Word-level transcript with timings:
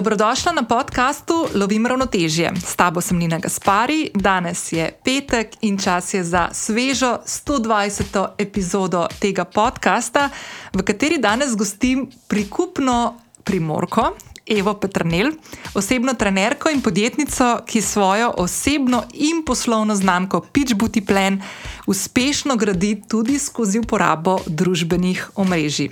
Dobrodošla 0.00 0.52
na 0.52 0.62
podkastu 0.62 1.46
Lovim 1.54 1.86
ravnotežje. 1.86 2.52
S 2.66 2.76
tabo 2.76 3.00
sem 3.00 3.18
Nina 3.18 3.38
Gaspari, 3.38 4.08
danes 4.14 4.72
je 4.72 4.86
petek 5.04 5.56
in 5.60 5.76
čas 5.78 6.14
je 6.14 6.24
za 6.24 6.48
svežo 6.52 7.18
120. 7.26 8.26
epizodo 8.38 9.04
tega 9.20 9.44
podcasta, 9.44 10.30
v 10.72 10.82
kateri 10.82 11.18
danes 11.18 11.52
gostim 11.52 12.08
prikupno 12.28 13.20
primorko. 13.44 14.16
Evo 14.46 14.74
Petrnel, 14.74 15.32
osebno 15.74 16.14
trenerko 16.14 16.70
in 16.70 16.80
podjetnico, 16.80 17.58
ki 17.66 17.82
svojo 17.82 18.32
osebno 18.36 19.02
in 19.12 19.44
poslovno 19.44 19.94
znamko 19.94 20.40
Pitch 20.40 20.74
Booty 20.74 21.06
Plan 21.06 21.42
uspešno 21.86 22.56
gradi 22.56 23.02
tudi 23.08 23.38
skozi 23.38 23.78
uporabo 23.78 24.38
družbenih 24.46 25.30
omrežij. 25.34 25.90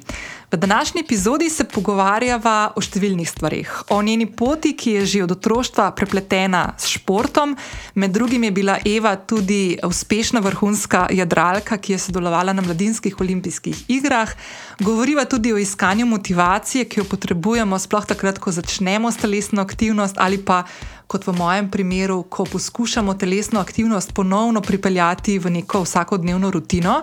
V 0.52 0.56
današnji 0.56 1.00
epizodi 1.00 1.50
se 1.50 1.64
pogovarjava 1.64 2.72
o 2.76 2.80
številnih 2.80 3.28
stvarih. 3.28 3.72
O 3.92 3.98
njeni 4.02 4.24
poti, 4.32 4.72
ki 4.72 4.94
je 4.94 5.02
že 5.06 5.22
od 5.26 5.34
otroštva 5.34 5.90
prepletena 5.92 6.62
s 6.80 6.88
športom, 6.88 7.52
med 7.94 8.16
drugim 8.16 8.46
je 8.48 8.52
bila 8.56 8.78
Eva 8.80 9.12
tudi 9.20 9.76
uspešna 9.84 10.40
vrhunska 10.40 11.04
jadralka, 11.12 11.76
ki 11.76 11.92
je 11.92 11.98
sodelovala 12.06 12.56
na 12.56 12.64
mladinskih 12.64 13.20
olimpijskih 13.20 13.84
igrah. 13.92 14.32
Govoriva 14.80 15.28
tudi 15.28 15.52
o 15.52 15.60
iskanju 15.60 16.06
motivacije, 16.06 16.88
ki 16.88 17.02
jo 17.02 17.04
potrebujemo, 17.04 17.76
sploh 17.76 18.08
takrat, 18.08 18.40
ko 18.40 18.48
začnemo 18.48 19.12
s 19.12 19.20
telesno 19.20 19.60
aktivnost 19.60 20.16
ali 20.16 20.40
pa 20.40 20.64
kot 21.08 21.24
v 21.24 21.32
mojem 21.32 21.70
primeru, 21.72 22.22
ko 22.28 22.44
poskušamo 22.44 23.14
telesno 23.16 23.60
aktivnost 23.60 24.12
ponovno 24.12 24.60
pripeljati 24.60 25.38
v 25.38 25.50
neko 25.50 25.82
vsakodnevno 25.82 26.50
rutino. 26.52 27.00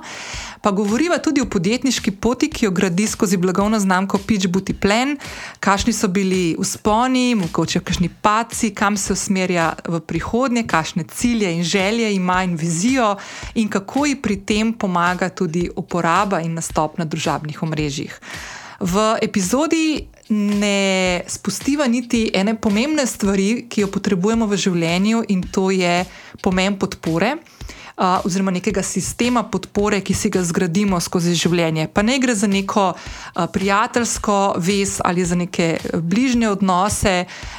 Pa 0.65 0.71
govoriva 0.71 1.19
tudi 1.21 1.41
o 1.41 1.45
podjetniški 1.45 2.11
poti, 2.17 2.47
ki 2.49 2.65
jo 2.65 2.71
gradi 2.73 3.05
skozi 3.07 3.37
blagovno 3.37 3.77
znamko 3.79 4.17
Pitch 4.17 4.47
Booty 4.49 4.73
Plan, 4.73 5.11
kakšni 5.61 5.93
so 5.93 6.07
bili 6.09 6.55
usponi, 6.57 7.35
mogoče 7.37 7.83
kakšni 7.85 8.09
paci, 8.21 8.71
kam 8.73 8.97
se 8.97 9.13
usmerja 9.13 9.67
v 9.85 9.99
prihodnje, 10.01 10.63
kakšne 10.65 11.05
cilje 11.13 11.51
in 11.53 11.63
želje 11.63 12.09
ima 12.15 12.41
in 12.43 12.55
vizijo, 12.57 13.13
in 13.53 13.69
kako 13.69 14.05
ji 14.05 14.15
pri 14.21 14.39
tem 14.41 14.73
pomaga 14.73 15.29
tudi 15.29 15.69
uporaba 15.75 16.41
in 16.41 16.57
nastop 16.57 16.97
na 16.97 17.05
družabnih 17.05 17.63
omrežjih. 17.63 18.19
V 18.79 19.03
epizodi 19.21 20.07
ne 20.29 21.21
spustiva 21.27 21.85
niti 21.87 22.31
ene 22.33 22.57
pomembne 22.57 23.05
stvari, 23.05 23.67
ki 23.69 23.85
jo 23.85 23.91
potrebujemo 23.93 24.49
v 24.49 24.57
življenju, 24.57 25.27
in 25.29 25.45
to 25.45 25.69
je 25.69 26.05
pomen 26.41 26.79
podpore 26.81 27.35
oziroma 27.97 28.51
nekega 28.51 28.83
sistema 28.83 29.43
podpore, 29.43 30.01
ki 30.01 30.13
si 30.13 30.29
ga 30.29 30.43
zgradimo 30.43 30.99
skozi 30.99 31.35
življenje. 31.35 31.87
Pa 31.93 32.03
ne 32.03 32.17
gre 32.19 32.35
za 32.35 32.47
neko 32.47 32.91
a, 32.91 33.47
prijateljsko 33.47 34.55
vez 34.57 34.99
ali 35.03 35.25
za 35.25 35.35
neke 35.35 35.77
bližnje 35.93 36.49
odnose, 36.49 37.15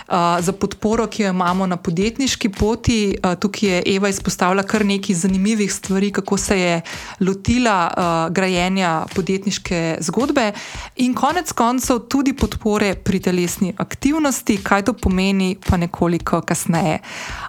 a, 0.09 0.39
za 0.43 0.53
podporo, 0.53 1.07
ki 1.07 1.23
jo 1.23 1.33
imamo 1.33 1.67
na 1.67 1.77
podjetniški 1.77 2.49
poti. 2.53 3.17
A, 3.23 3.35
tukaj 3.41 3.69
je 3.69 3.83
Eva 3.97 4.11
izpostavila 4.13 4.63
kar 4.63 4.85
nekaj 4.85 5.17
zanimivih 5.17 5.73
stvari, 5.73 6.13
kako 6.13 6.37
se 6.37 6.61
je 6.61 6.81
lotila 7.21 7.79
a, 7.89 8.29
grajenja 8.31 9.07
podjetniške 9.15 9.99
zgodbe, 10.05 10.53
in 10.97 11.15
konec 11.15 11.53
koncev 11.53 12.05
tudi 12.13 12.37
podpore 12.37 12.95
pri 12.95 13.21
telesni 13.25 13.73
aktivnosti, 13.79 14.59
kaj 14.63 14.85
to 14.91 14.93
pomeni, 14.93 15.57
pa 15.57 15.81
nekoliko 15.81 16.43
kasneje. 16.45 17.01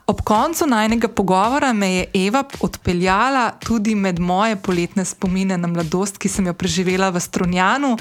Ob 0.07 0.21
koncu 0.23 0.65
najnega 0.67 1.07
pogovora 1.07 1.73
me 1.73 1.91
je 1.93 2.05
Eva 2.27 2.43
odpeljala 2.77 3.51
tudi 3.59 3.95
med 3.95 4.19
moje 4.19 4.55
poletne 4.55 5.05
spomine 5.05 5.57
na 5.57 5.67
mladosti, 5.67 6.21
ki 6.21 6.29
sem 6.29 6.45
jo 6.47 6.53
preživela 6.53 7.09
v 7.09 7.19
Strunjanu 7.19 7.97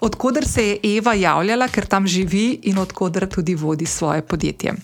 odkuder 0.00 0.48
se 0.48 0.66
je 0.66 0.96
Eva 0.96 1.14
javljala, 1.14 1.68
ker 1.68 1.86
tam 1.86 2.06
živi 2.06 2.60
in 2.62 2.78
odkuder 2.78 3.28
tudi 3.28 3.54
vodi 3.54 3.86
svoje 3.86 4.22
podjetje. 4.22 4.74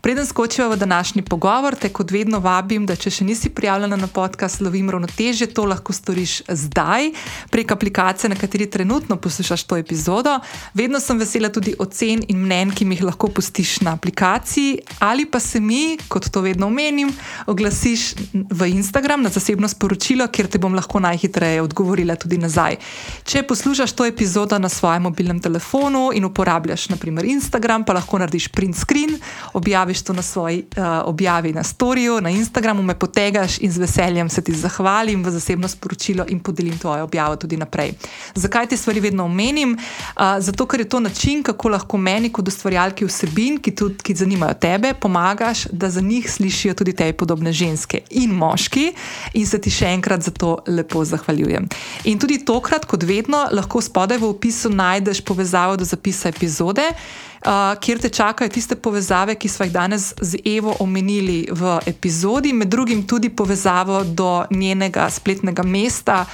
Preden 0.00 0.26
skočiva 0.26 0.68
v 0.68 0.76
današnji 0.76 1.22
pogovor, 1.22 1.74
te 1.74 1.88
kot 1.88 2.10
vedno 2.10 2.38
vabim, 2.38 2.86
da 2.86 2.96
če 2.96 3.10
še 3.10 3.24
nisi 3.24 3.48
prijavljena 3.50 3.96
na 3.96 4.06
podcast 4.06 4.60
Lovim 4.60 4.90
ravnoteže, 4.90 5.46
to 5.46 5.64
lahko 5.64 5.92
storiš 5.92 6.42
zdaj 6.48 7.10
prek 7.50 7.72
aplikacije, 7.72 8.30
na 8.30 8.36
kateri 8.36 8.70
trenutno 8.70 9.16
poslušaš 9.16 9.64
to 9.64 9.76
epizodo. 9.76 10.38
Vedno 10.74 11.00
sem 11.00 11.18
vesela 11.18 11.48
tudi 11.48 11.74
ocen 11.78 12.24
in 12.28 12.42
mnen, 12.42 12.74
ki 12.74 12.84
mi 12.84 12.94
jih 12.94 13.04
lahko 13.06 13.28
pustiš 13.28 13.80
na 13.80 13.94
aplikaciji, 13.94 14.78
ali 14.98 15.26
pa 15.26 15.40
se 15.40 15.60
mi, 15.60 15.98
kot 16.08 16.30
to 16.30 16.40
vedno 16.40 16.66
omenim, 16.66 17.12
oglasiš 17.46 18.14
v 18.32 18.70
Instagram 18.74 19.22
na 19.22 19.30
zasebno 19.30 19.68
sporočilo, 19.68 20.28
kjer 20.28 20.50
te 20.50 20.58
bom 20.58 20.74
lahko 20.74 21.00
najhitreje 21.00 21.62
odgovorila 21.62 22.16
tudi 22.16 22.38
nazaj. 22.38 22.76
Če 23.24 23.42
poslušaš 23.42 23.92
to 23.92 24.04
epizodo, 24.06 24.55
foto 24.56 24.62
na 24.62 24.68
svojem 24.68 25.02
mobilnem 25.02 25.40
telefonu 25.40 26.10
in 26.14 26.24
uporabljaš 26.24 26.88
naprimer 26.88 27.24
Instagram, 27.24 27.84
pa 27.84 27.92
lahko 27.92 28.18
narediš 28.18 28.48
print 28.48 28.76
screen, 28.76 29.18
objaviš 29.52 30.02
to 30.02 30.12
na 30.12 30.22
svoji 30.22 30.64
uh, 30.76 30.84
objavi 31.04 31.52
na 31.52 31.62
storju, 31.62 32.20
na 32.20 32.30
Instagramu, 32.30 32.82
me 32.82 32.94
potegaš 32.94 33.58
in 33.60 33.72
z 33.72 33.78
veseljem 33.78 34.28
se 34.28 34.42
ti 34.42 34.52
zahvalim 34.52 35.24
v 35.24 35.30
zasebno 35.30 35.68
sporočilo 35.68 36.24
in 36.28 36.40
podelim 36.40 36.78
tvojo 36.78 37.04
objavo 37.04 37.36
tudi 37.36 37.56
naprej. 37.56 37.92
Zakaj 38.34 38.66
te 38.68 38.76
stvari 38.76 39.00
vedno 39.00 39.24
omenim? 39.24 39.76
Uh, 39.76 40.40
zato, 40.40 40.66
ker 40.66 40.80
je 40.80 40.88
to 40.88 41.00
način, 41.00 41.42
kako 41.42 41.68
lahko 41.68 41.96
meni, 41.96 42.32
kot 42.32 42.48
ustvarjalki 42.48 43.04
vsebin, 43.04 43.58
ki, 43.60 43.74
tudi, 43.74 44.00
ki 44.02 44.14
zanimajo 44.14 44.54
tebe, 44.54 44.94
pomagaš, 44.94 45.66
da 45.72 45.90
za 45.90 46.00
njih 46.00 46.30
slišijo 46.30 46.74
tudi 46.74 46.92
te 46.92 47.12
podobne 47.12 47.52
ženske 47.52 48.00
in 48.10 48.32
moški, 48.32 48.92
in 49.34 49.46
se 49.46 49.60
ti 49.60 49.70
še 49.70 49.92
enkrat 49.92 50.22
za 50.22 50.30
to 50.30 50.56
lepo 50.66 51.04
zahvaljujem. 51.04 51.68
In 52.04 52.18
tudi 52.18 52.40
tokrat, 52.44 52.86
kot 52.86 53.04
vedno, 53.04 53.46
lahko 53.52 53.80
spodaj 53.80 54.18
v 54.18 54.30
opisu 54.30 54.45
opisu 54.46 54.70
najdeš 54.70 55.20
povezavo 55.20 55.76
do 55.76 55.84
zapisa 55.84 56.28
epizode, 56.28 56.82
uh, 56.86 57.74
kjer 57.80 57.98
te 57.98 58.08
čakajo 58.08 58.48
tiste 58.48 58.76
povezave, 58.76 59.34
ki 59.34 59.48
smo 59.48 59.66
jih 59.66 59.72
danes 59.72 60.14
z 60.20 60.38
Evo 60.44 60.76
omenili 60.80 61.48
v 61.50 61.80
epizodi, 61.86 62.52
med 62.52 62.68
drugim 62.68 63.02
tudi 63.06 63.28
povezavo 63.28 64.04
do 64.04 64.44
njenega 64.50 65.10
spletnega 65.10 65.62
mesta 65.62 66.24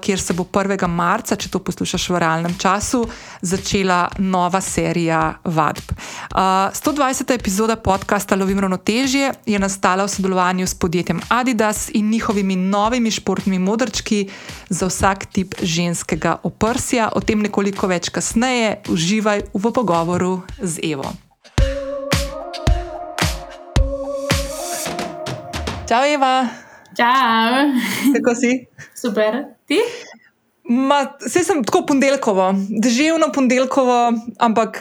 kjer 0.00 0.20
se 0.20 0.34
bo 0.34 0.44
1. 0.44 0.86
marca, 0.88 1.36
če 1.36 1.50
to 1.50 1.58
poslušaš 1.58 2.08
v 2.10 2.18
realnem 2.18 2.54
času, 2.58 3.04
začela 3.42 4.08
nova 4.18 4.60
serija 4.60 5.38
vadb. 5.44 5.94
120. 6.34 7.34
epizoda 7.34 7.76
podcasta 7.76 8.36
Lovim 8.36 8.60
ravnotežje 8.60 9.32
je 9.46 9.58
nastala 9.58 10.04
v 10.04 10.12
sodelovanju 10.12 10.66
s 10.66 10.74
podjetjem 10.74 11.20
Adidas 11.28 11.90
in 11.94 12.10
njihovimi 12.10 12.56
novimi 12.56 13.10
športnimi 13.10 13.58
modrčki 13.58 14.28
za 14.68 14.86
vsak 14.86 15.26
tip 15.32 15.54
ženskega 15.62 16.36
oprsja. 16.42 17.10
O 17.14 17.20
tem 17.20 17.40
nekoliko 17.42 17.86
več 17.86 18.08
kasneje, 18.08 18.80
uživaj 18.88 19.48
v 19.54 19.72
pogovoru 19.72 20.42
z 20.62 20.92
Evo. 20.92 21.10
Čau, 25.90 26.04
Eva. 26.06 26.46
Čau. 26.94 27.74
Kako 28.14 28.34
si? 28.34 28.66
Super. 28.94 29.59
Ti? 29.70 29.78
Ma, 30.70 31.04
vse 31.22 31.44
sem 31.46 31.62
tako 31.66 31.84
ponedeljkovo, 31.86 32.48
deževno 32.82 33.30
ponedeljkovo, 33.34 33.98
ampak 34.42 34.80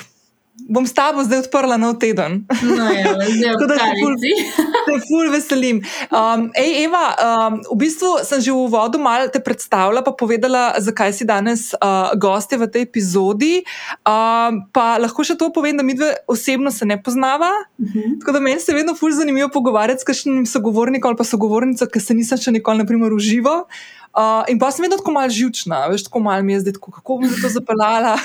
bom 0.68 0.88
s 0.88 0.94
tabo 0.94 1.24
zdaj 1.24 1.46
odprla 1.46 1.78
nov 1.78 2.00
teden. 2.02 2.44
No, 2.64 2.86
ja, 2.92 3.14
tako 3.54 3.66
da 3.70 3.78
se 3.78 3.90
ful, 4.00 4.14
se 4.88 4.96
ful 5.08 5.32
veselim. 5.32 5.82
Um, 6.10 6.50
ej, 6.58 6.86
Eva, 6.86 7.06
um, 7.16 7.60
v 7.74 7.78
bistvu 7.86 8.20
sem 8.26 8.42
že 8.42 8.52
v 8.52 8.68
uvodu 8.68 9.00
malo 9.00 9.30
te 9.30 9.40
predstavila, 9.40 10.02
pa 10.02 10.12
povedala, 10.12 10.76
zakaj 10.82 11.14
si 11.14 11.28
danes 11.28 11.72
uh, 11.78 12.12
gostja 12.20 12.60
v 12.60 12.68
tej 12.68 12.90
epizodi. 12.90 13.64
Um, 14.04 14.66
pa 14.74 14.98
lahko 15.00 15.24
še 15.24 15.38
to 15.40 15.54
povem, 15.54 15.78
da 15.78 15.86
mi 15.86 15.96
dve 15.96 16.18
osebno 16.28 16.74
se 16.74 16.86
ne 16.86 16.98
poznava. 16.98 17.52
Uh 17.78 17.86
mhm. 17.86 18.00
-huh. 18.00 18.20
Tako 18.20 18.32
da 18.32 18.40
meni 18.40 18.60
se 18.60 18.74
vedno 18.74 18.96
ful 18.96 19.12
zanimivo 19.12 19.50
pogovarjati 19.50 20.02
s 20.02 20.04
kakšnim 20.04 20.46
sogovornikom 20.46 21.10
ali 21.10 21.18
pa 21.18 21.24
sogovornico, 21.24 21.86
ki 21.86 22.00
se 22.00 22.14
nisem 22.14 22.38
še 22.38 22.52
nikoli, 22.52 22.78
naprimer, 22.78 23.14
uživala. 23.14 23.66
Uh, 24.10 24.42
in 24.50 24.58
pa 24.58 24.74
sem 24.74 24.82
vedno 24.82 24.98
tako 24.98 25.14
malo 25.14 25.30
živčna, 25.30 25.86
veš, 25.88 26.10
tako 26.10 26.20
malo 26.20 26.44
mi 26.44 26.54
je 26.54 26.60
zdaj, 26.60 26.74
tako, 26.74 26.92
kako 26.92 27.18
bom 27.22 27.30
to 27.42 27.50
zapeljala. 27.50 28.18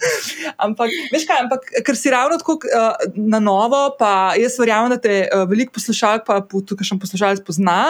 ampak, 0.66 0.92
veš 1.12 1.26
kaj, 1.28 1.40
ampak, 1.46 1.70
ker 1.86 1.98
si 1.98 2.12
ravno 2.12 2.38
tako 2.40 2.58
uh, 2.68 2.92
na 3.16 3.40
novo, 3.42 3.84
pa 3.98 4.34
jaz 4.40 4.58
verjamem, 4.60 4.94
da 4.94 5.00
te 5.00 5.22
uh, 5.26 5.46
veliko 5.50 5.76
poslušalk, 5.78 6.26
pa 6.28 6.40
tukaj 6.42 6.88
še 6.88 7.00
poslušalec 7.02 7.42
pozna. 7.46 7.80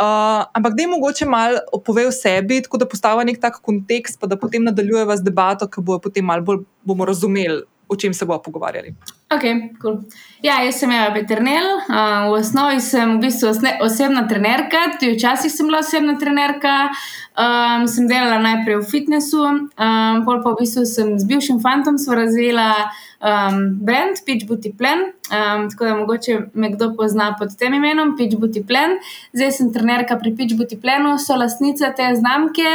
Uh, 0.00 0.46
ampak 0.56 0.76
da 0.78 0.86
je 0.86 0.88
mogoče 0.88 1.26
malo 1.28 1.80
povej 1.84 2.08
o 2.08 2.12
sebi, 2.14 2.62
tako 2.64 2.80
da 2.80 2.88
postavi 2.88 3.26
nek 3.28 3.40
tak 3.42 3.60
kontekst, 3.60 4.20
pa 4.20 4.30
da 4.30 4.38
potem 4.40 4.64
nadaljujeva 4.64 5.18
z 5.18 5.26
debato, 5.26 5.68
ki 5.68 5.84
bo 5.84 5.98
potem 6.00 6.24
malo 6.24 6.46
bolj 6.46 6.62
bomo 6.86 7.04
razumeli, 7.08 7.66
o 7.90 7.98
čem 8.00 8.14
se 8.16 8.24
bomo 8.24 8.40
pogovarjali. 8.40 8.94
Ok, 9.30 9.44
cool. 9.78 10.00
Ja, 10.42 10.56
jaz 10.64 10.80
sem 10.80 10.90
Eva 10.90 11.12
Peternel, 11.14 11.66
uh, 11.86 12.26
v 12.26 12.38
osnovi 12.40 12.80
sem 12.82 13.12
v 13.14 13.28
bistvu 13.28 13.52
osebna 13.78 14.24
trenerka, 14.26 14.96
tudi 14.98 15.14
včasih 15.14 15.52
sem 15.54 15.68
bila 15.70 15.84
osebna 15.84 16.16
trenerka. 16.18 16.90
Um, 17.38 17.86
sem 17.86 18.08
delala 18.10 18.40
najprej 18.42 18.80
v 18.82 18.88
fitnessu, 18.90 19.38
um, 19.46 20.16
pol 20.26 20.42
pa 20.42 20.50
v 20.50 20.64
bistvu 20.64 20.82
sem 20.82 21.14
z 21.14 21.28
bivšim 21.30 21.60
fantom 21.62 21.94
razvila 21.94 22.90
um, 23.22 23.78
brand 23.78 24.18
Pitch 24.26 24.50
Booty 24.50 24.74
Plan. 24.74 25.14
Um, 25.30 25.70
tako 25.70 25.84
da 25.84 25.94
mogoče 25.94 26.50
me 26.58 26.74
kdo 26.74 26.90
pozna 26.98 27.30
pod 27.38 27.54
tem 27.54 27.78
imenom 27.78 28.16
Pitch 28.18 28.34
Booty 28.34 28.66
Plan. 28.66 28.98
Zdaj 29.30 29.52
sem 29.52 29.70
trenerka 29.70 30.18
pri 30.18 30.34
Pitch 30.34 30.58
Booty 30.58 30.74
Planu, 30.74 31.14
so 31.22 31.38
lastnica 31.38 31.94
te 31.94 32.10
znamke. 32.18 32.66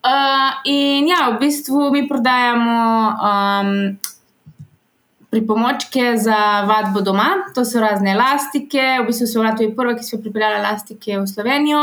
Uh, 0.00 0.64
in 0.64 1.12
ja, 1.12 1.28
v 1.36 1.44
bistvu 1.44 1.92
mi 1.92 2.08
prodajamo. 2.08 2.80
Um, 3.20 3.70
pripomočke 5.34 6.14
za 6.22 6.38
vadbo 6.68 7.02
doma, 7.02 7.28
to 7.54 7.64
so 7.66 7.82
razne 7.82 8.14
elastike, 8.14 8.84
v 9.02 9.08
bistvu 9.08 9.26
so 9.26 9.42
bila 9.42 9.56
tudi 9.58 9.74
prva, 9.74 9.96
ki 9.98 10.06
so 10.06 10.20
pripeljala 10.22 10.60
elastike 10.62 11.18
v 11.18 11.26
Slovenijo. 11.26 11.82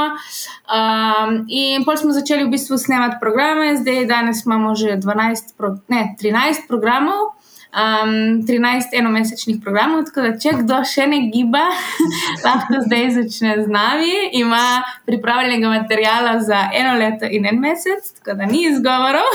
Um, 0.71 1.43
in 1.51 1.83
pol 1.83 1.99
smo 1.99 2.15
začeli 2.15 2.47
v 2.47 2.53
bistvu 2.55 2.79
snemati 2.79 3.19
programe, 3.19 3.75
zdaj 3.81 4.07
danes 4.07 4.45
imamo 4.45 4.71
že 4.79 4.95
12, 5.03 5.55
pro, 5.57 5.75
ne, 5.91 6.15
13 6.21 6.67
programov 6.71 7.35
um, 7.71 8.41
13 8.45 8.93
enomesečnih 8.93 9.61
programov. 9.63 10.05
Tako 10.05 10.25
da, 10.25 10.31
če 10.39 10.55
kdo 10.61 10.81
še 10.87 11.07
ne 11.11 11.21
giba, 11.33 11.63
lahko 12.45 12.81
zdaj 12.87 13.07
začne 13.17 13.55
z 13.63 13.71
nami. 13.71 14.11
Ima 14.39 14.81
pripravljenega 15.07 15.71
materijala 15.71 16.39
za 16.43 16.67
eno 16.73 16.97
leto 16.99 17.29
in 17.29 17.47
en 17.47 17.61
mesec, 17.63 18.11
tako 18.19 18.37
da 18.41 18.49
ni 18.49 18.65
izgovorov. 18.71 19.31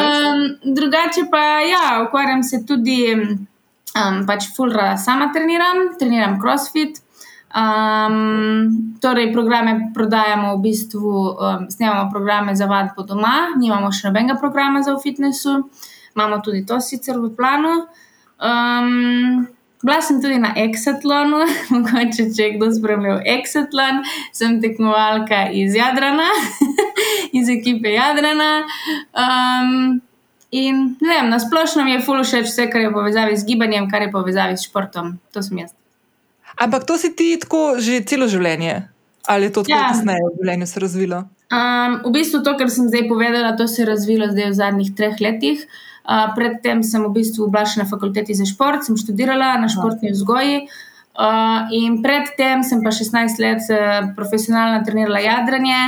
um, 0.00 0.44
drugače 0.74 1.28
pa, 1.30 1.46
ja, 1.68 1.86
ukvarjam 2.06 2.42
se 2.42 2.64
tudi, 2.66 3.00
um, 3.14 4.20
pač 4.26 4.50
fulra 4.56 4.96
sama 4.98 5.32
treniram, 5.34 5.88
treniram 5.98 6.38
crossfit. 6.42 7.00
Um, 7.52 8.94
torej, 8.96 9.26
programe 9.28 9.90
prodajamo 9.92 10.54
v 10.56 10.60
bistvu, 10.64 11.10
um, 11.12 11.66
snemamo 11.68 12.06
programe 12.08 12.54
za 12.56 12.64
vadbo 12.64 13.04
doma, 13.04 13.52
nimamo 13.60 13.90
še 13.92 14.06
nobenega 14.08 14.38
programa 14.40 14.80
za 14.80 14.94
v 14.96 15.02
fitnessu 15.04 15.58
imamo 16.16 16.40
tudi 16.44 16.66
to 16.66 16.80
sicer 16.80 17.18
v 17.18 17.32
planu. 17.36 17.86
Um, 18.42 19.46
bila 19.82 20.02
sem 20.02 20.22
tudi 20.22 20.38
na 20.38 20.54
Exatlonu, 20.56 21.42
mogoče 21.74 22.28
če 22.36 22.52
kdo 22.56 22.70
spremljal 22.74 23.20
Exatlon, 23.26 24.04
sem 24.34 24.60
tekmovalka 24.62 25.48
iz 25.50 25.74
Jadrana, 25.74 26.28
iz 27.38 27.50
ekipe 27.50 27.90
Jadrana. 27.90 28.62
Um, 29.10 30.00
in 30.54 30.84
ne 31.00 31.14
vem, 31.16 31.30
na 31.32 31.40
splošno 31.42 31.84
mi 31.84 31.96
je 31.96 32.04
fully 32.06 32.22
všeč 32.26 32.46
vse, 32.46 32.68
kar 32.70 32.86
je 32.86 32.94
povezavi 32.94 33.36
z 33.36 33.48
gibanjem, 33.48 33.90
kar 33.90 34.06
je 34.06 34.12
povezavi 34.14 34.56
s 34.56 34.68
športom. 34.68 35.16
To 35.34 35.42
sem 35.42 35.64
jaz. 35.64 35.74
Ampak 36.62 36.86
to 36.86 36.98
si 37.00 37.10
ti 37.16 37.34
tako 37.40 37.80
že 37.80 38.04
celo 38.06 38.28
življenje? 38.30 38.91
Ali 39.30 39.48
je 39.48 39.52
to 39.54 39.62
tako 39.62 39.78
ja. 39.78 39.88
kasneje 39.92 40.26
v 40.26 40.34
življenju 40.40 40.66
se 40.66 40.82
razvilo? 40.82 41.24
Um, 41.52 41.98
v 42.08 42.12
bistvu 42.16 42.42
to, 42.42 42.56
kar 42.58 42.70
sem 42.72 42.88
zdaj 42.88 43.06
povedala, 43.10 43.56
to 43.56 43.68
se 43.68 43.82
je 43.82 43.88
razvilo 43.88 44.30
zdaj 44.32 44.50
v 44.50 44.58
zadnjih 44.58 44.94
treh 44.98 45.20
letih. 45.20 45.66
Uh, 46.02 46.32
predtem 46.34 46.82
sem 46.82 47.04
v 47.04 47.12
bistvu 47.14 47.46
bila 47.52 47.62
še 47.68 47.84
na 47.84 47.86
fakulteti 47.86 48.34
za 48.34 48.48
šport, 48.48 48.82
sem 48.82 48.98
študirala 48.98 49.54
na 49.62 49.68
športni 49.70 50.10
vzgoji. 50.14 50.64
Uh, 50.64 50.91
in 51.70 52.00
predtem 52.02 52.62
sem 52.64 52.80
pa 52.82 52.90
16 52.90 53.38
let 53.38 53.68
uh, 53.68 54.14
profesionalno 54.16 54.80
trenirala 54.84 55.20
jadranje. 55.20 55.80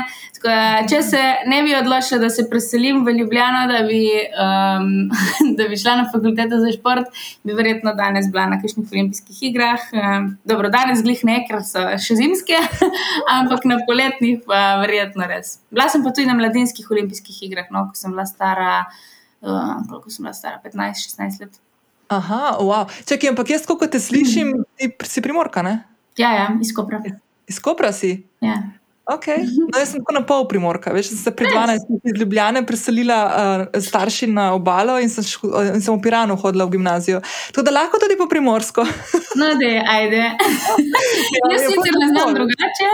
Da, 0.45 0.83
če 0.85 0.99
se 1.01 1.21
ne 1.49 1.63
bi 1.65 1.73
odločila, 1.73 2.19
da 2.21 2.29
se 2.29 2.45
preselim 2.51 2.99
v 3.07 3.15
Ljubljano, 3.17 3.63
da 3.71 3.79
bi, 3.89 4.03
um, 4.37 4.91
da 5.57 5.69
bi 5.71 5.79
šla 5.81 5.95
na 6.03 6.05
fakulteto 6.13 6.59
za 6.61 6.75
šport, 6.75 7.09
bi 7.49 7.57
verjetno 7.57 7.95
danes 7.97 8.29
bila 8.29 8.45
na 8.53 8.59
kakšnih 8.61 8.93
olimpijskih 8.93 9.41
igrah. 9.49 9.89
Um, 9.97 10.29
dobro, 10.45 10.69
danes 10.69 11.01
glih 11.07 11.25
ne, 11.25 11.39
ker 11.49 11.65
so 11.65 11.87
še 11.97 12.19
zimske, 12.21 12.61
ampak 13.39 13.65
na 13.71 13.81
poletnih 13.89 14.45
pa 14.45 14.77
verjetno 14.85 15.25
res. 15.33 15.57
Bila 15.73 15.89
sem 15.89 16.05
pa 16.05 16.13
tudi 16.13 16.29
na 16.29 16.37
mladinskih 16.37 16.93
olimpijskih 16.93 17.41
igrah, 17.49 17.73
no, 17.73 17.89
ko 17.89 17.97
sem 17.97 18.13
bila 18.13 18.29
stara 18.29 18.73
uh, 18.85 19.81
koliko 19.89 20.13
sem 20.13 20.29
bila 20.29 20.37
stara, 20.37 20.61
15-16 20.65 21.41
let. 21.41 21.64
Aha, 22.13 22.59
wow. 22.61 22.85
Čakaj, 23.09 23.33
ampak 23.33 23.51
jaz, 23.51 23.65
ko 23.67 23.79
te 23.89 24.01
slišim, 24.01 24.65
ti 24.77 24.91
si 25.09 25.25
primorka, 25.25 25.63
ne? 25.65 25.85
Ja, 26.21 26.33
ja, 26.37 26.47
iz 26.61 26.75
Kopra. 26.77 27.01
Iz 27.49 27.59
Kopra 27.59 27.93
si? 27.93 28.23
Ja. 28.45 28.61
Okay. 29.05 29.45
No, 29.45 29.77
jaz 29.77 29.91
sem 29.93 30.01
tako 30.01 30.15
na 30.17 30.23
pol 30.25 30.47
primorka. 30.49 30.89
Veš, 30.97 31.11
sem 31.13 31.19
se 31.21 31.31
pri 31.37 31.51
12 31.53 31.91
letih 31.93 32.09
iz 32.09 32.21
Ljubljana 32.21 32.63
preselila 32.65 33.19
uh, 33.29 33.83
starši 33.85 34.31
na 34.33 34.47
obalo 34.57 34.97
in 35.01 35.11
sem, 35.13 35.25
šku, 35.29 35.51
in 35.75 35.83
sem 35.85 35.93
v 35.93 36.01
Piranu 36.01 36.39
hodila 36.41 36.65
v 36.65 36.73
gimnazijo. 36.73 37.21
Tako 37.53 37.67
da 37.69 37.75
lahko 37.77 38.01
tudi 38.01 38.17
po 38.17 38.25
primorsko. 38.31 38.87
no, 39.41 39.51
da 39.61 39.69
je, 39.69 39.83
ajde. 39.97 40.23
Ja, 40.23 41.51
jaz 41.53 41.67
sicer 41.69 41.99
ne 42.01 42.09
znam 42.15 42.33
drugače. 42.39 42.89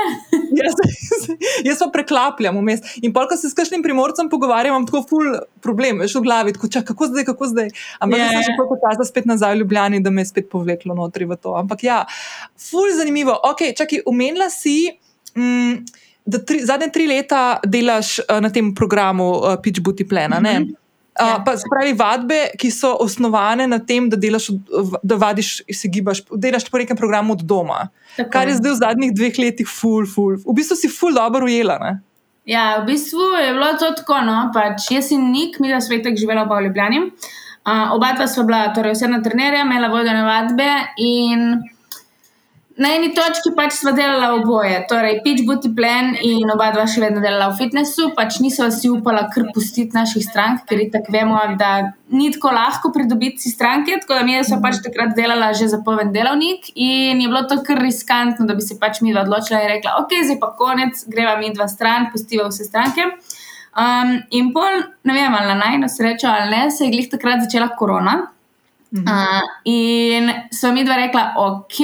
jaz, 0.58 0.82
jaz 1.68 1.84
pa 1.84 1.88
preklapljam 1.94 2.58
vmes. 2.58 2.82
In 3.06 3.14
polk 3.14 3.36
se 3.38 3.46
s 3.46 3.54
kakšnim 3.54 3.84
primorcem 3.86 4.26
pogovarjam, 4.32 4.74
imam 4.74 4.88
tako 4.88 5.04
ful 5.12 5.30
problem, 5.62 6.02
veš 6.02 6.16
v 6.18 6.24
glavi, 6.26 6.56
tako, 6.56 6.72
čak, 6.74 6.88
kako 6.90 7.06
zdaj, 7.12 7.28
kako 7.28 7.52
zdaj. 7.52 7.70
Ampak 8.02 8.18
yeah. 8.18 8.34
sem 8.34 8.48
že 8.48 8.56
koliko 8.58 8.80
časa 8.82 9.06
spet 9.06 9.30
nazaj 9.30 9.54
v 9.54 9.62
Ljubljani, 9.62 10.02
da 10.02 10.10
me 10.10 10.26
je 10.26 10.32
spet 10.32 10.50
povleklo 10.50 10.98
notri 10.98 11.30
v 11.30 11.38
to. 11.38 11.54
Ampak 11.54 11.86
ja, 11.86 12.02
ful 12.58 12.90
zanimivo. 12.98 13.38
Ok, 13.46 13.70
čakaj, 13.78 14.02
umenila 14.10 14.50
si. 14.50 14.90
Mm, 15.36 15.84
da 16.24 16.38
tri, 16.44 16.60
zadnje 16.64 16.90
tri 16.92 17.06
leta 17.06 17.60
delaš 17.66 18.18
uh, 18.18 18.40
na 18.40 18.50
tem 18.50 18.74
programu 18.74 19.30
uh, 19.38 19.56
Pitch 19.62 19.80
Booty 19.80 20.08
Plana. 20.08 20.40
Mm 20.40 20.46
-hmm. 20.46 20.76
Uh, 21.20 21.42
pa 21.44 21.56
spravi 21.58 21.92
vadbe, 21.92 22.36
ki 22.58 22.70
so 22.70 22.94
osnovane 23.02 23.66
na 23.68 23.78
tem, 23.78 24.06
da, 24.08 24.16
delaš, 24.16 24.46
da 25.02 25.16
vadiš, 25.20 25.50
se 25.68 25.88
gibaš, 25.88 26.22
delaš 26.32 26.64
po 26.70 26.78
nekem 26.78 26.96
programu 26.96 27.32
od 27.32 27.42
doma. 27.44 27.88
Tako. 28.16 28.30
Kar 28.30 28.48
je 28.48 28.54
zdaj 28.54 28.72
v 28.72 28.78
zadnjih 28.78 29.12
dveh 29.14 29.38
letih, 29.38 29.68
ful, 29.68 30.06
ful. 30.06 30.38
V 30.46 30.54
bistvu 30.56 30.76
si 30.76 30.88
ful 30.88 31.12
dobro 31.14 31.44
ujela. 31.44 31.76
Ne? 31.82 31.92
Ja, 32.48 32.78
v 32.80 32.86
bistvu 32.86 33.26
je 33.42 33.52
bilo 33.52 33.72
to 33.76 33.90
tako. 33.98 34.22
No? 34.24 34.38
Pač 34.54 34.88
jaz 34.94 35.10
in 35.12 35.28
Nik, 35.34 35.60
mi 35.60 35.68
smo 35.68 35.80
svetek 35.80 36.16
živeli 36.16 36.46
v 36.48 36.62
Ljubljani. 36.68 37.02
Uh, 37.68 37.92
oba 37.92 38.14
dva 38.16 38.26
sva 38.30 38.46
bila, 38.48 38.62
torej 38.72 38.96
vse 38.96 39.10
na 39.10 39.20
trenerja, 39.22 39.66
imela 39.66 39.92
vodene 39.92 40.24
vadbe 40.24 40.70
in. 40.96 41.60
Na 42.78 42.92
eni 42.94 43.10
točki 43.12 43.50
pač 43.56 43.74
smo 43.80 43.90
delali 43.92 44.28
oboje, 44.38 44.76
torej 44.88 45.18
pitch 45.24 45.42
booty 45.44 45.72
plan 45.74 46.12
in 46.22 46.48
oba 46.52 46.68
dva 46.70 46.84
še 46.88 47.00
vedno 47.02 47.18
delala 47.20 47.48
v 47.50 47.58
fitnessu, 47.58 48.12
pač 48.14 48.38
nismo 48.40 48.68
si 48.70 48.88
upala 48.88 49.24
kar 49.32 49.48
pustiti 49.50 49.90
naših 49.96 50.22
strank, 50.22 50.62
ker 50.70 50.78
tako 50.92 51.12
vemo, 51.12 51.40
da 51.58 51.90
ni 52.14 52.30
tako 52.30 52.54
lahko 52.54 52.92
pridobiti 52.94 53.50
stranke, 53.50 53.98
tako 54.04 54.20
da 54.20 54.28
mi 54.28 54.38
smo 54.46 54.60
pač 54.62 54.78
takrat 54.86 55.16
delala 55.18 55.50
že 55.58 55.66
za 55.72 55.82
poven 55.84 56.14
delovnik 56.14 56.70
in 56.76 57.20
je 57.20 57.26
bilo 57.26 57.42
to 57.50 57.58
kar 57.66 57.82
riskantno, 57.82 58.46
da 58.46 58.54
bi 58.54 58.62
se 58.62 58.78
pač 58.78 59.02
mi 59.02 59.12
dva 59.12 59.26
odločila 59.26 59.60
in 59.64 59.74
rekla, 59.74 59.98
ok, 60.04 60.16
zdaj 60.30 60.40
pa 60.40 60.54
konec, 60.56 61.04
greva 61.10 61.34
mi 61.42 61.50
dva 61.52 61.66
stran, 61.68 62.08
pustiva 62.14 62.46
vse 62.48 62.70
stranke. 62.70 63.10
Um, 63.70 64.16
in 64.30 64.54
pol, 64.54 64.80
ne 65.06 65.14
vem, 65.14 65.34
ali 65.34 65.52
na 65.52 65.58
najno 65.58 65.90
srečo 65.90 66.30
ali 66.30 66.50
ne, 66.54 66.70
se 66.70 66.86
je 66.86 66.94
glih 66.94 67.10
takrat 67.10 67.42
začela 67.44 67.74
korona. 67.74 68.16
Uh, 68.90 69.44
in 69.64 70.32
so 70.54 70.72
mi 70.72 70.86
dva 70.86 70.96
rekla, 71.02 71.34
ok. 71.38 71.82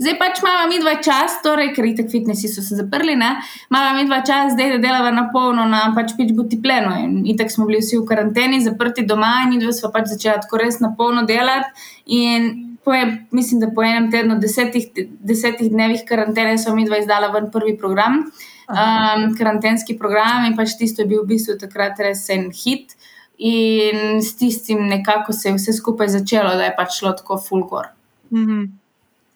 Zdaj 0.00 0.14
pač 0.16 0.38
imamo 0.40 0.68
mi 0.68 0.78
dva 0.80 0.94
čas, 1.04 1.34
torej, 1.44 1.74
ker 1.76 1.84
te 1.96 2.06
fitnesi 2.08 2.48
so 2.48 2.62
se 2.64 2.78
zaprli, 2.78 3.12
imamo 3.12 3.90
mi 3.98 4.06
dva 4.08 4.22
čas, 4.24 4.54
zdaj 4.54 4.72
da 4.72 4.78
delamo 4.80 5.10
na 5.12 5.26
polno, 5.32 5.66
na 5.68 5.82
pač 5.96 6.14
pič 6.16 6.32
biti 6.32 6.56
pleno. 6.62 6.94
In 6.96 7.36
tako 7.36 7.52
smo 7.52 7.66
bili 7.68 7.82
vsi 7.82 7.98
v 7.98 8.06
karanteni, 8.08 8.62
zaprti 8.64 9.04
doma, 9.04 9.42
in 9.44 9.52
mi 9.52 9.60
dva 9.60 9.74
smo 9.76 9.92
pač 9.92 10.08
začeli 10.14 10.40
tako 10.46 10.62
res 10.62 10.80
na 10.80 10.94
polno 10.96 11.26
delati. 11.28 11.68
In 12.16 12.48
po, 12.84 12.96
mislim, 13.36 13.60
da 13.60 13.68
po 13.76 13.84
enem 13.84 14.08
tednu, 14.10 14.38
desetih, 14.40 14.88
desetih 15.20 15.68
dnevih 15.68 16.08
karantene, 16.08 16.56
smo 16.56 16.72
mi 16.78 16.88
dva 16.88 17.02
izdala 17.04 17.28
ven 17.36 17.52
prvi 17.52 17.76
program, 17.76 18.22
um, 18.72 19.28
karantenski 19.36 19.98
program, 20.00 20.48
in 20.48 20.56
pač 20.56 20.78
tisto 20.80 21.04
je 21.04 21.12
bil 21.12 21.26
v 21.26 21.34
bistvu 21.34 21.60
takrat 21.60 22.00
res 22.00 22.24
en 22.32 22.48
hit. 22.56 22.96
In 23.36 24.20
s 24.24 24.32
tistim 24.36 24.80
nekako 24.88 25.36
se 25.36 25.48
je 25.48 25.58
vse 25.60 25.76
skupaj 25.76 26.08
začelo, 26.16 26.56
da 26.56 26.72
je 26.72 26.76
pač 26.76 27.02
šlo 27.02 27.12
tako 27.20 27.36
fulgor. 27.36 27.92
Mm 28.32 28.46
-hmm. 28.46 28.79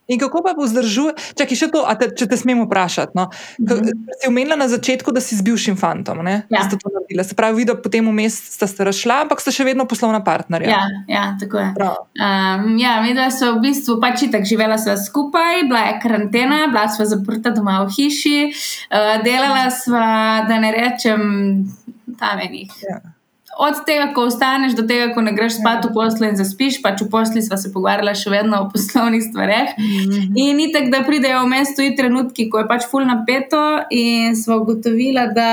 In 0.08 0.20
kako 0.20 0.42
pa 0.44 0.52
vzdržuje, 0.58 1.14
če 1.38 1.56
še 1.56 1.68
to, 1.72 1.80
te, 2.00 2.10
če 2.18 2.28
te 2.28 2.36
smemo 2.36 2.66
vprašati? 2.66 3.16
No? 3.16 3.30
Mm 3.58 3.66
-hmm. 3.66 3.92
Si 4.20 4.28
omenila 4.28 4.56
na 4.56 4.68
začetku, 4.68 5.12
da 5.12 5.20
si 5.20 5.36
z 5.36 5.42
bivšim 5.42 5.76
fantom, 5.76 6.24
da 6.24 6.30
ja. 6.48 6.64
ste 6.68 6.76
to 6.76 6.90
naredili. 6.92 7.24
Se 7.24 7.34
pravi, 7.34 7.64
da 7.64 7.74
potem 7.74 8.08
vmes 8.08 8.36
sta 8.54 8.66
se 8.66 8.84
razšla, 8.84 9.22
ampak 9.22 9.40
sta 9.40 9.50
še 9.50 9.64
vedno 9.64 9.86
poslovna 9.86 10.24
partnerja. 10.24 10.68
Ja, 10.68 10.82
ja 11.08 11.36
tako 11.40 11.58
je. 11.58 11.74
Um, 11.80 12.78
ja, 12.78 13.02
mi 13.02 13.14
dva 13.14 13.30
smo 13.30 13.52
v 13.52 13.60
bistvu 13.60 14.00
pač 14.00 14.20
tako 14.32 14.44
živela 14.44 14.76
skupaj, 14.78 15.62
bila 15.62 15.80
je 15.80 16.00
karantena, 16.02 16.66
bila 16.66 16.88
sva 16.88 17.06
zaprta 17.06 17.50
doma 17.50 17.84
v 17.84 17.88
hiši, 17.96 18.52
uh, 18.92 19.24
delala 19.24 19.70
sva, 19.70 20.44
da 20.48 20.58
ne 20.60 20.72
rečem, 20.72 21.20
tam 22.18 22.38
enih. 22.38 22.72
Ja 22.90 23.13
od 23.58 23.80
tega, 23.86 24.08
ko 24.14 24.26
ostaneš, 24.28 24.74
do 24.78 24.84
tega, 24.86 25.12
ko 25.14 25.22
ne 25.24 25.34
greš 25.36 25.58
spat 25.60 25.84
v 25.86 25.92
poslu 25.94 26.28
in 26.28 26.38
zaspiš, 26.38 26.80
pač 26.82 27.02
v 27.04 27.10
poslu 27.12 27.42
smo 27.44 27.58
se 27.60 27.72
pogovarjali 27.74 28.14
še 28.18 28.32
vedno 28.32 28.64
o 28.64 28.70
poslovnih 28.72 29.22
stvareh. 29.24 29.76
Mm. 29.78 30.32
In 30.34 30.56
ni 30.58 30.70
tako, 30.74 30.92
da 30.94 31.04
pridejo 31.06 31.44
v 31.44 31.52
mestu 31.52 31.84
in 31.86 31.96
trenutki, 31.98 32.48
ko 32.50 32.62
je 32.62 32.70
pač 32.70 32.88
full 32.90 33.06
napeto, 33.06 33.62
in 33.90 34.36
smo 34.38 34.62
ugotovili, 34.62 35.28
da 35.36 35.52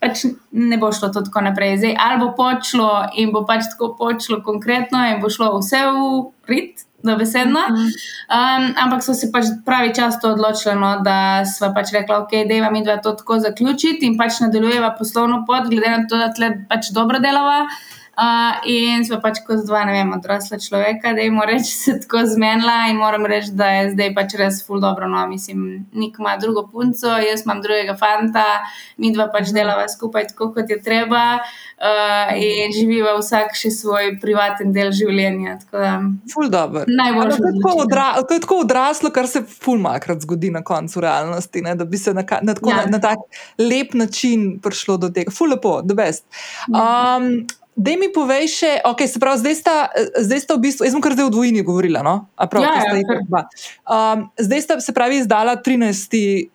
pač 0.00 0.24
ne 0.50 0.78
bo 0.80 0.92
šlo 0.92 1.10
to 1.12 1.22
tako 1.26 1.44
naprej. 1.44 1.78
Zdaj, 1.78 1.96
ali 2.00 2.20
bo 2.20 2.30
počlo 2.36 2.90
in 3.20 3.32
bo 3.32 3.44
pač 3.48 3.68
tako 3.72 3.94
počlo 3.98 4.40
konkretno, 4.44 5.02
in 5.08 5.20
bo 5.20 5.30
šlo 5.30 5.52
vse 5.58 5.82
v 5.92 6.06
rit 6.48 6.86
dobesedno. 7.04 7.60
Mhm. 7.70 7.92
Um, 8.28 8.64
ampak 8.84 9.04
so 9.04 9.14
se 9.16 9.30
pač 9.32 9.52
pravi 9.64 9.94
čas 9.96 10.20
to 10.20 10.34
odločili, 10.34 10.74
no, 10.80 10.98
da 11.04 11.44
smo 11.48 11.72
pač 11.76 11.94
rekli, 11.96 12.16
ok, 12.16 12.34
ima 12.48 12.70
mi 12.70 12.84
dva 12.84 12.98
to 13.00 13.12
tako 13.16 13.38
zaključiti 13.40 14.06
in 14.06 14.18
pač 14.18 14.40
nadaljujeva 14.44 14.94
poslovno 14.98 15.44
pot, 15.46 15.68
glede 15.68 15.94
na 15.96 16.04
to, 16.08 16.20
da 16.20 16.32
tle 16.32 16.52
pač 16.68 16.92
dobro 16.96 17.20
delava. 17.22 17.64
Uh, 17.64 17.99
in 18.68 19.04
smo 19.06 19.20
pač 19.22 19.40
kot 19.46 19.62
dva, 19.66 19.84
ne 19.88 19.94
vem, 19.94 20.12
odrasla 20.12 20.58
človeka, 20.60 21.14
da 21.16 21.24
jim 21.24 21.38
reči, 21.46 21.72
se 21.72 21.94
tako 22.02 22.24
zmenila 22.28 22.90
in 22.90 22.98
moram 23.00 23.24
reči, 23.28 23.52
da 23.56 23.68
je 23.78 23.90
zdaj 23.94 24.12
pač 24.16 24.34
res 24.40 24.60
ful 24.66 24.80
dobro. 24.82 25.08
No, 25.08 25.22
mislim, 25.30 25.86
nik 25.96 26.18
ima 26.20 26.36
drugo 26.40 26.66
punco, 26.72 27.14
jaz 27.20 27.44
imam 27.46 27.62
drugega 27.64 27.96
fanta, 28.00 28.44
mi 29.00 29.12
dva 29.14 29.30
pač 29.32 29.54
delava 29.56 29.86
skupaj 29.88 30.30
tako, 30.32 30.50
kot 30.56 30.70
je 30.70 30.80
treba 30.84 31.22
uh, 31.40 32.32
in 32.36 32.74
živiva 32.76 33.14
vsak 33.18 33.56
še 33.56 33.72
svoj 33.74 34.14
privaten 34.22 34.74
del 34.76 34.92
življenja. 34.96 35.56
Ful 36.32 36.50
dobro. 36.52 36.84
Najbolj 36.88 37.36
to, 37.38 38.26
to 38.28 38.36
je 38.36 38.44
tako 38.44 38.60
odraslo, 38.66 39.12
kar 39.14 39.28
se 39.30 39.42
ful 39.48 39.80
makrat 39.80 40.26
zgodi 40.26 40.52
na 40.52 40.64
koncu 40.66 41.00
realnosti, 41.00 41.64
ne? 41.64 41.74
da 41.78 41.88
bi 41.88 41.98
se 41.98 42.14
na, 42.16 42.24
na, 42.42 42.54
tako, 42.54 42.74
ja. 42.74 42.84
na, 42.84 42.98
na 42.98 43.02
tak 43.02 43.24
lep 43.58 43.94
način 43.94 44.58
prišlo 44.62 44.98
do 45.00 45.10
tega. 45.14 45.32
Ful 45.32 45.54
lepo, 45.54 45.80
the 45.86 45.96
best. 45.96 46.26
Um, 46.68 47.46
Da 47.80 47.96
mi 47.96 48.10
povej 48.12 48.48
še, 48.52 48.70
okay, 48.84 49.08
se 49.08 49.20
pravi, 49.22 49.40
zdaj 49.40 49.54
sta, 49.56 49.74
zdaj 50.20 50.40
sta 50.44 50.56
v 50.58 50.64
bistvu, 50.66 50.84
jaz 50.84 50.92
sem 50.92 51.00
kar 51.00 51.14
zdaj 51.16 51.30
v 51.30 51.32
dvojini 51.32 51.62
govorila. 51.64 52.02
No? 52.04 52.14
Prav, 52.36 52.66
ja, 52.66 52.82
ja, 52.84 53.44
um, 53.88 54.26
zdaj 54.36 54.60
sta 54.66 54.76
se 54.84 54.92
pravi 54.96 55.22
izdala 55.22 55.56
13. 55.56 56.50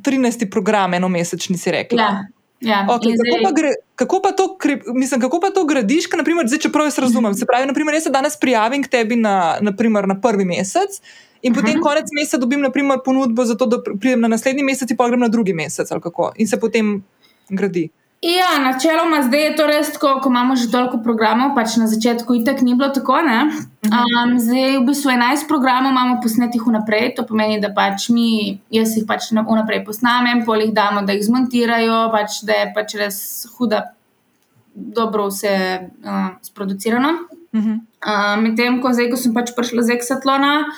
13. 0.00 0.46
program, 0.50 0.94
eno 0.94 1.08
mesečni 1.08 1.58
si 1.58 1.72
rekla. 1.74 2.02
Ja, 2.02 2.12
ja. 2.60 2.78
Okay, 2.94 3.16
kako, 3.18 3.36
pa 3.42 3.50
gre, 3.56 3.72
kako, 3.98 4.20
pa 4.22 4.30
to, 4.32 4.46
mislim, 4.94 5.20
kako 5.20 5.40
pa 5.42 5.50
to 5.50 5.64
gradiš, 5.66 6.06
ka, 6.06 6.16
naprimer, 6.20 6.46
zdaj, 6.48 6.62
čeprav 6.68 6.86
jaz 6.86 6.98
razumem? 7.02 7.34
Se 7.34 7.46
pravi, 7.46 7.66
naprimer, 7.66 7.98
jaz 7.98 8.06
se 8.06 8.14
danes 8.14 8.38
prijavim 8.40 8.86
k 8.86 8.88
tebi 8.88 9.18
na, 9.18 9.58
naprimer, 9.60 10.08
na 10.08 10.14
prvi 10.20 10.46
mesec. 10.46 11.00
In 11.42 11.54
potem 11.54 11.74
uh 11.74 11.80
-huh. 11.80 11.82
konec 11.82 12.06
meseca 12.12 12.38
dobim 12.38 12.60
naprimer, 12.60 12.98
ponudbo 13.04 13.44
za 13.44 13.56
to, 13.56 13.66
da 13.66 13.82
pridem 13.82 14.20
na 14.20 14.28
naslednji 14.28 14.62
mesec, 14.62 14.88
pa 14.96 15.08
grem 15.08 15.20
na 15.20 15.28
drugi 15.28 15.52
mesec. 15.52 15.88
In 16.36 16.46
se 16.48 16.60
potem 16.60 17.02
gradi. 17.48 17.90
Ja, 18.20 18.58
načeloma 18.60 19.22
zdaj 19.22 19.44
je 19.44 19.52
to 19.56 19.66
res 19.66 19.92
tako, 19.92 20.18
ko 20.20 20.28
imamo 20.28 20.56
že 20.56 20.68
toliko 20.68 20.98
programov, 21.00 21.54
pač 21.56 21.78
na 21.80 21.86
začetku 21.88 22.34
itek 22.36 22.60
ni 22.60 22.74
bilo 22.76 22.90
tako. 22.92 23.16
Um, 23.16 24.34
zdaj 24.36 24.76
v 24.76 24.84
bistvu 24.84 25.14
11 25.16 25.48
programov 25.48 25.94
imamo 25.96 26.18
posnetih 26.20 26.60
vnaprej, 26.60 27.14
to 27.16 27.24
pomeni, 27.24 27.56
da 27.64 27.72
pač 27.72 28.10
mi, 28.12 28.60
jaz 28.68 28.92
jih 28.98 29.08
pač 29.08 29.32
vnaprej 29.32 29.86
posnamem, 29.88 30.44
pol 30.44 30.60
jih 30.60 30.74
damo, 30.76 31.00
da 31.00 31.16
jih 31.16 31.24
zmontirajo, 31.24 32.12
pač 32.12 32.42
da 32.44 32.60
je 32.60 32.66
pač 32.76 32.94
res 33.00 33.16
huda, 33.56 33.96
dobro 34.76 35.30
vse 35.32 35.56
uh, 36.04 36.36
sproducirano. 36.44 37.24
Uh 37.56 37.64
-huh. 37.64 37.80
uh, 38.04 38.36
Medtem 38.36 38.82
ko 38.82 38.92
zdaj, 38.92 39.10
ko 39.10 39.16
sem 39.16 39.32
pač 39.32 39.56
prišla 39.56 39.82
z 39.82 39.96
Exatlona. 39.96 40.68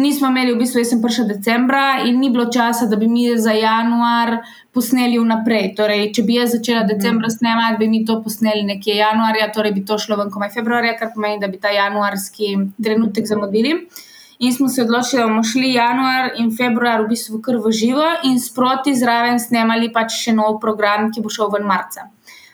Nismo 0.00 0.28
imeli, 0.32 0.54
v 0.54 0.62
bistvu, 0.62 0.80
jaz 0.80 0.94
sem 0.94 1.00
prišla 1.02 1.26
decembra 1.28 1.80
in 2.08 2.22
ni 2.22 2.30
bilo 2.32 2.46
časa, 2.48 2.86
da 2.88 2.96
bi 2.96 3.04
mi 3.08 3.26
za 3.36 3.52
januar 3.52 4.38
posneli 4.72 5.18
vnaprej. 5.20 5.74
Torej, 5.76 6.06
če 6.16 6.24
bi 6.24 6.38
jaz 6.38 6.54
začela 6.56 6.86
decembra 6.88 7.28
mm. 7.28 7.34
snemati, 7.34 7.76
bi 7.82 7.88
mi 7.92 8.00
to 8.08 8.16
posneli 8.24 8.62
nekje 8.64 8.96
januarja, 8.96 9.50
torej 9.52 9.74
bi 9.76 9.84
to 9.84 9.98
šlo 10.00 10.16
ven 10.16 10.32
komaj 10.32 10.54
februarja, 10.54 10.94
kar 10.96 11.10
pomeni, 11.12 11.36
da 11.42 11.50
bi 11.52 11.60
ta 11.60 11.74
januarski 11.74 12.54
trenutek 12.80 13.28
zamudili. 13.28 13.74
In 14.40 14.56
smo 14.56 14.70
se 14.72 14.86
odločili, 14.86 15.20
da 15.20 15.28
bomo 15.28 15.44
šli 15.44 15.74
januar 15.74 16.30
in 16.40 16.48
februar 16.56 17.04
v 17.04 17.10
bistvu 17.12 17.42
kar 17.44 17.60
v 17.60 17.74
živo 17.82 18.06
in 18.24 18.40
sproti 18.40 18.96
zraven 18.96 19.36
snemali 19.36 19.92
pač 19.92 20.16
še 20.16 20.32
nov 20.32 20.62
program, 20.64 21.10
ki 21.12 21.20
bo 21.20 21.28
šel 21.28 21.52
ven 21.52 21.68
marca. 21.68 22.08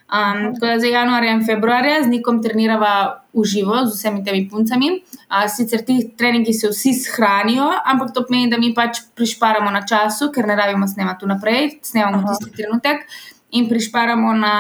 Um, 0.07 0.55
tako 0.55 0.67
da 0.67 0.79
za 0.79 0.87
januarja 0.87 1.33
in 1.33 1.47
februarja 1.47 2.03
z 2.03 2.07
nikom 2.07 2.43
trenirava 2.43 3.25
v 3.35 3.43
živo, 3.45 3.81
z 3.87 3.95
vsemi 3.95 4.25
temi 4.25 4.45
puncami. 4.51 4.91
Uh, 5.27 5.49
sicer 5.51 5.83
ti 5.83 5.97
treningi 6.19 6.53
se 6.55 6.69
vsi 6.71 6.93
shranijo, 6.95 7.67
ampak 7.85 8.13
to 8.15 8.23
pomeni, 8.23 8.47
da 8.51 8.59
mi 8.59 8.71
pač 8.75 9.01
prišparamo 9.19 9.71
na 9.71 9.83
času, 9.87 10.31
ker 10.31 10.47
ne 10.47 10.55
rabimo 10.57 10.87
snemati 10.87 11.27
naprej, 11.27 11.81
snemamo 11.83 12.23
Aha. 12.23 12.37
tisti 12.37 12.55
trenutek 12.55 13.03
in 13.51 13.67
prišparamo 13.69 14.33
na 14.39 14.55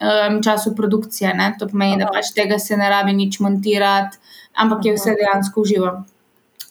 um, 0.00 0.40
času 0.42 0.72
produkcije. 0.76 1.34
Ne? 1.34 1.50
To 1.60 1.68
pomeni, 1.68 2.00
Aha. 2.00 2.06
da 2.06 2.16
pač 2.16 2.32
tega 2.32 2.58
se 2.58 2.80
ne 2.80 2.88
rabi 2.88 3.12
nič 3.12 3.36
montirati, 3.44 4.16
ampak 4.56 4.80
Aha. 4.80 4.88
je 4.88 4.96
vse 4.96 5.16
dejansko 5.20 5.60
v 5.60 5.72
živo. 5.74 5.92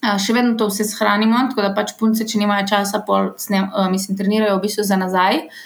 Uh, 0.01 0.17
še 0.17 0.33
vedno 0.33 0.57
to 0.57 0.71
vse 0.73 0.89
shranimo, 0.89 1.45
tako 1.53 1.69
da 1.69 1.75
pač 1.77 1.93
punce, 2.01 2.25
če 2.25 2.41
nimajo 2.41 2.65
časa, 2.73 3.05
pol 3.05 3.35
snem, 3.37 3.69
uh, 3.69 3.85
mislim, 3.93 4.17
trenirajo 4.17 4.57
v 4.57 4.65
bistvu 4.65 4.89
za 4.89 4.97
nazaj. 4.97 5.45
Uh, 5.45 5.63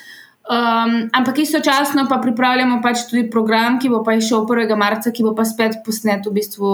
Um, 0.49 1.09
ampak 1.13 1.43
istočasno 1.45 2.07
pa 2.09 2.17
pripravljamo 2.17 2.79
pač 2.81 3.05
tudi 3.09 3.27
program, 3.29 3.77
ki 3.79 3.89
bo 3.93 4.01
pa 4.03 4.15
išel 4.17 4.47
1. 4.49 4.73
marca, 4.77 5.11
ki 5.13 5.23
bo 5.23 5.35
pa 5.37 5.45
spet 5.45 5.83
posnet 5.85 6.25
v 6.25 6.33
bistvu, 6.39 6.71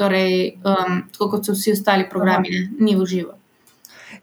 torej, 0.00 0.56
um, 0.64 1.02
tako 1.12 1.34
kot 1.34 1.44
so 1.44 1.52
vsi 1.52 1.76
ostali 1.76 2.08
programi, 2.08 2.54
ne, 2.54 2.62
ni 2.80 2.96
v 2.96 3.04
živo. 3.04 3.37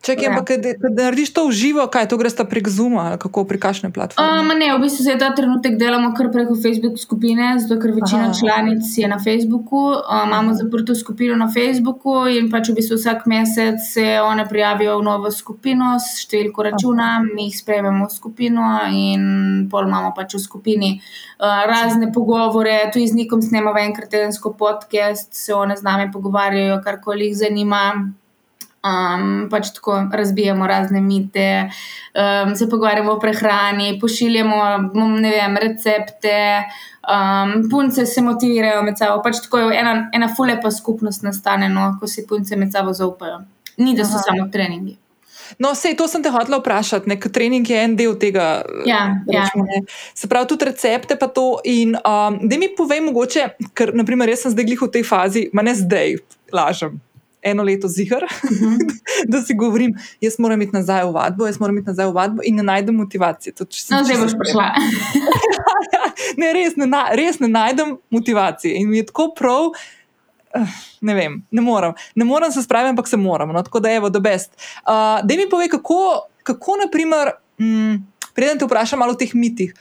Če 0.06 0.14
ja. 0.22 0.36
narediš 0.38 1.32
to 1.34 1.48
v 1.50 1.54
živo, 1.58 1.84
kaj 1.90 2.06
to 2.12 2.18
greš 2.22 2.36
prek 2.46 2.68
Zuma 2.70 3.08
ali 3.10 3.18
kako 3.18 3.42
pri 3.50 3.58
kakšni 3.58 3.90
platformi? 3.90 4.22
Um, 4.22 4.52
ne, 4.54 4.68
v 4.76 4.84
bistvu 4.84 5.06
se 5.08 5.16
ta 5.18 5.32
trenutek 5.34 5.80
delamo 5.82 6.12
kar 6.14 6.30
preko 6.34 6.54
Facebook 6.54 7.00
skupine, 7.02 7.56
zato 7.58 7.80
ker 7.82 7.96
večina 7.96 8.30
Aha. 8.30 8.36
članic 8.38 8.86
je 8.86 9.08
na 9.10 9.18
Facebooku. 9.18 9.82
Um, 9.98 10.28
imamo 10.30 10.54
zaprto 10.54 10.96
skupino 10.96 11.36
na 11.40 11.48
Facebooku 11.50 12.28
in 12.30 12.52
pač 12.54 12.70
v 12.70 12.76
bistvu 12.78 13.00
vsak 13.00 13.26
mesec 13.32 13.82
se 13.82 14.06
one 14.22 14.46
prijavijo 14.50 15.00
v 15.00 15.08
novo 15.08 15.32
skupino 15.34 15.96
s 15.98 16.22
številko 16.22 16.68
računa, 16.70 17.08
Aha. 17.18 17.26
mi 17.26 17.48
jih 17.50 17.58
sprejmemo 17.58 18.06
v 18.06 18.14
skupino 18.14 18.68
in 18.94 19.24
pol 19.72 19.90
imamo 19.90 20.14
pač 20.14 20.38
v 20.38 20.44
skupini 20.44 20.92
uh, 21.00 21.66
razne 21.66 22.12
pogovore, 22.14 22.78
tudi 22.94 23.10
z 23.10 23.24
nekom 23.24 23.42
snemamo 23.42 23.82
enkrat 23.82 24.14
tedensko 24.14 24.54
podcast, 24.54 25.34
se 25.34 25.58
one 25.58 25.74
z 25.74 25.82
nami 25.82 26.12
pogovarjajo, 26.14 26.78
karkoli 26.86 27.32
jih 27.32 27.42
zanima 27.42 27.88
um, 28.86 29.48
pač 29.50 29.72
tako 29.76 29.98
razbijamo 30.14 30.68
razne 30.68 31.02
mite, 31.02 31.70
um, 32.14 32.56
se 32.56 32.70
pogovarjamo 32.70 33.12
o 33.12 33.20
prehrani, 33.20 33.98
pošiljamo 34.02 34.58
vem, 35.22 35.58
recepte, 35.62 36.64
um, 37.10 37.70
punce 37.70 38.06
se 38.06 38.22
motivirajo 38.22 38.84
med 38.84 38.98
sabo. 38.98 39.22
Pač 39.24 39.42
tako 39.46 39.64
je 39.66 39.80
ena, 39.80 39.96
ena 40.14 40.30
fulepa 40.36 40.72
skupnost 40.72 41.24
nastane, 41.24 41.70
no, 41.70 41.96
ko 42.00 42.08
si 42.08 42.28
punce 42.28 42.56
med 42.56 42.72
sabo 42.74 42.94
zaupajo. 42.94 43.42
Ni 43.78 43.96
da 43.96 44.06
so 44.06 44.22
Aha. 44.22 44.30
samo 44.30 44.48
treningi. 44.52 44.98
No, 45.62 45.76
vse 45.76 45.92
to 45.94 46.08
sem 46.10 46.24
te 46.26 46.32
hotela 46.34 46.58
vprašati, 46.58 47.10
nek 47.10 47.28
trening 47.30 47.68
je 47.70 47.82
en 47.86 47.94
del 47.96 48.16
tega. 48.18 48.64
Ja, 48.88 49.04
ja. 49.30 49.44
Se 50.18 50.28
pravi, 50.28 50.50
tudi 50.50 50.66
recepte 50.66 51.20
pa 51.22 51.28
to. 51.30 51.60
In 51.70 51.94
um, 52.00 52.40
da 52.42 52.58
mi 52.58 52.72
povej, 52.78 53.04
mogoče, 53.06 53.50
ker 53.78 53.94
naprimer, 53.94 54.32
jaz 54.34 54.48
sem 54.48 54.56
zdaj 54.56 54.72
glih 54.72 54.88
v 54.88 54.90
tej 54.98 55.06
fazi, 55.06 55.46
ma 55.54 55.62
ne 55.66 55.76
zdaj, 55.78 56.18
lažem 56.56 56.98
eno 57.46 57.64
leto 57.64 57.88
zihar, 57.88 58.24
uh 58.24 58.52
mhm. 58.52 58.66
-huh. 58.66 58.78
da 59.32 59.42
si 59.42 59.54
govorim, 59.54 59.96
jaz 60.22 60.40
moram 60.40 60.62
iti 60.62 60.76
nazaj 60.76 61.06
v 61.06 61.12
vadbo, 61.12 61.46
jaz 61.46 61.60
moram 61.60 61.78
iti 61.78 61.88
nazaj 61.88 62.08
v 62.08 62.14
vadbo 62.14 62.42
in 62.46 62.56
ne 62.56 62.64
najdem 62.64 62.96
motivacije. 62.96 63.54
To, 63.54 63.64
no, 63.92 64.04
zdaj 64.04 64.18
boš 64.18 64.34
prišla. 64.40 64.72
ne, 66.42 66.54
res 66.54 66.76
ne, 66.76 66.88
res 67.12 67.40
ne 67.40 67.48
najdem 67.48 67.98
motivacije 68.10 68.76
in 68.76 68.90
mi 68.90 68.98
je 68.98 69.06
tako 69.06 69.34
prav. 69.38 69.72
Eh, 70.56 70.68
ne 71.02 71.14
vem, 71.14 71.44
ne 71.52 71.62
morem, 71.62 71.94
ne 72.16 72.26
morem 72.26 72.52
se 72.52 72.64
spraviti, 72.64 72.90
ampak 72.90 73.08
se 73.08 73.18
moram. 73.18 73.50
No, 73.50 73.64
tako 73.64 73.80
da 73.80 73.90
je 73.90 74.02
to 74.12 74.20
best. 74.20 74.52
Uh, 74.56 74.92
da 75.24 75.36
mi 75.38 75.50
povej, 75.50 75.70
kako, 75.70 76.28
kako 76.44 76.78
naprimer, 76.86 77.32
mm, 77.60 77.96
preden 78.34 78.60
te 78.60 78.66
vprašam 78.66 79.00
malo 79.00 79.12
o 79.12 79.16
teh 79.16 79.36
mitih. 79.36 79.74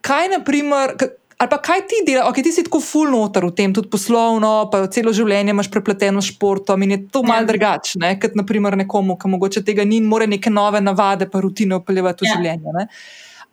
Kaj, 0.00 0.28
naprimer, 0.28 0.96
Ali 1.42 1.50
pa 1.50 1.58
kaj 1.58 1.80
ti 1.90 1.96
delaš, 2.06 2.28
okay, 2.30 2.44
ti 2.46 2.52
si 2.54 2.62
tako 2.62 2.78
fulno 2.78 3.24
noter 3.24 3.42
v 3.48 3.50
tem, 3.58 3.72
tudi 3.74 3.88
poslovno, 3.90 4.50
pa 4.70 4.84
celo 4.94 5.10
življenje 5.10 5.50
imaš 5.50 5.72
prepleteno 5.74 6.22
s 6.22 6.30
športom 6.30 6.84
in 6.86 6.94
je 6.94 6.98
to 7.10 7.24
malo 7.26 7.42
ja. 7.42 7.48
drugače, 7.48 7.98
kot 8.22 8.36
naprimer 8.38 8.76
nekomu, 8.78 9.16
ki 9.18 9.30
mogoče 9.32 9.64
tega 9.66 9.82
ni 9.82 9.98
in 9.98 10.06
more 10.06 10.28
neke 10.30 10.52
nove 10.54 10.78
navade, 10.78 11.26
pa 11.32 11.42
rutine 11.42 11.80
upeljati 11.80 12.22
v 12.22 12.30
ja. 12.30 12.36
življenje. 12.36 12.86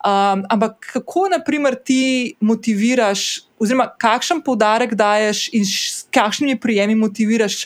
Um, 0.05 0.46
ampak 0.53 0.91
kako, 0.93 1.25
naprimer, 1.34 1.79
ti 1.81 2.38
motiviraš, 2.46 3.25
oziroma 3.58 3.89
kakšen 4.00 4.46
poudarek 4.46 4.93
daješ 4.93 5.48
in 5.58 5.65
s 5.65 6.05
kakšnimi 6.13 6.60
prijemi 6.62 6.93
motiviraš 6.96 7.63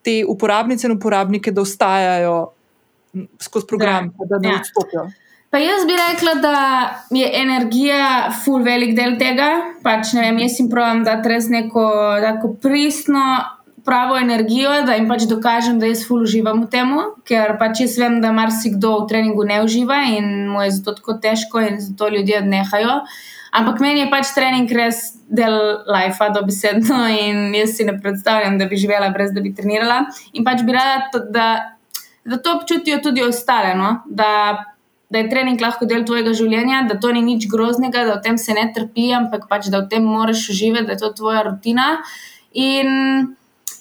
te 0.00 0.22
uporabnice 0.24 0.88
in 0.88 0.96
uporabnike, 0.96 1.52
da 1.52 1.60
ostajajo 1.68 2.38
skozi 3.44 3.68
program, 3.68 4.14
ja. 4.16 4.32
da 4.32 4.40
ne 4.48 4.54
ja. 4.56 4.62
odstopijo? 4.62 5.10
Pa 5.50 5.58
jaz 5.58 5.86
bi 5.88 5.94
rekla, 5.96 6.34
da 6.34 6.56
je 7.10 7.30
energija 7.34 8.30
full 8.44 8.64
velik 8.64 8.92
del 8.96 9.16
tega. 9.20 9.48
Pač, 9.82 10.12
vem, 10.12 10.42
jaz 10.44 10.58
jim 10.60 10.68
pravim, 10.68 11.00
da 11.06 11.16
res 11.24 11.48
neko 11.48 11.84
tako 12.20 12.52
pristno, 12.60 13.22
pravo 13.88 14.18
energijo, 14.20 14.74
da 14.84 14.98
jim 14.98 15.08
pač 15.08 15.24
dokažem, 15.30 15.78
da 15.80 15.88
jaz 15.88 16.02
full 16.04 16.26
uživam 16.26 16.60
v 16.66 16.68
tem, 16.74 16.92
ker 17.24 17.56
pač 17.60 17.80
jaz 17.86 17.96
vem, 17.96 18.20
da 18.20 18.34
marsikdo 18.36 18.92
v 18.98 19.08
treningu 19.08 19.48
ne 19.48 19.62
uživa 19.64 20.02
in 20.12 20.50
mu 20.52 20.66
je 20.66 20.74
zato 20.76 20.98
tako 21.00 21.16
težko 21.22 21.64
in 21.64 21.80
zato 21.80 22.10
ljudje 22.12 22.42
odnehajo. 22.42 23.00
Ampak 23.56 23.80
meni 23.80 24.04
je 24.04 24.10
pač 24.12 24.34
trening 24.36 24.68
res 24.76 25.00
del 25.32 25.56
life, 25.88 26.20
sedel 26.52 27.06
in 27.16 27.54
jaz 27.56 27.78
si 27.78 27.88
ne 27.88 27.96
predstavljam, 27.96 28.58
da 28.60 28.68
bi 28.68 28.76
živela 28.76 29.08
brez 29.14 29.32
da 29.32 29.40
bi 29.40 29.54
trenirala. 29.56 30.02
In 30.36 30.44
pač 30.44 30.60
bi 30.68 30.76
rada, 30.76 31.24
da, 31.32 31.46
da 32.28 32.36
to 32.36 32.58
občutijo 32.60 33.00
tudi 33.00 33.24
ostale. 33.24 33.72
No? 33.74 34.02
da 34.04 34.76
je 35.16 35.28
trening 35.30 35.60
lahko 35.60 35.86
del 35.88 36.04
tvojega 36.04 36.34
življenja, 36.36 36.82
da 36.88 36.98
to 37.00 37.10
ni 37.16 37.22
nič 37.24 37.48
groznega, 37.48 38.04
da 38.04 38.18
v 38.18 38.24
tem 38.26 38.38
se 38.38 38.52
ne 38.52 38.66
trpi, 38.74 39.08
ampak 39.16 39.48
pač 39.48 39.70
da 39.72 39.80
v 39.80 39.88
tem 39.88 40.04
moraš 40.04 40.44
živeti, 40.52 40.86
da 40.86 40.96
je 40.96 41.02
to 41.02 41.12
tvoja 41.16 41.46
rutina. 41.48 41.86
In, 42.52 43.34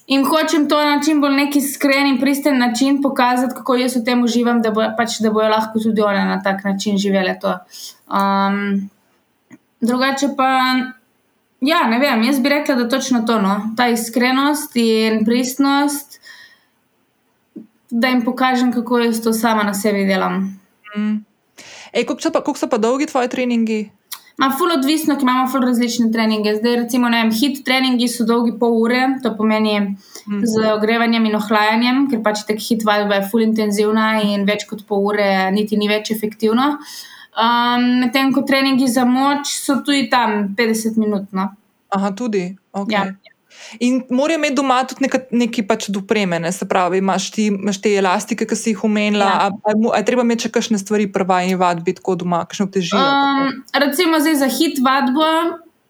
in 0.07 0.23
hočem 0.23 0.67
to 0.71 0.79
na 0.79 1.01
čim 1.03 1.19
bolj 1.23 1.35
neki 1.35 1.59
iskren 1.59 2.07
in 2.07 2.19
pristen 2.21 2.59
način 2.59 3.01
pokazati, 3.03 3.55
kako 3.59 3.75
jaz 3.75 3.97
v 3.99 4.05
tem 4.07 4.23
uživam, 4.23 4.61
da, 4.63 4.71
bo, 4.71 4.85
pač, 4.97 5.19
da 5.23 5.31
bojo 5.35 5.49
lahko 5.51 5.81
tudi 5.83 6.03
one 6.03 6.23
na 6.29 6.37
tak 6.43 6.63
način 6.63 6.99
živele 7.01 7.35
to. 7.41 7.57
Um, 8.07 8.87
drugače 9.83 10.31
pa. 10.37 10.51
ja, 11.59 11.81
ne 11.91 11.99
vem, 11.99 12.23
jaz 12.23 12.39
bi 12.39 12.49
rekla, 12.49 12.75
da 12.75 12.87
točno 12.89 13.25
to, 13.27 13.41
no. 13.41 13.73
ta 13.77 13.89
iskrenost 13.91 14.75
in 14.79 15.25
pristnost, 15.25 16.21
da 17.91 18.07
jim 18.07 18.23
pokažem, 18.23 18.71
kako 18.71 18.99
jaz 18.99 19.19
to 19.23 19.33
sama 19.33 19.63
na 19.63 19.73
sebi 19.73 20.05
delam. 20.07 20.57
Mm. 20.95 21.23
Ej, 21.93 22.05
koliko, 22.05 22.21
so 22.21 22.31
pa, 22.31 22.41
koliko 22.45 22.59
so 22.59 22.69
pa 22.69 22.77
dolgi 22.77 23.07
tvoji 23.09 23.29
treningi? 23.29 23.79
Ma 24.37 24.51
ful 24.53 24.69
odvisno, 24.69 25.15
ker 25.17 25.25
imamo 25.25 25.47
ful 25.49 25.63
različne 25.65 26.11
treninge. 26.13 26.53
Zdaj, 26.59 26.75
recimo, 26.83 27.09
vem, 27.09 27.31
hit 27.33 27.63
treningi 27.65 28.05
so 28.11 28.25
dolgi 28.29 28.53
pol 28.59 28.75
ure, 28.83 28.99
to 29.23 29.31
pomeni 29.37 29.79
mm. 29.81 30.43
z 30.45 30.67
ogrevanjem 30.75 31.25
in 31.25 31.37
ohlajanjem, 31.39 32.03
ker 32.11 32.21
pač 32.25 32.43
tek 32.45 32.61
hit 32.61 32.85
vadba 32.85 33.17
je 33.17 33.29
ful 33.31 33.41
intenzivna 33.41 34.11
in 34.21 34.45
več 34.45 34.67
kot 34.69 34.85
pol 34.85 35.09
ure 35.09 35.29
niti 35.55 35.79
ni 35.79 35.89
več 35.89 36.13
efektivno. 36.13 36.75
Um, 37.37 37.87
Medtem 38.03 38.29
ko 38.33 38.45
treningi 38.45 38.89
za 38.89 39.07
moč 39.09 39.55
so 39.57 39.79
tudi 39.85 40.05
tam 40.13 40.53
50 40.57 41.01
minut. 41.01 41.33
No. 41.33 41.49
Aha, 41.97 42.13
tudi. 42.13 42.51
Okay. 42.77 42.93
Ja. 42.93 43.33
In 43.83 44.01
morajo 44.09 44.39
imeti 44.39 44.55
doma 44.55 44.79
tudi 44.87 45.05
nekaj, 45.05 45.27
nekaj 45.31 45.67
pač 45.67 45.87
dopreme, 45.93 46.39
ne? 46.39 46.51
se 46.51 46.67
pravi, 46.69 47.01
imaš, 47.03 47.29
ti, 47.35 47.47
imaš 47.51 47.81
te 47.83 47.93
elastike, 47.99 48.47
ki 48.47 48.55
si 48.55 48.73
jih 48.73 48.83
omenila, 48.87 49.27
ja. 49.27 49.51
ali 49.67 50.03
treba 50.07 50.25
imeti 50.25 50.47
še 50.47 50.53
kakšne 50.55 50.81
stvari, 50.81 51.09
prva 51.11 51.43
in 51.47 51.59
vadbi 51.59 51.95
tako 51.97 52.17
doma, 52.23 52.43
kakšno 52.47 52.69
težijo. 52.73 52.99
Um, 53.01 53.63
recimo 53.75 54.21
zdaj 54.23 54.41
za 54.43 54.51
hit 54.59 54.83
vadbo. 54.83 55.31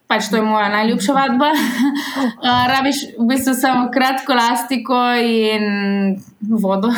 Pač 0.08 0.30
to 0.32 0.40
je 0.40 0.42
moja 0.42 0.70
najljubša 0.72 1.14
vadba. 1.14 1.50
Uh, 1.52 2.64
rabiš 2.74 3.04
v 3.20 3.26
bistvu 3.28 3.54
samo 3.54 3.90
kratko 3.92 4.32
elastiko 4.32 5.00
in 5.20 6.16
vodo. 6.40 6.88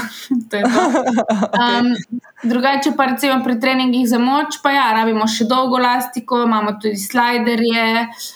um, 1.64 1.88
drugače 2.52 2.92
pa 2.98 3.06
recimo 3.06 3.44
pri 3.44 3.60
treningih 3.60 4.10
za 4.10 4.20
moč, 4.20 4.60
pa 4.64 4.72
ja, 4.72 4.92
rabimo 4.94 5.26
še 5.28 5.48
dolgo 5.50 5.80
elastiko, 5.82 6.44
imamo 6.46 6.76
tudi 6.82 7.02
sliderje, 7.02 7.88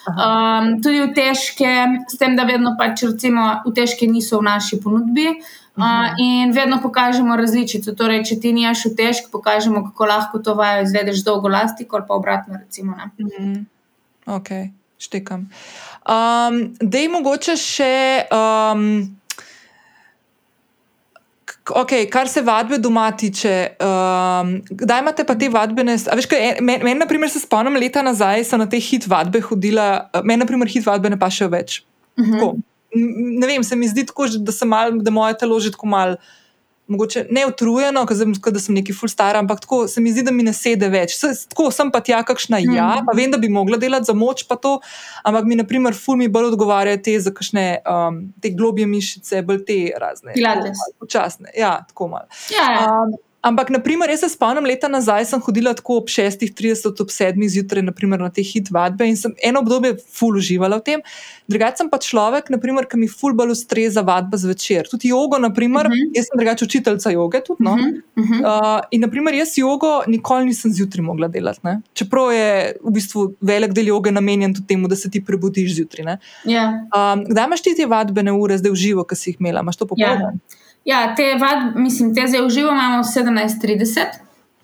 um, 0.09 0.71
tudi 0.81 1.03
v 1.03 1.11
težke, 1.13 1.73
s 2.09 2.17
tem, 2.17 2.33
da 2.39 2.47
vedno 2.49 2.73
pač 2.79 3.05
recimo 3.05 3.59
v 3.67 3.75
težke 3.77 4.09
niso 4.09 4.41
v 4.41 4.49
naši 4.49 4.81
ponudbi. 4.81 5.35
Uh, 5.73 6.13
in 6.21 6.51
vedno 6.53 6.77
pokažemo 6.81 7.33
različico. 7.37 7.95
Torej, 7.97 8.21
če 8.29 8.35
ti 8.41 8.53
nimaš 8.53 8.85
v 8.91 8.95
težki, 8.97 9.31
pokažemo, 9.33 9.81
kako 9.89 10.09
lahko 10.09 10.41
to 10.41 10.53
vajo 10.57 10.85
izvedeš 10.85 11.25
dolgo 11.25 11.49
elastiko 11.49 11.97
ali 11.97 12.09
pa 12.09 12.17
obratno. 12.17 12.61
Recimo, 12.61 12.93
Ok, 14.25 14.49
štekam. 14.97 15.49
Um, 16.07 16.61
da 16.79 17.01
je 17.01 17.09
mogoče 17.09 17.57
še. 17.59 17.91
Um, 18.31 18.87
Okay, 21.63 22.09
kar 22.11 22.27
se 22.27 22.41
vadbe 22.43 22.75
doma 22.75 23.05
tiče, 23.15 23.51
um, 23.79 24.49
kdaj 24.67 24.99
imate 24.99 25.23
pa 25.23 25.35
te 25.39 25.47
vadbene? 25.47 25.95
Meni, 26.59 26.83
men, 26.83 26.97
na 26.99 27.05
primer, 27.07 27.29
se 27.31 27.39
spomnim 27.39 27.77
leta 27.79 28.01
nazaj, 28.03 28.43
sem 28.49 28.59
na 28.59 28.67
te 28.67 28.75
hit 28.83 29.07
vadbe 29.07 29.39
hodila, 29.45 30.09
meni, 30.27 30.41
na 30.41 30.47
primer, 30.49 30.67
hit 30.67 30.83
vadbe 30.83 31.07
ne 31.07 31.15
pa 31.19 31.29
še 31.31 31.47
več. 31.47 31.77
Uh 32.19 32.25
mhm. 32.25 32.39
-huh. 32.41 32.61
Ne 33.39 33.47
vem, 33.47 33.63
se 33.63 33.75
mi 33.75 33.87
zdi 33.87 34.03
tako, 34.05 34.27
da, 34.27 34.51
mal, 34.65 34.91
da 34.99 35.11
moje 35.11 35.37
telo 35.39 35.59
že 35.59 35.71
tako 35.71 35.87
malo 35.87 36.17
mogoče 36.87 37.25
ne 37.31 37.45
utrujeno, 37.47 38.03
ker 38.07 38.17
sem 38.59 38.75
neki 38.75 38.93
full 38.95 39.11
star, 39.11 39.37
ampak 39.39 39.61
tako 39.63 39.83
se 39.87 40.01
mi 40.03 40.11
zdi, 40.11 40.25
da 40.27 40.33
mi 40.35 40.43
ne 40.43 40.53
sede 40.55 40.89
več. 40.91 41.15
S, 41.15 41.45
tako 41.51 41.69
sem 41.71 41.91
pa 41.93 42.03
tja, 42.03 42.21
kakšna 42.27 42.59
mm. 42.59 42.77
ja, 42.77 42.89
pa 43.07 43.15
vem, 43.17 43.31
da 43.31 43.39
bi 43.41 43.51
mogla 43.51 43.79
delati 43.81 44.09
za 44.09 44.15
moč, 44.17 44.45
pa 44.49 44.59
to, 44.59 44.77
ampak 45.23 45.47
mi, 45.49 45.57
na 45.59 45.67
primer, 45.67 45.95
full 45.97 46.19
mi 46.19 46.29
bolj 46.31 46.51
odgovarjajo 46.53 47.03
te 47.05 47.17
za 47.23 47.33
kakšne 47.35 47.67
um, 47.87 48.23
te 48.43 48.53
globje 48.55 48.87
mišice, 48.89 49.43
bolj 49.47 49.63
te 49.67 49.77
razne. 49.99 50.35
Pilates. 50.35 50.81
Počasne, 50.99 51.53
ja, 51.57 51.77
tako 51.87 52.11
malo. 52.15 52.43
Ja, 52.53 52.67
ja. 52.75 52.89
Um, 53.03 53.15
Ampak, 53.43 53.69
naprimer, 53.75 54.07
jaz 54.09 54.21
se 54.23 54.29
spomnim, 54.31 54.63
leta 54.63 54.87
nazaj 54.87 55.25
sem 55.27 55.41
hodila 55.43 55.73
tako 55.75 55.97
ob 55.99 56.07
6:30, 56.07 57.01
ob 57.03 57.09
7:00 57.11 57.49
zjutraj 57.51 57.83
na 57.83 58.29
te 58.29 58.41
hit 58.41 58.69
vadbe 58.71 59.07
in 59.07 59.17
sem 59.17 59.33
eno 59.43 59.59
obdobje 59.59 59.97
ful 60.19 60.37
uživala 60.39 60.77
v 60.77 60.83
tem. 60.83 61.01
Drugače 61.51 61.77
sem 61.77 61.89
pa 61.89 61.97
človek, 61.97 62.49
naprimer, 62.49 62.87
ki 62.87 62.97
mi 62.97 63.07
ful 63.07 63.33
bolj 63.33 63.51
ustreza 63.51 64.01
vadba 64.01 64.37
zvečer. 64.37 64.87
Tudi 64.87 65.11
jogo, 65.11 65.37
naprimer, 65.37 65.85
uh 65.87 65.91
mhm. 65.91 65.99
-huh. 65.99 66.15
jaz 66.15 66.25
sem 66.31 66.37
drugače 66.37 66.65
učiteljica 66.65 67.09
joge. 67.09 67.43
Tudi, 67.43 67.63
no? 67.63 67.73
uh 67.73 67.79
-huh. 67.79 68.01
Uh 68.15 68.23
-huh. 68.23 68.79
uh, 68.79 68.81
in, 68.91 69.01
naprimer, 69.01 69.33
jaz 69.33 69.57
jogo 69.57 70.03
nikoli 70.07 70.45
nisem 70.45 70.71
zjutraj 70.71 71.03
mogla 71.03 71.27
delati. 71.27 71.59
Ne? 71.63 71.81
Čeprav 71.93 72.31
je 72.31 72.75
v 72.83 72.91
bistvu 72.91 73.35
velik 73.41 73.73
del 73.73 73.87
joge 73.87 74.11
namenjen 74.11 74.53
tudi 74.53 74.67
temu, 74.67 74.87
da 74.87 74.95
se 74.95 75.09
ti 75.09 75.25
prebudiš 75.25 75.75
zjutraj. 75.75 76.05
Yeah. 76.05 76.17
Ja. 76.45 77.13
Um, 77.13 77.25
kdaj 77.25 77.45
imaš 77.45 77.61
ti 77.61 77.75
te 77.75 77.85
vadbene 77.85 78.31
ure, 78.31 78.57
zdaj 78.57 78.71
v 78.71 78.75
živo, 78.75 79.03
ki 79.03 79.15
si 79.15 79.29
jih 79.29 79.37
imela? 79.39 79.59
Imaš 79.59 79.77
to 79.77 79.85
popolnoma? 79.85 80.31
Yeah. 80.31 80.63
Ja. 80.85 81.15
Te, 81.15 81.35
vad, 81.39 81.75
mislim, 81.75 82.15
te 82.15 82.27
zdaj 82.27 82.45
uživamo, 82.45 82.81
imamo 82.81 83.03
17:30. 83.03 84.23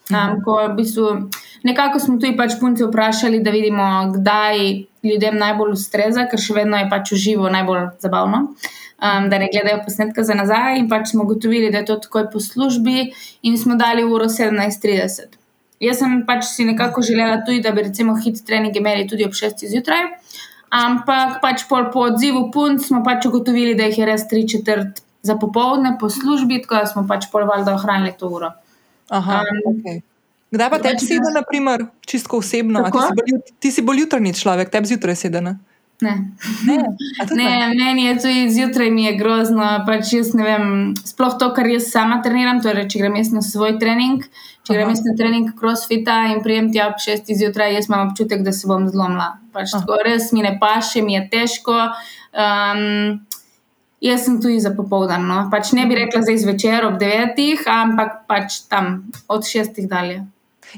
Um, 0.10 0.40
ko 0.44 0.58
v 0.68 0.74
bistvu 0.74 1.30
nekako 1.64 2.00
smo 2.00 2.16
tudi 2.18 2.34
pač 2.38 2.56
punce 2.60 2.86
vprašali, 2.86 3.44
da 3.46 3.52
vidimo, 3.54 3.86
kdaj 4.16 4.58
ljudem 5.06 5.38
najbolj 5.38 5.76
ustreza, 5.78 6.26
ker 6.32 6.42
še 6.42 6.56
vedno 6.58 6.80
je 6.80 6.88
pač 6.90 7.12
uživo 7.14 7.50
najbolj 7.54 7.84
zabavno, 8.02 8.40
um, 8.50 9.28
da 9.30 9.38
ne 9.38 9.50
gledajo 9.54 9.84
posnetka 9.86 10.26
za 10.26 10.34
nazaj. 10.34 10.80
In 10.80 10.88
pač 10.90 11.12
smo 11.12 11.28
ugotovili, 11.28 11.70
da 11.70 11.84
je 11.84 11.90
to 11.92 12.00
takoj 12.08 12.26
po 12.34 12.42
službi, 12.42 13.12
in 13.46 13.58
smo 13.58 13.78
dali 13.78 14.04
uro 14.04 14.26
17:30. 14.26 15.38
Jaz 15.80 16.02
sem 16.02 16.24
pač 16.28 16.48
si 16.50 16.66
nekako 16.66 17.02
želela 17.06 17.44
tudi, 17.46 17.62
da 17.62 17.72
bi 17.72 17.86
recimo 17.86 18.16
hit 18.18 18.42
trening 18.46 18.76
imeli 18.76 19.06
tudi 19.08 19.26
ob 19.30 19.38
6. 19.38 19.68
zjutraj. 19.70 20.10
Ampak 20.70 21.38
pač 21.42 21.64
po 21.70 22.02
odzivu 22.02 22.50
punc 22.52 22.82
smo 22.86 23.04
pač 23.06 23.30
ugotovili, 23.30 23.78
da 23.78 23.88
jih 23.88 24.02
je 24.02 24.10
res 24.10 24.28
tri 24.28 24.44
četrt 24.48 25.06
za 25.22 25.36
popoldne 25.36 25.98
po 26.00 26.10
službi, 26.10 26.62
tako 26.62 26.76
da 26.76 26.86
smo 26.86 27.08
pač 27.08 27.28
polvali, 27.32 27.66
da 27.66 27.74
ohranili 27.76 28.14
to 28.20 28.30
uro. 28.30 28.52
Aha, 29.10 29.42
um, 29.42 29.74
okay. 29.74 30.02
Kdaj 30.52 30.70
pa 30.70 30.80
tebi 30.82 31.02
sedaj, 31.06 31.34
na 31.34 31.42
primer, 31.46 31.86
čisto 32.02 32.38
osebno? 32.38 32.82
Ti 32.90 32.98
si, 32.98 33.16
bolj, 33.18 33.42
ti 33.60 33.72
si 33.72 33.82
bolj 33.86 34.06
jutrni 34.06 34.34
človek, 34.34 34.72
tebi 34.74 34.90
zjutraj 34.90 35.16
sedaj. 35.16 35.42
Ne, 35.42 35.58
ne. 36.02 36.16
ne, 36.66 36.78
ne 37.40 37.50
meni 37.76 38.06
je 38.06 38.16
tudi 38.18 38.48
zjutraj 38.56 38.90
mi 38.92 39.04
je 39.06 39.18
grozno. 39.20 39.68
Pač 39.86 40.14
ne 40.34 40.44
vem, 40.48 40.66
sploh 41.06 41.36
to, 41.38 41.52
kar 41.54 41.70
jaz 41.70 41.92
sama 41.92 42.22
treniram, 42.26 42.64
torej 42.66 42.88
če 42.90 43.04
grem 43.04 43.20
jaz 43.20 43.34
na 43.36 43.44
svoj 43.46 43.76
trening, 43.82 44.26
če 44.66 44.78
grem 44.78 44.94
jaz 44.96 45.04
na 45.06 45.14
trening 45.20 45.54
crossfita 45.60 46.18
in 46.34 46.42
prijem 46.46 46.72
ti 46.74 46.82
ob 46.82 46.98
šestih 47.04 47.38
zjutraj, 47.38 47.76
jaz 47.78 47.92
imam 47.92 48.10
občutek, 48.10 48.42
da 48.48 48.56
se 48.56 48.70
bom 48.72 48.88
zlomila. 48.90 49.36
Pač 49.54 49.76
tako 49.76 50.00
res 50.08 50.32
mi 50.34 50.46
ne 50.46 50.56
paše, 50.62 51.04
mi 51.06 51.18
je 51.20 51.26
težko. 51.30 51.78
Um, 52.34 53.20
Jaz 54.02 54.26
sem 54.26 54.42
tu 54.42 54.48
za 54.60 54.72
popoldan. 54.76 55.28
No. 55.28 55.46
Pač 55.52 55.74
ne 55.76 55.86
bi 55.86 55.98
rekla 56.00 56.24
zdaj 56.24 56.38
zvečer 56.46 56.88
ob 56.88 57.00
devetih, 57.02 57.64
ampak 57.68 58.24
pač 58.32 58.64
tam 58.72 59.10
od 59.28 59.48
šestih 59.48 59.90
dalje. 59.92 60.24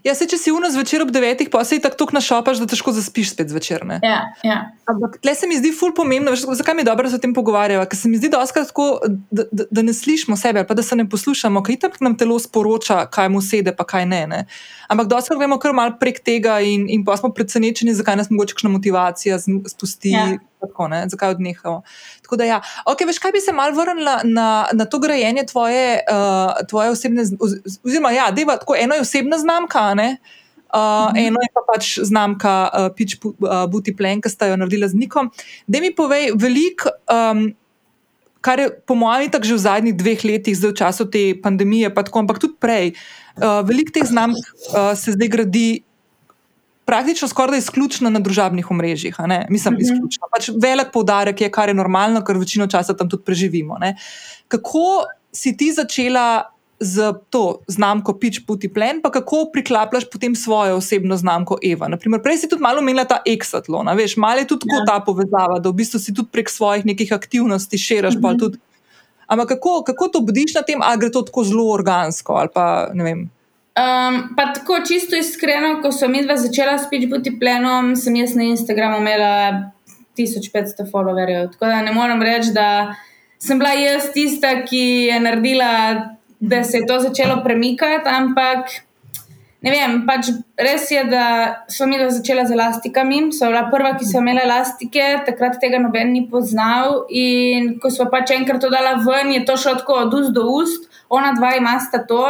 Ja, 0.06 0.14
se 0.16 0.26
če 0.30 0.38
si 0.40 0.52
uno 0.56 0.70
zvečer 0.72 1.04
ob 1.04 1.10
devetih, 1.12 1.50
pa 1.52 1.64
se 1.68 1.80
tako 1.84 1.98
tukaj 2.00 2.16
našopaš, 2.22 2.62
da 2.64 2.68
težko 2.72 2.94
zaspiš 2.96 3.34
spet 3.34 3.52
zvečer. 3.52 3.84
Ja, 4.00 4.22
ja. 4.46 4.58
Ampak 4.88 5.18
tle 5.24 5.34
se 5.36 5.50
mi 5.52 5.58
zdi 5.60 5.74
ful 5.76 5.92
pomembno, 5.96 6.32
veš, 6.32 6.46
zakaj 6.62 6.78
mi 6.78 6.86
je 6.86 6.88
dobro, 6.88 7.08
da 7.08 7.12
se 7.12 7.20
o 7.20 7.24
tem 7.24 7.34
pogovarjava. 7.36 7.86
Ker 7.92 8.00
se 8.00 8.10
mi 8.10 8.20
zdi 8.22 8.32
doskrat 8.32 8.72
tako, 8.72 9.02
da, 9.32 9.46
da, 9.52 9.68
da 9.68 9.84
ne 9.84 9.94
slišimo 9.96 10.38
sebe, 10.40 10.64
pa 10.68 10.78
da 10.78 10.86
se 10.86 10.96
ne 10.96 11.08
poslušamo, 11.10 11.64
kaj 11.68 11.82
tam 11.84 11.98
nam 12.08 12.16
telo 12.18 12.40
sporoča, 12.40 13.04
kaj 13.12 13.30
mu 13.34 13.44
sede, 13.44 13.76
pa 13.76 13.84
kaj 13.88 14.08
ne. 14.08 14.22
ne. 14.32 14.46
Ampak 14.92 15.12
doskrat 15.12 15.42
gremo 15.42 15.60
kar 15.60 15.76
mal 15.76 15.98
prek 16.00 16.24
tega 16.24 16.62
in, 16.64 16.88
in 16.90 17.04
pa 17.06 17.18
smo 17.20 17.34
presenečeni, 17.36 17.96
zakaj 17.98 18.22
nas 18.22 18.32
mogoče 18.32 18.56
kakšna 18.56 18.72
motivacija 18.72 19.42
spusti. 19.44 20.16
Ja. 20.16 20.30
Tako, 20.62 20.90
zakaj 21.08 21.30
odnehamo? 21.30 21.82
Tako 22.22 22.36
da, 22.38 22.46
ja. 22.46 22.62
okay, 22.86 23.08
veš, 23.08 23.20
kaj 23.20 23.32
bi 23.32 23.42
se 23.42 23.54
mal 23.54 23.74
vrnila 23.74 24.22
na, 24.24 24.68
na 24.74 24.86
to 24.86 25.00
grajenje 25.00 25.46
tvoje, 25.50 26.00
uh, 26.06 26.68
tvoje 26.70 26.90
osebne, 26.90 27.26
oziroma, 27.84 28.12
ja, 28.12 28.32
deva, 28.32 28.58
tako, 28.62 28.76
eno 28.78 28.96
je 28.96 29.02
osebna 29.02 29.38
znamka, 29.38 29.88
uh, 29.92 31.10
mhm. 31.10 31.18
eno 31.18 31.42
je 31.42 31.50
pa 31.54 31.66
pač 31.74 31.98
znamka 32.00 32.54
uh, 32.74 32.92
Pitch 32.96 33.26
uh, 33.26 33.34
Booty 33.72 33.96
Plan, 33.98 34.22
ki 34.22 34.30
sta 34.30 34.52
jo 34.52 34.60
naredila 34.60 34.88
z 34.88 35.02
Nikom. 35.02 35.32
Da 35.68 35.82
mi 35.82 35.94
povej, 35.96 36.32
veliko, 36.36 36.94
um, 37.10 37.50
kar 38.42 38.60
je 38.60 38.70
po 38.86 38.96
mojem 38.98 39.32
tako 39.32 39.52
že 39.52 39.58
v 39.58 39.66
zadnjih 39.66 39.96
dveh 39.98 40.26
letih, 40.26 40.58
zdaj 40.58 40.72
v 40.72 40.80
času 40.82 41.10
te 41.10 41.24
pandemije, 41.38 41.94
pa 41.94 42.06
tako, 42.06 42.26
ampak 42.26 42.42
tudi 42.42 42.58
prej, 42.62 42.94
uh, 43.38 43.62
veliko 43.66 43.94
teh 43.94 44.06
znamk 44.06 44.38
uh, 44.38 44.94
se 44.98 45.18
zdaj 45.18 45.30
gradi 45.30 45.70
praktično 46.86 47.28
skoraj 47.28 47.60
izključno 47.60 48.10
na 48.10 48.20
družabnih 48.20 48.72
omrežjih. 48.72 49.16
Mislim, 49.50 49.74
mhm. 49.74 49.82
izključno. 49.82 50.28
Pač 50.32 50.50
velik 50.62 50.92
poudarek 50.94 51.42
je, 51.42 51.52
kar 51.52 51.70
je 51.70 51.78
normalno, 51.78 52.24
ker 52.26 52.38
večino 52.38 52.68
časa 52.68 52.98
tam 52.98 53.10
tudi 53.10 53.24
preživimo. 53.26 53.78
Ne? 53.80 53.96
Kako 54.48 55.06
si 55.32 55.56
ti 55.58 55.72
začela 55.74 56.52
z 56.82 57.14
to 57.30 57.62
znamko 57.68 58.18
Pitch 58.18 58.42
Puti 58.48 58.66
Plan, 58.74 59.02
pa 59.04 59.12
kako 59.14 59.46
priklapljaš 59.54 60.10
potem 60.10 60.36
svojo 60.36 60.80
osebno 60.82 61.18
znamko 61.18 61.60
Eva? 61.64 61.88
Naprimer, 61.88 62.24
prej 62.24 62.42
si 62.42 62.50
tudi 62.50 62.64
malo 62.64 62.82
omenila 62.82 63.06
ta 63.06 63.20
exatlon, 63.28 63.86
veš, 63.98 64.18
malo 64.18 64.42
je 64.42 64.48
tudi 64.50 64.66
ja. 64.66 64.82
ta 64.88 64.98
povezava, 65.06 65.60
da 65.62 65.70
v 65.70 65.78
bistvu 65.78 66.02
si 66.02 66.14
tudi 66.14 66.34
prek 66.34 66.50
svojih 66.50 66.86
nekih 66.86 67.14
aktivnosti 67.14 67.78
širiš. 67.78 68.18
Mhm. 68.18 68.58
Ampak 69.32 69.48
kako, 69.48 69.84
kako 69.88 70.08
to 70.08 70.20
budiš 70.26 70.58
na 70.58 70.66
tem, 70.68 70.82
ali 70.84 71.00
gre 71.00 71.12
to 71.12 71.22
tako 71.22 71.44
zelo 71.44 71.70
organsko 71.72 72.34
ali 72.34 72.50
pa 72.54 72.90
ne 72.94 73.04
vem. 73.04 73.30
Um, 73.82 74.36
pa 74.36 74.54
tako 74.54 74.80
čisto 74.88 75.16
iskreno, 75.16 75.80
ko 75.82 75.92
sem 75.92 76.14
jaz 76.16 76.44
začela 76.46 76.78
s 76.78 76.90
Pitchbuti 76.90 77.32
plenom, 77.40 77.96
sem 77.96 78.16
jaz 78.20 78.36
na 78.36 78.44
Instagramu 78.44 79.00
imela 79.02 79.72
1500 80.18 80.86
followerjev. 80.92 81.52
Tako 81.56 81.66
da 81.66 81.82
ne 81.82 81.94
morem 81.96 82.22
reči, 82.22 82.52
da 82.54 82.94
sem 83.40 83.60
bila 83.60 83.72
jaz 83.74 84.12
tista, 84.14 84.54
ki 84.68 84.84
je 85.10 85.20
naredila, 85.20 85.72
da 86.40 86.64
se 86.64 86.78
je 86.78 86.88
to 86.88 87.00
začelo 87.00 87.40
premikati, 87.44 88.10
ampak 88.10 88.70
ne 89.62 89.72
vem, 89.74 89.96
pač 90.08 90.32
res 90.58 90.88
je, 90.92 91.04
da 91.10 91.24
smo 91.70 91.88
mi 91.90 92.00
začela 92.02 92.46
z 92.50 92.56
elastikami. 92.58 93.22
So 93.36 93.50
bila 93.52 93.68
prva, 93.70 93.94
ki 93.98 94.08
so 94.10 94.22
imela 94.22 94.44
elastike, 94.48 95.08
takrat 95.28 95.60
tega 95.62 95.80
noben 95.82 96.14
ni 96.16 96.26
poznal. 96.30 97.06
In 97.10 97.76
ko 97.82 97.94
smo 97.94 98.10
pač 98.14 98.34
enkrat 98.36 98.62
to 98.64 98.72
dala 98.74 98.98
ven, 99.06 99.34
je 99.36 99.46
to 99.46 99.58
šlo 99.58 99.78
tako 99.82 100.02
od 100.08 100.18
ust 100.18 100.34
do 100.36 100.48
ust, 100.58 100.90
ona 101.10 101.34
dva 101.38 101.56
ima 101.60 101.78
sta 101.80 102.02
to, 102.08 102.24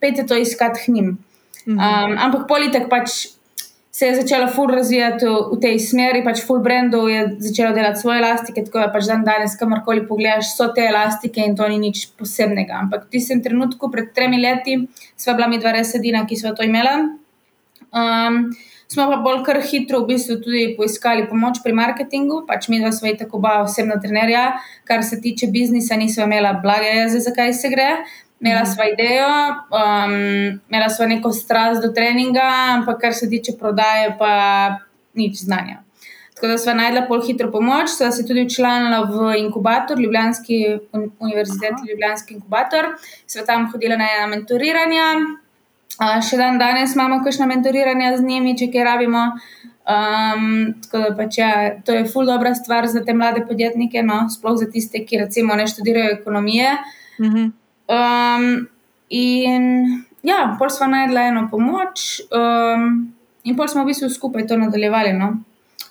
pejte 0.00 0.24
to 0.26 0.38
iskati 0.38 0.84
k 0.84 0.94
njim. 0.94 1.16
Um, 1.68 2.14
ampak 2.16 2.46
politik 2.48 2.86
pač 2.88 3.37
se 3.90 4.06
je 4.06 4.14
začela 4.14 4.46
ful 4.46 4.68
razvijati 4.70 5.26
v, 5.26 5.58
tej 5.60 5.78
smeri, 5.80 6.20
pač 6.24 6.42
full 6.46 6.60
brandov 6.62 7.08
je 7.08 7.22
začela 7.48 7.72
delati 7.72 8.00
svoje 8.00 8.20
elastike, 8.20 8.64
tako 8.66 8.84
da 8.84 8.92
pač 8.92 9.08
dan 9.08 9.24
danes, 9.24 9.56
kamorkoli 9.58 10.04
pogledaš, 10.06 10.52
so 10.56 10.68
te 10.76 10.84
elastike 10.86 11.42
in 11.42 11.56
to 11.56 11.68
ni 11.68 11.80
nič 11.82 12.04
posebnega. 12.20 12.82
Ampak 12.84 13.08
v 13.08 13.16
tistem 13.16 13.42
trenutku, 13.42 13.90
pred 13.90 14.12
tremi 14.14 14.40
leti, 14.42 14.76
sva 15.16 15.34
bila 15.38 15.48
mi 15.48 15.58
dva 15.58 15.72
res 15.78 15.94
edina, 15.96 16.26
ki 16.28 16.36
sva 16.36 16.54
to 16.54 16.66
imela. 16.68 16.94
Um, 17.88 18.52
smo 18.92 19.08
pa 19.08 19.18
bolj 19.24 19.42
kar 19.48 19.62
hitro 19.64 20.02
v 20.04 20.12
bistvu 20.12 20.36
tudi 20.44 20.64
poiskali 20.76 21.24
pomoč 21.28 21.62
pri 21.64 21.72
marketingu, 21.72 22.42
pač 22.48 22.68
mi 22.68 22.82
dva 22.82 22.92
sva 22.92 23.14
tako 23.16 23.40
oba 23.40 23.62
osebna 23.64 23.96
trenerja, 24.00 24.60
kar 24.84 25.02
se 25.02 25.20
tiče 25.24 25.48
biznisa, 25.52 25.96
nisva 25.96 26.28
imela 26.28 26.52
blage 26.60 26.92
jeze, 27.00 27.24
zakaj 27.24 27.56
se 27.56 27.72
gre. 27.72 27.90
Imela 28.40 28.62
sva 28.66 28.86
idejo, 28.86 29.30
um, 29.74 30.12
imela 30.70 30.88
sva 30.94 31.08
neko 31.10 31.32
strast 31.34 31.82
do 31.82 31.90
treninga, 31.92 32.46
ampak 32.76 33.00
kar 33.00 33.14
se 33.14 33.26
tiče 33.28 33.56
prodaje, 33.58 34.12
pa 34.18 34.78
nič 35.18 35.42
znanja. 35.42 35.82
Tako 36.38 36.52
da 36.52 36.58
sva 36.62 36.76
najdla 36.78 37.02
pol 37.08 37.24
hitro 37.26 37.50
pomoč, 37.50 37.90
sva 37.96 38.12
se 38.14 38.22
tudi 38.26 38.44
učlanila 38.46 39.00
v 39.10 39.32
inkubator, 39.40 39.98
Ljubljanski 39.98 40.60
univerzitet, 41.18 41.82
Ljubljanski 41.88 42.36
inkubator, 42.36 42.92
sva 43.26 43.42
tam 43.46 43.66
hodila 43.72 43.98
na 43.98 44.06
ena 44.14 44.30
mentoriranja. 44.30 45.08
Uh, 45.98 46.20
še 46.22 46.38
dan 46.38 46.60
danes 46.62 46.94
imamo 46.94 47.18
kakšna 47.24 47.48
mentoriranja 47.50 48.14
z 48.20 48.22
njimi, 48.22 48.54
če 48.54 48.70
kaj 48.70 48.86
rabimo. 48.86 49.24
Um, 49.88 50.74
tako 50.84 51.00
da 51.00 51.14
pač 51.16 51.40
ja, 51.40 51.50
to 51.82 51.96
je 51.96 52.04
ful 52.12 52.28
dobra 52.28 52.52
stvar 52.54 52.86
za 52.86 53.00
te 53.04 53.14
mlade 53.16 53.42
podjetnike, 53.48 54.02
no? 54.06 54.26
sploh 54.30 54.58
za 54.60 54.68
tiste, 54.70 55.00
ki 55.02 55.24
recimo 55.24 55.56
ne 55.58 55.66
študirajo 55.66 56.20
ekonomije. 56.20 56.76
Mm 57.18 57.30
-hmm. 57.32 57.50
Um, 57.88 58.68
in 59.08 59.64
ja, 60.22 60.56
pol 60.58 60.70
smo 60.70 60.86
najdli 60.86 61.22
eno 61.30 61.46
pomoč, 61.50 62.20
um, 62.28 63.14
in 63.44 63.56
pol 63.56 63.68
smo 63.68 63.84
v 63.84 63.92
bistvu 63.92 64.10
skupaj 64.12 64.46
to 64.46 64.58
nadaljevali. 64.60 65.12
No? 65.16 65.32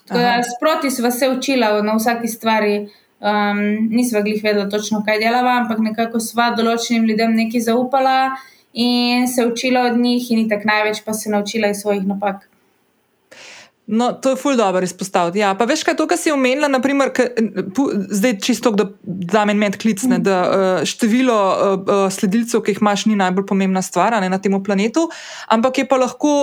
Da, 0.07 0.39
sproti 0.43 0.91
smo 0.91 1.11
se 1.11 1.29
učili 1.29 1.65
na 1.83 1.95
vsaki 1.97 2.27
stvari, 2.27 2.89
um, 3.19 3.63
nismo 3.89 4.21
glih 4.21 4.43
vedeli 4.43 4.69
točno, 4.69 5.01
kaj 5.05 5.19
delava, 5.19 5.57
ampak 5.61 5.81
nekako 5.83 6.19
sva 6.19 6.51
določenim 6.55 7.07
ljudem 7.09 7.35
nekaj 7.35 7.65
zaupala 7.67 8.37
in 8.73 9.27
se 9.27 9.45
učila 9.47 9.87
od 9.89 9.97
njih, 9.97 10.31
in 10.31 10.49
tako 10.49 10.69
največ 10.69 11.01
pa 11.05 11.13
se 11.13 11.31
naučila 11.33 11.73
iz 11.73 11.81
svojih 11.81 12.05
napak. 12.07 12.47
No, 13.87 14.11
to 14.13 14.29
je 14.29 14.35
ful 14.35 14.57
dobro 14.59 14.83
izpostaviti. 14.83 15.39
Ja, 15.39 15.53
pa 15.55 15.63
veš, 15.65 15.85
kaj 15.87 15.95
to, 15.95 16.07
kar 16.11 16.19
si 16.19 16.31
omenila, 16.31 16.67
naprimer, 16.67 17.13
k, 17.15 17.29
zdaj 18.11 18.33
čisto, 18.43 18.73
da 18.75 18.89
da 19.03 19.45
meni 19.47 19.61
med 19.63 19.77
klicne, 19.79 20.19
da 20.19 20.37
uh, 20.43 20.83
število 20.87 21.35
uh, 21.37 22.01
sledilcev, 22.11 22.65
ki 22.65 22.75
jih 22.75 22.81
imaš, 22.83 23.05
ni 23.07 23.15
najbolj 23.15 23.45
pomembna 23.47 23.81
stvar 23.81 24.17
ne, 24.19 24.27
na 24.29 24.41
tem 24.43 24.57
planetu, 24.63 25.07
ampak 25.47 25.83
je 25.83 25.85
pa 25.87 25.99
lahko. 26.03 26.33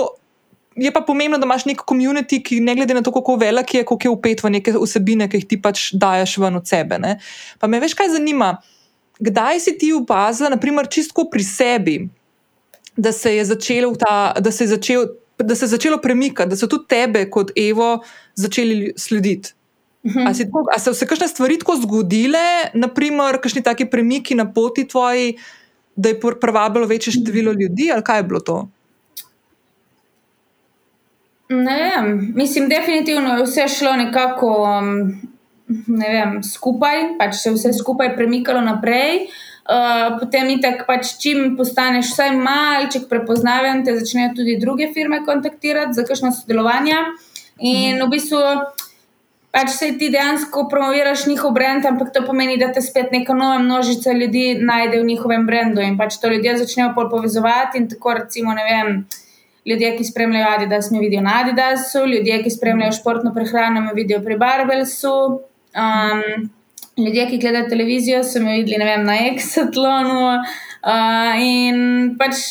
Je 0.75 0.89
pa 0.91 0.99
pomembno, 1.07 1.37
da 1.39 1.47
imaš 1.47 1.63
nek 1.69 1.85
komunity, 1.87 2.41
ki 2.43 2.57
ne 2.59 2.73
glede 2.75 2.97
na 2.97 3.03
to, 3.05 3.13
kako 3.15 3.37
velik 3.39 3.77
je, 3.77 3.83
kako 3.87 4.03
je 4.03 4.11
upet 4.11 4.41
v 4.43 4.49
neke 4.57 4.73
vsebine, 4.75 5.29
ki 5.31 5.39
jih 5.39 5.45
ti 5.53 5.59
pač 5.61 5.85
daješ 5.95 6.33
ven 6.43 6.57
od 6.59 6.67
sebe. 6.67 6.97
Ne. 6.99 7.13
Pa 7.61 7.69
me 7.71 7.79
veš, 7.79 7.93
kaj 7.95 8.09
zanima, 8.17 8.57
kdaj 9.23 9.61
si 9.63 9.77
ti 9.79 9.93
opazila, 9.95 10.49
naprimer, 10.51 10.89
čisto 10.91 11.29
pri 11.31 11.45
sebi, 11.47 11.95
da 12.97 13.13
se 13.15 13.37
je 13.37 13.45
začel 13.53 13.95
ta, 13.95 14.33
da 14.35 14.51
se 14.51 14.65
je 14.65 14.73
začel 14.73 15.07
da 15.37 15.55
se 15.55 15.65
je 15.65 15.69
začelo 15.69 15.97
premikati, 15.97 16.49
da 16.49 16.55
so 16.55 16.67
tudi 16.67 16.87
tebe, 16.87 17.29
kot 17.29 17.51
Evo, 17.55 18.03
začeli 18.35 18.93
slediti. 18.97 19.53
Mhm. 20.05 20.27
Ali 20.27 20.79
so 20.79 20.93
se 20.93 21.07
kakšne 21.07 21.27
stvari 21.27 21.59
tako 21.59 21.75
zgodile, 21.81 22.69
naprimer, 22.73 23.39
kakšni 23.41 23.63
taki 23.63 23.85
premiki 23.89 24.35
na 24.35 24.45
poti 24.53 24.87
tvoji, 24.87 25.37
da 25.95 26.09
je 26.09 26.19
privabilo 26.41 26.87
večje 26.87 27.13
število 27.13 27.51
ljudi, 27.51 27.89
ali 27.93 28.03
kaj 28.03 28.19
je 28.19 28.23
bilo 28.23 28.39
to? 28.39 28.67
Ne 31.49 31.75
vem, 31.79 32.33
mislim, 32.35 32.69
definitivno 32.69 33.37
je 33.37 33.43
vse 33.43 33.67
šlo 33.67 33.93
nekako 33.93 34.47
um, 34.81 35.21
ne 35.87 36.09
vem, 36.09 36.43
skupaj, 36.43 37.17
pač 37.19 37.35
se 37.35 37.49
je 37.49 37.53
vse 37.53 37.73
skupaj 37.73 38.15
premikalo 38.15 38.61
naprej. 38.61 39.15
Uh, 39.15 39.54
Eh, 39.65 40.09
potem 40.19 40.49
itak, 40.53 40.83
pač, 40.85 41.15
čim 41.17 41.55
postaneš 41.57 42.11
vsaj 42.13 42.35
malček 42.37 43.07
prepoznaven, 43.09 43.81
te 43.81 43.95
začnejo 43.97 44.35
tudi 44.37 44.59
druge 44.61 44.91
firme 44.93 45.23
kontaktirati 45.25 45.97
za 45.97 46.05
kakšno 46.05 46.29
sodelovanje. 46.31 46.99
In 47.59 48.03
v 48.03 48.09
bistvu. 48.13 48.41
Pač 49.55 49.69
se 49.71 49.87
ti 49.95 50.09
dejansko 50.11 50.65
promoviraš 50.67 51.29
njihov 51.31 51.53
brand, 51.55 51.85
ampak 51.87 52.09
to 52.11 52.25
pomeni, 52.27 52.57
da 52.59 52.73
te 52.75 52.81
spet 52.83 53.13
neka 53.15 53.31
nova 53.33 53.55
množica 53.63 54.11
ljudi 54.11 54.57
najde 54.59 54.99
v 54.99 55.05
njihovem 55.07 55.45
brendu 55.47 55.79
in 55.79 55.95
pač 55.95 56.17
to 56.19 56.27
ljudje 56.27 56.57
začnejo 56.59 56.89
povezovati. 56.97 57.79
In 57.79 57.87
tako, 57.87 58.17
recimo, 58.17 58.51
ne 58.51 58.65
vem, 58.67 58.89
ljudje, 59.65 59.93
ki 59.95 60.09
spremljajo 60.11 60.49
Adidas, 60.57 60.91
me 60.91 60.99
vidijo 60.99 61.21
na 61.23 61.39
Adidasu, 61.45 62.03
ljudje, 62.03 62.41
ki 62.43 62.51
spremljajo 62.51 62.97
športno 62.99 63.31
prehrano, 63.33 63.81
me 63.81 63.95
vidijo 63.95 64.19
pri 64.27 64.35
Barbelsu. 64.37 65.15
Um, 65.71 66.51
ljudje, 66.97 67.27
ki 67.29 67.37
gledajo 67.37 67.69
televizijo, 67.69 68.23
so 68.23 68.41
me 68.43 68.59
videli 68.59 68.85
vem, 68.85 69.03
na 69.03 69.17
Exatlonu. 69.29 70.21
Uh, 70.85 71.41
in 71.41 72.15
pač 72.19 72.41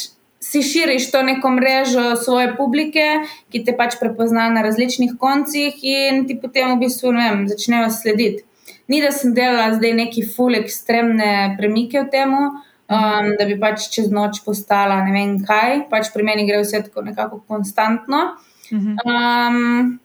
si 0.45 0.63
širiš 0.63 1.11
to 1.11 1.23
neko 1.23 1.51
mrežo 1.55 2.17
svoje 2.21 2.51
publike, 2.57 3.05
ki 3.51 3.63
te 3.65 3.75
pač 3.77 3.97
prepozna 4.01 4.49
na 4.53 4.63
različnih 4.67 5.15
koncih, 5.21 5.79
in 5.83 6.27
ti 6.29 6.37
potem 6.41 6.75
v 6.75 6.83
bistvu 6.85 7.15
vem, 7.17 7.47
začnejo 7.49 7.91
slediti. 7.95 8.45
Ni 8.89 9.01
da 9.01 9.11
sem 9.17 9.33
delala 9.33 9.73
zdaj 9.79 9.95
neki 9.97 10.27
full 10.35 10.59
ekstremne 10.59 11.57
premike 11.59 12.03
v 12.05 12.11
tem, 12.13 12.35
um, 12.37 13.31
da 13.39 13.47
bi 13.49 13.57
pač 13.61 13.89
čez 13.95 14.11
noč 14.13 14.43
postala 14.45 15.01
ne 15.07 15.15
vem 15.15 15.39
kaj, 15.47 15.87
pač 15.89 16.13
pri 16.13 16.27
meni 16.27 16.45
gre 16.49 16.61
vse 16.61 16.83
tako 16.85 17.07
nekako 17.07 17.41
konstantno. 17.49 18.35
Um, 18.71 19.99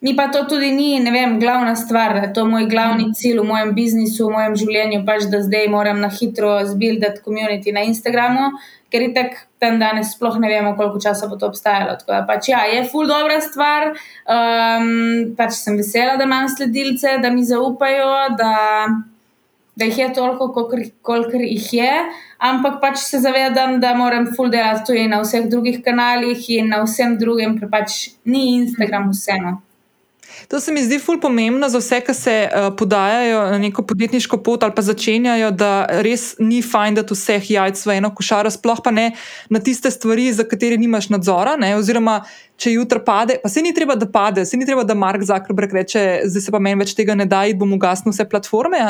Mi 0.00 0.14
pa 0.16 0.28
to 0.30 0.44
tudi 0.46 0.70
ni, 0.70 1.00
ne 1.02 1.10
vem, 1.10 1.40
glavna 1.40 1.74
stvar, 1.76 2.12
da 2.14 2.20
je 2.20 2.32
to 2.32 2.44
moj 2.46 2.68
glavni 2.70 3.08
cilj 3.18 3.40
v 3.40 3.46
mojem 3.48 3.72
biznisu, 3.74 4.28
v 4.28 4.36
mojem 4.36 4.54
življenju, 4.60 5.00
pač 5.08 5.26
da 5.32 5.40
zdaj 5.42 5.66
moram 5.72 5.98
na 5.98 6.10
hitro 6.14 6.52
zbuildati 6.68 7.24
komunity 7.24 7.74
na 7.74 7.82
Instagramu, 7.82 8.52
ker 8.94 9.02
je 9.02 9.10
tako 9.16 9.42
tam 9.58 9.82
danes 9.82 10.14
sploh 10.14 10.38
ne 10.38 10.52
vemo, 10.52 10.76
koliko 10.78 11.02
časa 11.02 11.26
bo 11.26 11.34
to 11.34 11.50
obstajalo. 11.50 11.98
Tako 11.98 12.14
da 12.14 12.22
pač 12.30 12.52
ja, 12.52 12.62
je 12.70 12.86
full 12.86 13.10
dobra 13.10 13.40
stvar, 13.42 13.90
um, 13.90 14.88
pač 15.34 15.58
sem 15.58 15.82
vesela, 15.82 16.14
da 16.14 16.30
imam 16.30 16.46
sledilce, 16.46 17.18
da 17.18 17.34
mi 17.34 17.42
zaupajo, 17.42 18.14
da, 18.38 18.54
da 19.74 19.90
jih 19.90 20.02
je 20.04 20.10
toliko, 20.14 20.52
koliko 21.02 21.42
jih 21.42 21.70
je. 21.74 21.92
Ampak 22.38 22.78
pač 22.78 23.02
se 23.02 23.18
zavedam, 23.18 23.80
da 23.82 23.96
moram 23.98 24.30
full 24.30 24.54
delati 24.54 24.92
tudi 24.92 25.08
na 25.10 25.24
vseh 25.26 25.50
drugih 25.50 25.82
kanalih 25.82 26.38
in 26.54 26.70
na 26.70 26.84
vsem 26.86 27.18
drugem, 27.18 27.58
ker 27.58 27.66
pač 27.66 28.12
ni 28.22 28.52
Instagram 28.60 29.10
vseeno. 29.10 29.58
To 30.48 30.60
se 30.60 30.72
mi 30.72 30.82
zdi 30.84 30.98
ful 30.98 31.20
pomembno 31.20 31.68
za 31.68 31.78
vse, 31.78 32.00
ki 32.06 32.14
se 32.14 32.34
uh, 32.46 32.68
podajajo 32.76 33.40
na 33.50 33.58
neko 33.58 33.82
podjetniško 33.82 34.40
pot 34.42 34.62
ali 34.62 34.74
pa 34.74 34.82
začenjajo, 34.82 35.50
da 35.50 35.72
res 36.04 36.34
ni 36.38 36.62
fajn, 36.62 37.00
da 37.00 37.04
vseh 37.10 37.50
jajc 37.50 37.84
v 37.86 37.96
eno 37.98 38.12
košaro, 38.14 38.50
sploh 38.50 38.82
pa 38.84 38.90
ne 38.94 39.10
na 39.50 39.60
tiste 39.60 39.90
stvari, 39.90 40.30
za 40.32 40.46
katere 40.48 40.78
nimaš 40.78 41.10
nadzora. 41.12 41.56
Ne? 41.60 41.74
Oziroma, 41.76 42.20
če 42.56 42.74
jutro 42.74 43.02
pade, 43.04 43.38
pa 43.42 43.50
se 43.50 43.62
ni 43.62 43.74
treba, 43.74 43.94
da 43.98 44.06
pade, 44.10 44.46
se 44.46 44.56
ni 44.56 44.66
treba, 44.66 44.84
da 44.84 44.94
Mark 44.94 45.22
Zuckerberg 45.26 45.74
reče, 45.74 46.04
zdaj 46.26 46.46
se 46.46 46.54
pa 46.54 46.62
meni 46.62 46.80
več 46.82 46.94
tega 46.98 47.18
ne 47.18 47.26
da, 47.26 47.44
in 47.46 47.58
bom 47.58 47.74
ugasnil 47.76 48.14
vse 48.14 48.28
platforme 48.30 48.80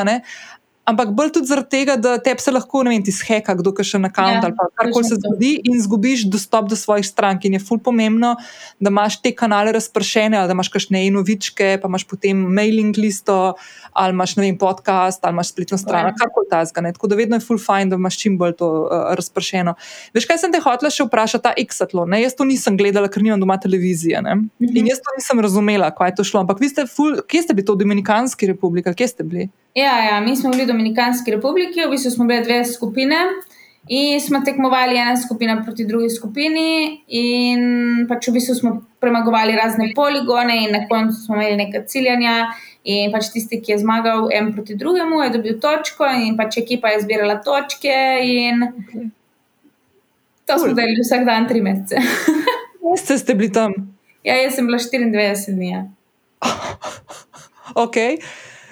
ampak 0.89 1.11
bolj 1.15 1.33
tudi 1.37 1.49
zaradi 1.49 1.69
tega, 1.69 1.95
da 1.99 2.17
te 2.21 2.33
se 2.39 2.51
lahko, 2.51 2.81
ne 2.85 2.93
vem, 2.93 3.03
ti 3.05 3.13
zheka, 3.13 3.55
kdo 3.59 3.73
je 3.77 3.85
še 3.91 4.01
na 4.01 4.09
kauntu 4.13 4.49
ja, 4.49 4.51
ali 4.51 4.75
karkoli 4.79 5.07
se 5.07 5.17
zgodi 5.19 5.51
in 5.63 5.77
izgubiš 5.77 6.25
dostop 6.31 6.69
do 6.71 6.77
svojih 6.79 7.05
strank. 7.05 7.45
In 7.45 7.57
je 7.57 7.61
ful 7.63 7.81
pomembno, 7.83 8.35
da 8.79 8.91
imaš 8.93 9.19
te 9.23 9.33
kanale 9.35 9.73
razpršene, 9.75 10.37
ali 10.39 10.49
da 10.49 10.57
imaš 10.57 10.71
kakšne 10.73 11.05
inovičke, 11.09 11.71
pa 11.81 11.91
imaš 11.91 12.05
potem 12.09 12.41
mailing 12.57 12.97
listo, 12.97 13.37
ali 13.93 14.15
imaš 14.15 14.35
vem, 14.39 14.57
podcast, 14.59 15.23
ali 15.23 15.37
imaš 15.37 15.53
spletno 15.53 15.79
stran, 15.81 16.09
ja. 16.11 16.15
karkoli 16.19 16.49
ta 16.49 16.63
zgane. 16.65 16.93
Tako 16.95 17.11
da 17.11 17.19
vedno 17.19 17.39
je 17.39 17.45
ful 17.45 17.61
fajn, 17.61 17.93
da 17.93 17.99
imaš 17.99 18.19
čim 18.21 18.37
bolj 18.39 18.55
to 18.59 18.69
uh, 18.85 19.13
razpršeno. 19.19 19.75
Veš, 20.15 20.27
kaj 20.29 20.41
sem 20.43 20.53
te 20.53 20.63
hotela 20.63 20.91
še 20.93 21.07
vprašati, 21.07 21.45
ta 21.45 21.53
Exatlon? 21.59 22.17
Jaz 22.19 22.37
to 22.37 22.47
nisem 22.47 22.77
gledala, 22.79 23.11
ker 23.11 23.23
nimam 23.25 23.41
doma 23.41 23.59
televizije. 23.61 24.21
Mm 24.21 24.49
-hmm. 24.59 24.77
In 24.79 24.87
jaz 24.87 25.03
to 25.03 25.15
nisem 25.17 25.39
razumela, 25.39 25.91
kaj 25.95 26.09
je 26.09 26.15
to 26.15 26.23
šlo. 26.23 26.39
Ampak 26.39 26.59
vi 26.59 26.69
ste, 26.69 26.85
ful, 26.87 27.21
kje 27.27 27.43
ste 27.43 27.53
bili 27.53 27.65
to 27.65 27.75
Dominikanski 27.75 28.47
republiki, 28.47 28.93
kje 28.95 29.07
ste 29.07 29.23
bili? 29.23 29.49
Ja, 29.75 30.05
ja, 30.05 30.21
mi 30.21 30.35
smo 30.35 30.49
bili 30.51 30.63
v 30.63 30.67
Dominikanski 30.67 31.31
republiki, 31.31 31.85
v 31.85 31.91
bistvu 31.91 32.11
smo 32.11 32.25
bili 32.25 32.43
dve 32.43 32.65
skupine 32.65 33.15
in 33.89 34.21
smo 34.21 34.41
tekmovali 34.45 34.97
ena 34.97 35.17
skupina 35.17 35.63
proti 35.65 35.85
drugi 35.85 36.09
skupini, 36.09 37.01
in 37.07 38.05
pač 38.09 38.27
v 38.27 38.35
bistvu 38.37 38.55
smo 38.55 38.71
premagovali 39.01 39.55
razne 39.55 39.91
poligone, 39.95 40.57
in 40.65 40.75
na 40.75 40.83
koncu 40.87 41.15
smo 41.25 41.35
imeli 41.35 41.57
nekaj 41.57 41.85
ciljanja. 41.85 42.35
In 42.89 43.11
pač 43.11 43.27
tisti, 43.33 43.59
ki 43.61 43.73
je 43.73 43.79
zmagal 43.81 44.29
en 44.33 44.53
proti 44.53 44.75
drugemu, 44.75 45.23
je 45.23 45.29
dobil 45.33 45.57
točko, 45.61 46.07
in 46.07 46.37
pač 46.37 46.57
ekipa 46.61 46.93
je 46.93 47.01
zbirala 47.03 47.39
točke. 47.43 47.95
In... 48.23 48.63
To 50.45 50.57
smo 50.57 50.73
delali 50.73 51.01
vsak 51.01 51.25
dan 51.25 51.47
tri 51.49 51.61
mesece. 51.61 51.99
Mesece 52.83 53.19
ste 53.21 53.35
bili 53.35 53.51
tam. 53.53 53.73
ja, 54.23 54.37
jaz 54.39 54.55
sem 54.55 54.65
bila 54.65 54.79
94 54.79 55.55
dni. 55.55 55.71
Ja. 55.73 55.85
Ok. 57.75 57.97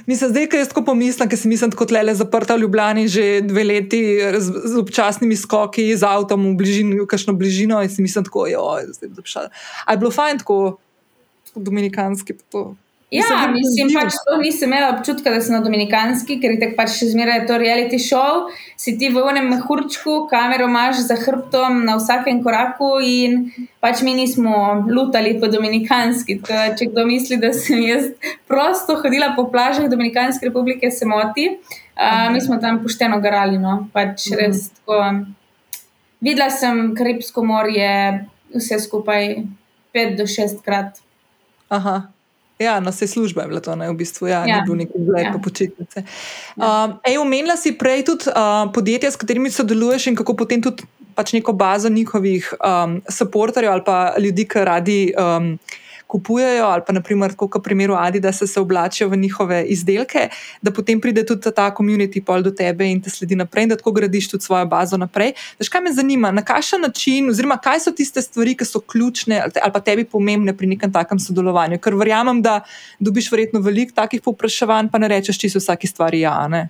Mislim, 0.08 0.30
zdaj, 0.32 0.46
ko 0.48 0.60
jaz 0.62 0.70
tako 0.72 0.86
pomislim, 0.88 1.28
ker 1.28 1.39
si 1.39 1.50
mislim, 1.52 1.74
kot 1.76 1.91
le 1.91 2.13
zaprta 2.15 2.56
v 2.56 2.63
Ljubljani 2.63 3.08
že 3.12 3.41
dve 3.43 3.63
leti 3.67 4.02
z, 4.39 4.63
z 4.72 4.80
občasnimi 4.80 5.36
skoki 5.36 5.89
z 5.91 6.08
avtom 6.08 6.46
v 6.54 6.56
bližino, 6.62 7.04
v 7.04 7.08
kakšno 7.12 7.36
bližino 7.36 7.82
in 7.84 7.91
si 7.91 8.02
mislim, 8.02 8.24
tako, 8.24 8.48
jo, 8.48 8.63
zdaj 8.96 9.12
bo 9.12 9.26
šala. 9.28 9.52
A 9.84 9.93
je 9.93 10.00
bilo 10.00 10.12
fajn 10.15 10.39
tako, 10.46 10.78
tako 11.50 11.65
dominikanski 11.67 12.38
pa 12.39 12.43
to. 12.52 12.63
Ja, 13.12 13.48
Mislim, 13.48 13.88
pač 13.96 14.17
to 14.28 14.36
nisem 14.36 14.67
imela 14.67 14.89
občutka, 14.91 15.32
da 15.32 15.39
sem 15.39 15.54
na 15.56 15.62
Dominikanski, 15.63 16.36
ker 16.41 16.52
je 16.52 16.60
tako 16.60 16.76
pač 16.76 16.98
še 16.98 17.06
zmeraj 17.13 17.46
to 17.48 17.56
reality 17.62 18.00
show. 18.04 18.50
Si 18.76 18.98
ti 19.00 19.08
v 19.13 19.22
enem 19.32 19.48
mehurčku, 19.54 20.26
kamero 20.28 20.67
imaš 20.67 21.06
za 21.08 21.15
hrbtom 21.22 21.86
na 21.88 21.96
vsakem 22.02 22.41
koraku 22.43 22.98
in 23.00 23.46
pač 23.80 24.02
mi 24.04 24.12
nismo 24.17 24.84
lutali 24.91 25.38
po 25.39 25.48
Dominikanski. 25.48 26.36
Da, 26.50 26.65
če 26.76 26.89
kdo 26.91 27.06
misli, 27.08 27.38
da 27.39 27.54
sem 27.56 27.80
jaz 27.86 28.10
prosto 28.52 29.00
hodila 29.00 29.32
po 29.39 29.48
plažah 29.56 29.88
Dominikanske 29.88 30.52
republike, 30.52 30.91
se 30.91 31.08
moti. 31.08 31.48
Uh, 31.96 32.28
mi 32.36 32.43
smo 32.43 32.60
tam 32.60 32.82
pošteno 32.84 33.22
garali, 33.24 33.56
no. 33.56 33.86
pač 33.96 34.28
res 34.36 34.67
tako. 34.76 35.00
Videla 36.20 36.52
sem 36.52 36.91
Karibsko 36.98 37.46
morje, 37.48 37.88
vse 38.52 38.84
skupaj 38.84 39.32
pet 39.96 40.20
do 40.20 40.28
šestkrat. 40.28 41.00
Aha. 41.72 41.98
Ja, 42.60 42.80
no, 42.80 42.89
vse 42.89 43.08
služba 43.08 43.41
je 43.41 43.48
bila 43.48 43.62
to, 43.62 43.76
ne, 43.76 43.89
v 43.89 43.93
bistvu, 43.93 44.28
ja, 44.28 44.41
ja. 44.41 44.48
Ja. 44.48 44.56
ni 44.58 44.65
bil 44.65 44.76
neki 44.76 44.98
zgled 44.98 45.24
Ja. 45.24 45.32
ja. 45.34 45.39
počitnice. 45.43 46.04
Um, 46.58 46.98
ej, 47.06 47.17
omenila 47.22 47.58
si 47.58 47.78
prej 47.78 48.06
tudi 48.06 48.32
uh, 48.34 48.65
podjetja, 48.74 49.12
s 49.12 49.20
katerimi 49.20 49.52
sodeluješ 49.54 50.08
in 50.08 50.17
kako 50.17 50.34
potem 50.34 50.62
tudi 50.62 50.88
pač 51.17 51.34
neko 51.34 51.54
bazo 51.54 51.89
njihovih 51.89 52.54
um, 52.58 53.02
supporterjev 53.10 53.72
ali 53.72 53.84
pa 53.86 54.13
ljudi, 54.17 54.46
ki 54.50 54.65
radi 54.65 55.00
um, 55.17 55.58
kupujejo, 56.08 56.65
ali 56.65 56.82
pa 56.88 56.93
naprimer, 56.96 57.36
kot 57.36 57.56
v 57.60 57.62
primeru 57.63 57.96
Adidas, 58.00 58.39
se 58.39 58.60
oblačijo 58.60 59.10
v 59.10 59.17
njihove 59.17 59.63
izdelke, 59.67 60.30
da 60.62 60.72
potem 60.72 61.02
pride 61.02 61.26
tudi 61.26 61.52
ta 61.52 61.67
community 61.78 62.24
pol 62.24 62.43
do 62.43 62.52
tebe 62.52 62.88
in 62.88 63.02
te 63.02 63.10
sledi 63.10 63.36
naprej, 63.36 63.67
in 63.67 63.70
da 63.70 63.78
tako 63.80 63.91
gradiš 63.91 64.30
tudi 64.32 64.43
svojo 64.43 64.65
bazo 64.65 64.98
naprej. 64.98 65.34
Veš, 65.60 65.70
kaj 65.70 65.82
me 65.82 65.93
zanima, 65.93 66.32
na 66.32 66.41
kakšen 66.46 66.82
način, 66.82 67.30
oziroma 67.30 67.60
kaj 67.62 67.84
so 67.86 67.91
tiste 67.91 68.22
stvari, 68.22 68.56
ki 68.58 68.65
so 68.65 68.80
ključne 68.80 69.41
ali 69.43 69.74
pa 69.74 69.80
tebi 69.84 70.06
pomembne 70.06 70.56
pri 70.58 70.67
nekem 70.67 70.93
takem 70.93 71.20
sodelovanju? 71.20 71.80
Ker 71.84 71.96
verjamem, 71.96 72.41
da 72.41 72.62
dobiš 73.00 73.32
verjetno 73.32 73.60
veliko 73.60 73.96
takih 73.96 74.22
povpraševanj, 74.22 74.91
pa 74.91 74.98
ne 74.98 75.12
rečeš 75.12 75.39
čisto 75.39 75.60
vsaki 75.60 75.88
stvari 75.88 76.24
ja. 76.24 76.48
Ne? 76.48 76.67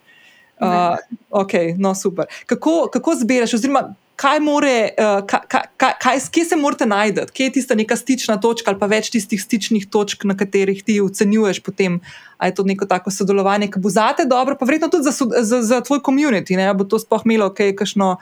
Uh, 0.57 0.97
ok, 1.29 1.53
no 1.77 1.93
super. 1.95 2.25
Kako, 2.45 2.89
kako 2.93 3.15
zbiraš, 3.15 3.53
oziroma 3.53 3.93
kaj 4.17 4.39
more, 4.41 4.89
uh, 4.97 5.19
kaj, 5.29 5.61
kaj, 5.77 5.91
kaj, 6.01 6.19
kje 6.33 6.45
se 6.45 6.55
morate 6.57 6.85
najti, 6.89 7.21
kje 7.33 7.45
je 7.45 7.51
tista 7.59 7.75
neka 7.77 7.95
stična 7.95 8.39
točka 8.41 8.71
ali 8.71 8.79
pa 8.79 8.89
več 8.89 9.11
tistih 9.13 9.41
stičnih 9.41 9.85
točk, 9.93 10.25
na 10.25 10.33
katerih 10.37 10.81
ti 10.83 10.95
ocenjuješ 11.01 11.59
potem, 11.61 11.99
ali 12.37 12.49
je 12.49 12.55
to 12.57 12.65
neko 12.65 12.87
tako 12.89 13.13
sodelovanje, 13.13 13.69
ki 13.71 13.79
bo 13.83 13.91
zate 13.93 14.25
dobro, 14.25 14.57
pa 14.57 14.65
verjetno 14.65 14.89
tudi 14.89 15.05
za, 15.05 15.13
za, 15.43 15.61
za 15.61 15.81
tvoj 15.85 16.01
komunity, 16.01 16.57
ne, 16.57 16.65
bo 16.73 16.83
to 16.89 16.97
sploh 16.99 17.21
imelo 17.29 17.51
kaj, 17.53 17.75
kakšno, 17.77 18.15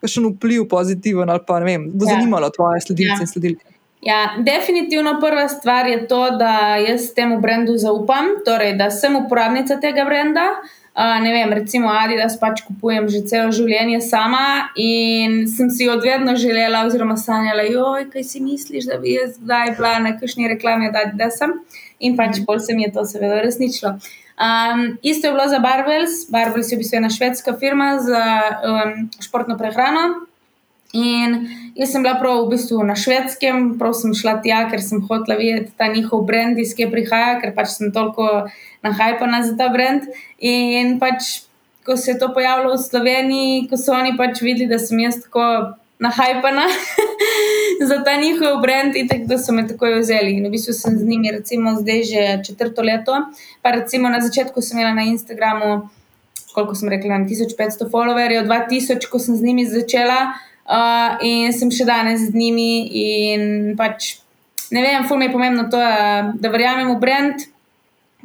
kakšen 0.00 0.30
vpliv 0.32 0.64
pozitiven 0.72 1.28
ali 1.30 1.44
pa 1.46 1.60
ne 1.60 1.68
vem, 1.68 1.90
bo 1.92 2.08
Ja. 2.08 2.14
zanimalo 2.16 2.48
tvoje 2.50 2.80
sledilce 2.80 3.20
Ja. 3.20 3.26
in 3.28 3.32
sledilke. 3.34 3.66
Ja, 4.04 4.22
definitivno 4.40 5.18
prva 5.20 5.48
stvar 5.48 5.86
je 5.88 6.06
to, 6.08 6.22
da 6.40 6.76
jaz 6.76 7.12
temu 7.16 7.40
brendu 7.40 7.76
zaupam, 7.80 8.32
torej 8.44 8.74
da 8.80 8.90
sem 8.90 9.16
uporabnica 9.16 9.76
tega 9.80 10.04
brenda. 10.04 10.44
Uh, 10.60 10.83
ne 10.94 11.32
vem, 11.32 11.52
recimo 11.52 11.88
Adidas 11.90 12.36
pač 12.38 12.62
kupujem 12.62 13.08
že 13.10 13.24
celo 13.26 13.50
življenje 13.52 14.00
sama 14.06 14.70
in 14.78 15.48
sem 15.50 15.70
si 15.70 15.88
od 15.90 16.04
vedno 16.06 16.36
želela, 16.38 16.84
oziroma 16.86 17.16
sanjala, 17.18 17.66
joj, 17.66 18.06
kaj 18.12 18.24
si 18.24 18.42
misliš, 18.42 18.86
da 18.86 19.00
bi 19.02 19.16
jaz 19.16 19.34
zdaj 19.40 19.74
bila 19.78 19.98
na 19.98 20.14
kakšni 20.18 20.46
reklami 20.54 20.92
od 20.92 21.00
Adidasa. 21.00 21.50
In 21.98 22.14
pač 22.16 22.44
pol 22.46 22.60
se 22.60 22.74
mi 22.74 22.86
je 22.86 22.92
to 22.94 23.04
seveda 23.10 23.40
uresničilo. 23.42 23.96
Um, 24.34 24.98
isto 25.02 25.26
je 25.26 25.32
bilo 25.32 25.48
za 25.48 25.58
Barbels. 25.62 26.24
Barbels 26.30 26.70
je 26.70 26.76
v 26.76 26.82
bistvu 26.82 26.98
ena 26.98 27.10
švedska 27.10 27.54
firma 27.58 27.98
za 28.02 28.22
um, 28.62 29.10
športno 29.22 29.58
prehrano. 29.58 30.26
In 30.94 31.48
jaz 31.74 31.90
sem 31.90 32.04
bila 32.04 32.14
prav 32.20 32.44
v 32.44 32.52
bistvu 32.54 32.78
na 32.86 32.94
švedskem, 32.94 33.72
prav 33.80 33.96
sem 33.98 34.14
šla 34.14 34.36
tja, 34.44 34.60
ker 34.70 34.82
sem 34.82 35.00
hotela 35.02 35.34
videti 35.40 35.74
ta 35.74 35.88
njihov 35.90 36.22
brand, 36.28 36.58
iz 36.58 36.74
kje 36.78 36.86
prihaja, 36.92 37.40
ker 37.42 37.50
pač 37.56 37.72
sem 37.74 37.90
toliko 37.94 38.46
nahajpana 38.86 39.42
za 39.42 39.56
ta 39.58 39.72
brand. 39.74 40.06
In 40.38 41.00
pač, 41.02 41.48
ko 41.82 41.98
se 41.98 42.12
je 42.12 42.20
to 42.20 42.30
pojavilo 42.36 42.76
v 42.76 42.84
Sloveniji, 42.84 43.64
ko 43.70 43.80
so 43.80 43.96
oni 43.96 44.14
pač 44.14 44.38
videli, 44.44 44.70
da 44.70 44.78
sem 44.78 45.02
jaz 45.02 45.18
tako 45.24 45.74
nahajpana 45.98 46.68
za 47.90 47.98
ta 48.06 48.14
njihov 48.22 48.62
brand, 48.62 48.94
in 48.94 49.10
tako 49.10 49.26
da 49.34 49.40
so 49.42 49.56
me 49.56 49.66
takoj 49.66 49.98
vzeli. 49.98 50.38
In 50.38 50.46
v 50.46 50.54
bistvu 50.54 50.76
sem 50.78 50.94
z 50.94 51.10
njimi, 51.10 51.34
recimo, 51.34 51.74
zdaj 51.82 52.06
že 52.06 52.24
četrto 52.46 52.86
leto. 52.86 53.18
Pa 53.66 53.74
recimo 53.74 54.14
na 54.14 54.22
začetku 54.22 54.62
sem 54.62 54.78
imela 54.78 54.94
na 54.94 55.10
Instagramu 55.10 55.90
koliko 56.54 56.74
sem 56.74 56.88
rekla, 56.88 57.18
na 57.18 57.26
1500 57.26 57.90
followerjev, 57.90 58.46
2000, 58.46 59.08
ko 59.10 59.18
sem 59.18 59.34
z 59.36 59.42
njimi 59.42 59.66
začela, 59.66 60.38
uh, 60.68 61.16
in 61.24 61.52
sem 61.52 61.72
še 61.72 61.86
danes 61.88 62.28
z 62.28 62.36
njimi. 62.36 62.70
In 63.00 63.74
pač, 63.78 64.16
ne 64.74 64.84
vem, 64.84 65.08
ful 65.08 65.20
mi 65.20 65.28
je 65.28 65.34
pomembno 65.34 65.68
to, 65.72 65.80
da, 65.80 66.50
verjamem 66.52 66.94
v 66.94 67.00
brand, 67.00 67.46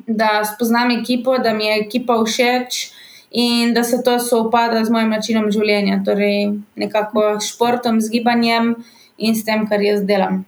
da 0.07 0.39
spoznam 0.47 0.93
ekipo, 0.95 1.37
da 1.43 1.53
mi 1.53 1.67
je 1.67 1.81
ekipa 1.85 2.19
všeč. 2.23 2.85
In 3.29 3.75
da 3.75 3.83
se 3.85 3.99
to 4.01 4.15
soopada 4.17 4.81
z 4.81 4.89
mojim 4.89 5.11
načinom 5.13 5.51
življenja, 5.53 5.99
torej 6.01 6.55
nekako 6.81 7.35
s 7.37 7.51
športom, 7.51 7.99
z 8.01 8.09
gibanjem 8.15 8.71
in 9.21 9.37
s 9.37 9.45
tem, 9.45 9.67
kar 9.69 9.83
jaz 9.85 10.01
delam. 10.01 10.47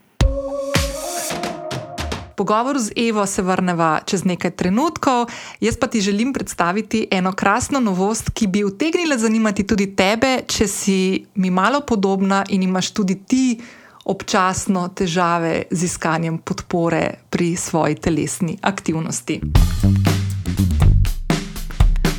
Pogovor 2.41 2.79
z 2.79 2.89
Evo 2.95 3.25
se 3.25 3.41
vrneva 3.41 3.99
čez 4.05 4.23
nekaj 4.25 4.55
trenutkov, 4.57 5.29
jaz 5.61 5.75
pa 5.77 5.85
ti 5.87 6.01
želim 6.01 6.33
predstaviti 6.33 7.07
eno 7.11 7.35
krasno 7.37 7.79
novost, 7.79 8.31
ki 8.33 8.47
bi 8.47 8.63
utegnila 8.63 9.17
zanimati 9.17 9.61
tudi 9.67 9.85
tebe, 9.95 10.41
če 10.47 10.67
si 10.67 11.25
mi 11.35 11.51
malo 11.53 11.83
podobna 11.85 12.41
in 12.49 12.63
imaš 12.63 12.89
tudi 12.97 13.15
ti 13.27 13.61
občasno 14.05 14.87
težave 14.87 15.69
z 15.69 15.83
iskanjem 15.85 16.39
podpore 16.41 17.29
pri 17.29 17.55
svoji 17.55 17.95
telesni 17.95 18.57
aktivnosti. 18.61 19.41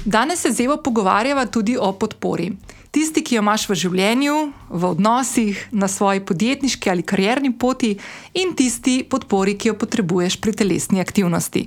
Danes 0.04 0.40
se 0.40 0.52
z 0.52 0.60
Evo 0.60 0.76
pogovarjava 0.76 1.46
tudi 1.46 1.74
o 1.80 1.92
podpori. 1.92 2.52
Tisti, 2.92 3.22
ki 3.24 3.38
jo 3.38 3.40
imaš 3.40 3.62
v 3.70 3.74
življenju, 3.80 4.34
v 4.68 4.84
odnosih, 4.84 5.60
na 5.72 5.88
svoji 5.88 6.20
podjetniški 6.28 6.90
ali 6.92 7.00
karierni 7.00 7.48
poti, 7.56 7.94
in 8.36 8.52
tisti 8.52 8.98
podpori, 9.08 9.54
ki 9.56 9.70
jo 9.70 9.78
potrebuješ 9.80 10.36
pri 10.44 10.52
telesni 10.52 11.00
aktivnosti. 11.00 11.62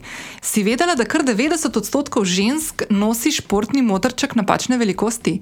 Si 0.45 0.61
vedela, 0.61 0.93
da 0.93 1.07
kar 1.09 1.25
90 1.25 1.81
odstotkov 1.81 2.29
žensk 2.29 2.85
nosi 2.93 3.33
športni 3.33 3.81
modrček 3.81 4.37
napačne 4.37 4.77
velikosti? 4.77 5.39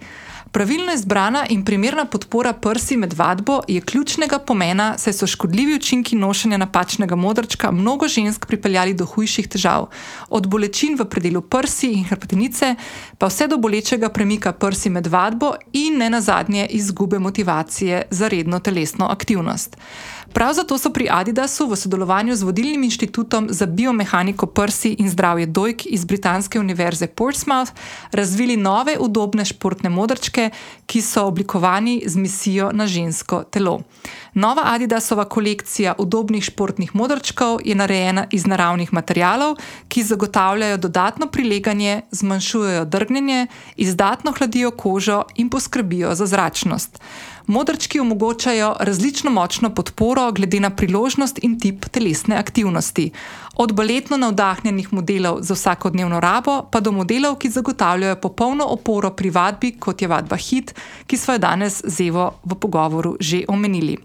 Pravilno 0.54 0.94
izbrana 0.94 1.46
in 1.50 1.64
primerna 1.66 2.06
podpora 2.06 2.52
prsi 2.54 2.98
med 2.98 3.14
vadbo 3.14 3.62
je 3.68 3.82
ključnega 3.82 4.38
pomena, 4.40 4.98
saj 4.98 5.14
so 5.14 5.28
škodljivi 5.28 5.76
učinki 5.76 6.16
nošenja 6.16 6.58
napačnega 6.58 7.16
modrčka 7.16 7.72
mnogo 7.72 8.08
žensk 8.08 8.46
pripeljali 8.46 8.94
do 8.94 9.06
hujših 9.06 9.48
težav, 9.48 9.88
od 10.30 10.48
bolečin 10.48 10.94
v 11.00 11.08
predelu 11.10 11.42
prsi 11.42 11.90
in 11.98 12.06
hrbtenice, 12.06 12.76
pa 13.18 13.32
vse 13.34 13.48
do 13.48 13.58
bolečega 13.58 14.10
premika 14.14 14.54
prsi 14.54 14.94
med 14.94 15.08
vadbo 15.08 15.56
in 15.74 15.98
ne 15.98 16.10
nazadnje 16.14 16.68
izgube 16.70 17.20
motivacije 17.20 18.04
za 18.10 18.28
redno 18.28 18.60
telesno 18.60 19.10
aktivnost. 19.10 19.78
Prav 20.34 20.54
zato 20.54 20.78
so 20.78 20.90
pri 20.90 21.08
Adidasu 21.12 21.68
v 21.70 21.76
sodelovanju 21.76 22.36
z 22.36 22.44
vodilnim 22.44 22.84
inštitutom 22.84 23.48
za 23.50 23.66
biomehaniko 23.66 24.46
prsi 24.46 24.96
in 25.00 25.10
zdravje 25.10 25.46
dojk 25.46 25.86
iz 25.86 26.06
Britanske 26.06 26.60
univerze 26.60 27.08
Portsmouth 27.08 27.72
razvili 28.12 28.58
nove 28.58 28.98
udobne 29.00 29.46
športne 29.46 29.90
modrčke, 29.90 30.50
ki 30.86 31.02
so 31.02 31.28
oblikovani 31.28 32.02
z 32.06 32.18
misijo 32.18 32.72
na 32.74 32.88
žensko 32.88 33.44
telo. 33.44 33.82
Nova 34.34 34.64
Adidasova 34.66 35.26
kolekcija 35.26 35.94
udobnih 35.98 36.44
športnih 36.44 36.96
modrčkov 36.96 37.60
je 37.66 37.76
narejena 37.76 38.26
iz 38.32 38.48
naravnih 38.48 38.94
materialov, 38.94 39.56
ki 39.88 40.04
zagotavljajo 40.04 40.78
dodatno 40.78 41.28
prileganje, 41.28 42.02
zmanjšujejo 42.12 42.86
drgnjenje, 42.86 43.48
izdatno 43.76 44.34
hladijo 44.38 44.72
kožo 44.72 45.24
in 45.36 45.50
poskrbijo 45.50 46.16
za 46.16 46.26
zračnost. 46.26 47.00
Modrčki 47.48 48.00
omogočajo 48.00 48.76
različno 48.80 49.32
močno 49.32 49.70
podporo 49.70 50.32
glede 50.32 50.60
na 50.60 50.70
priložnost 50.70 51.40
in 51.44 51.60
tip 51.60 51.86
telesne 51.86 52.36
aktivnosti. 52.36 53.12
Od 53.56 53.74
baletno 53.74 54.18
navdahnjenih 54.18 54.94
modelov 54.94 55.42
za 55.42 55.54
vsakodnevno 55.54 56.20
rabo, 56.20 56.62
pa 56.72 56.80
do 56.80 56.92
modelov, 56.92 57.36
ki 57.36 57.50
zagotavljajo 57.50 58.16
popolno 58.16 58.66
oporo 58.66 59.12
pri 59.12 59.30
vadbi, 59.30 59.72
kot 59.80 60.02
je 60.02 60.08
vadba 60.08 60.36
HIT, 60.36 60.74
ki 61.08 61.18
smo 61.18 61.34
jo 61.34 61.44
danes 61.44 61.82
z 61.84 62.08
Evo 62.08 62.32
v 62.46 62.56
pogovoru 62.56 63.18
že 63.20 63.44
omenili. 63.48 63.98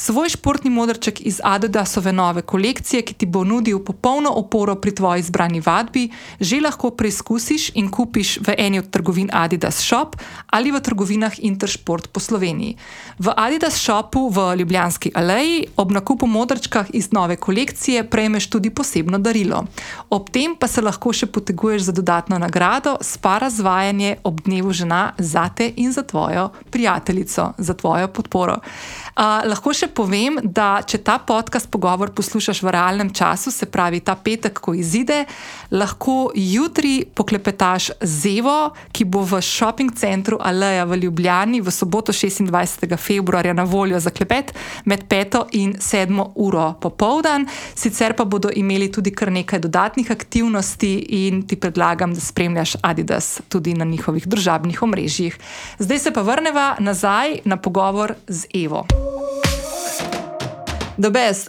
Svoj 0.00 0.28
športni 0.32 0.70
modrček 0.70 1.20
iz 1.20 1.40
Adidasove 1.44 2.12
nove 2.12 2.42
kolekcije, 2.42 3.02
ki 3.02 3.14
ti 3.14 3.26
bo 3.26 3.42
nudil 3.44 3.82
popolno 3.84 4.30
oporo 4.32 4.74
pri 4.80 4.94
tvoji 4.94 5.20
izbrani 5.20 5.60
vadbi, 5.60 6.06
že 6.40 6.60
lahko 6.60 6.90
preizkusiš 6.90 7.66
in 7.76 7.90
kupiš 7.92 8.38
v 8.40 8.54
eni 8.58 8.78
od 8.80 8.88
trgovin 8.90 9.28
Adidas 9.32 9.82
Shop 9.84 10.16
ali 10.50 10.72
v 10.72 10.80
trgovinah 10.80 11.36
Intersport 11.44 12.08
po 12.08 12.20
Sloveniji. 12.20 12.76
V 13.18 13.34
Adidas 13.36 13.76
Shopu 13.76 14.28
v 14.28 14.46
Ljubljanski 14.58 15.12
aleji 15.14 15.66
ob 15.76 15.92
nakupu 15.92 16.26
modrčka 16.26 16.84
iz 16.92 17.12
nove 17.12 17.36
kolekcije 17.36 18.04
prejmeš 18.10 18.48
tudi 18.50 18.70
posebno 18.70 19.18
darilo. 19.18 19.66
Ob 20.10 20.30
tem 20.30 20.56
pa 20.56 20.68
se 20.68 20.80
lahko 20.80 21.12
še 21.12 21.26
poteguješ 21.26 21.82
za 21.82 21.92
dodatno 21.92 22.38
nagrado, 22.38 22.96
spara 23.00 23.50
zvajanje 23.50 24.16
ob 24.24 24.40
dnevu 24.40 24.72
žena 24.72 25.12
za 25.18 25.48
te 25.48 25.72
in 25.76 25.92
za 25.92 26.02
tvojo 26.02 26.48
prijateljico, 26.70 27.52
za 27.58 27.74
tvojo 27.74 28.08
podporo. 28.08 28.56
Uh, 28.64 29.44
lahko 29.44 29.74
še 29.76 29.89
povem, 29.94 30.38
da 30.42 30.80
če 30.86 30.98
ta 31.04 31.18
podcast 31.18 31.70
pogovor 31.70 32.12
poslušaš 32.16 32.62
v 32.62 32.72
realnem 32.74 33.10
času, 33.14 33.50
se 33.50 33.66
pravi 33.66 34.00
ta 34.00 34.14
petek, 34.16 34.58
ko 34.60 34.74
izide, 34.74 35.24
lahko 35.70 36.30
jutri 36.34 37.04
poklepetaš 37.04 37.90
z 38.00 38.38
Evo, 38.38 38.70
ki 38.92 39.04
bo 39.04 39.22
v 39.26 39.40
šoping 39.42 39.94
centru 39.98 40.38
Aleja 40.40 40.84
v 40.88 41.00
Ljubljani 41.04 41.60
v 41.60 41.74
soboto 41.74 42.12
26. 42.12 42.96
februarja 42.96 43.52
na 43.52 43.64
voljo 43.64 44.00
za 44.00 44.10
klepet 44.10 44.54
med 44.84 45.04
5 45.08 45.44
in 45.52 45.74
7 45.78 46.32
uro 46.34 46.74
popovdan. 46.80 47.46
Sicer 47.74 48.14
pa 48.16 48.24
bodo 48.24 48.50
imeli 48.54 48.90
tudi 48.92 49.10
kar 49.10 49.32
nekaj 49.32 49.60
dodatnih 49.66 50.10
aktivnosti 50.10 50.94
in 51.26 51.42
ti 51.46 51.56
predlagam, 51.56 52.14
da 52.14 52.20
spremljaš 52.20 52.76
Adidas 52.82 53.40
tudi 53.48 53.74
na 53.74 53.84
njihovih 53.84 54.26
družabnih 54.26 54.82
omrežjih. 54.82 55.38
Zdaj 55.78 55.98
se 55.98 56.12
pa 56.12 56.22
vrneva 56.22 56.76
nazaj 56.78 57.40
na 57.44 57.56
pogovor 57.56 58.14
z 58.28 58.46
Evo. 58.64 58.86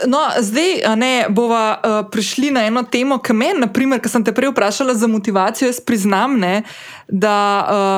No, 0.08 0.22
zdaj 0.40 0.96
ne, 0.96 1.26
bova 1.30 1.66
uh, 1.76 2.10
prišli 2.12 2.52
na 2.52 2.66
eno 2.66 2.84
temo, 2.84 3.20
ki 3.20 3.34
me, 3.36 3.52
naprimer, 3.60 4.00
ki 4.02 4.10
sem 4.10 4.24
te 4.24 4.34
prej 4.34 4.54
vprašala 4.54 4.96
za 4.96 5.10
motivacijo. 5.12 5.68
Jaz 5.68 5.82
priznam, 5.84 6.40
ne, 6.40 6.64
da, 7.08 7.36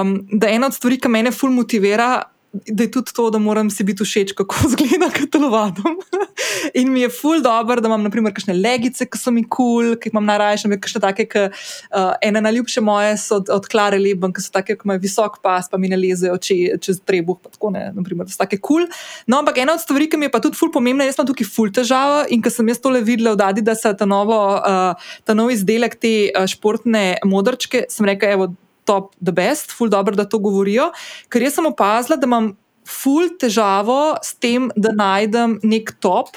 um, 0.02 0.16
da 0.32 0.50
ena 0.50 0.68
od 0.72 0.74
stvari, 0.74 0.98
ki 0.98 1.12
me 1.13 1.32
ful 1.32 1.54
motivira, 1.54 2.24
da 2.54 2.84
je 2.84 2.92
tudi 2.92 3.13
to, 3.16 3.30
da 3.30 3.39
moram 3.42 3.70
si 3.70 3.84
biti 3.84 4.06
všeč, 4.06 4.32
kako 4.38 4.56
izgleda 4.68 5.10
katalovadom. 5.13 5.98
in 6.80 6.92
mi 6.94 7.02
je 7.02 7.10
ful 7.10 7.42
dobro, 7.42 7.82
da 7.82 7.89
imam 7.89 8.04
naprimer 8.04 8.34
kakšne 8.34 8.54
legice, 8.54 9.08
ki 9.10 9.18
so 9.18 9.34
mi 9.34 9.42
kul, 9.44 9.56
cool, 9.58 9.96
ki 9.98 10.10
jih 10.10 10.13
imam 10.13 10.28
najraje, 10.30 10.62
še 10.62 10.72
kakšne 10.76 11.02
take, 11.02 11.26
ki 11.30 11.44
uh, 11.50 12.13
ene 12.22 12.44
najljubše 12.46 12.84
moje 12.86 13.18
so 13.22 13.42
od, 13.42 13.50
od 13.54 13.68
Klare 13.72 13.98
Leben, 14.02 14.34
ki 14.34 14.46
so 14.46 14.54
take, 14.54 14.78
ki 14.78 14.88
imajo 14.88 15.02
visok 15.04 15.39
pas, 15.44 15.70
pa 15.70 15.82
mi 15.82 15.89
ne 15.89 15.98
lezejo 15.98 16.38
če, 16.38 16.78
čez 16.84 17.02
trebuh, 17.02 17.42
pa 17.42 17.54
tako 17.54 17.74
ne, 17.74 17.88
naprimer, 17.98 18.30
da 18.30 18.36
so 18.36 18.44
take 18.44 18.62
kul. 18.62 18.86
Cool. 18.86 18.88
No, 19.28 19.42
ampak 19.42 19.60
ena 19.63 19.76
od 19.76 19.82
stvari, 19.82 20.08
ki 20.10 20.22
mi 20.22 20.30
je 20.30 20.34
pa 20.34 20.42
tudi 20.44 20.58
ful 20.60 20.72
pomembna, 20.74 21.08
jaz 21.10 21.18
imam 21.18 21.30
tukaj 21.30 21.50
ful 21.50 21.74
težava 21.74 22.24
in 22.34 22.42
ker 22.44 22.54
sem 22.54 22.70
jaz 22.70 22.82
tole 22.84 23.02
videla 23.06 23.34
od 23.34 23.42
Adi, 23.44 23.66
da 23.66 23.76
se 23.78 23.92
ta, 23.98 24.08
novo, 24.10 24.38
uh, 24.58 25.13
ta 25.26 25.38
nov 25.38 25.52
izdelek 25.54 25.98
te 26.02 26.13
uh, 26.30 26.46
športne 26.50 27.24
modrčke, 27.26 27.88
sem 27.89 28.08
rekel, 28.10 28.38
evo, 28.38 28.54
top, 28.86 29.13
the 29.22 29.34
best, 29.36 29.72
ful 29.72 29.89
dobro, 29.89 30.15
da 30.15 30.26
to 30.30 30.39
govorijo. 30.39 30.91
Ker 31.32 31.46
jaz 31.46 31.58
sem 31.58 31.67
opazila, 31.69 32.17
da 32.19 32.30
imam 32.30 32.54
ful 32.88 33.30
težavo 33.39 34.15
s 34.24 34.36
tem, 34.36 34.72
da 34.76 34.93
najdem 34.96 35.60
nek 35.63 35.96
top. 36.04 36.36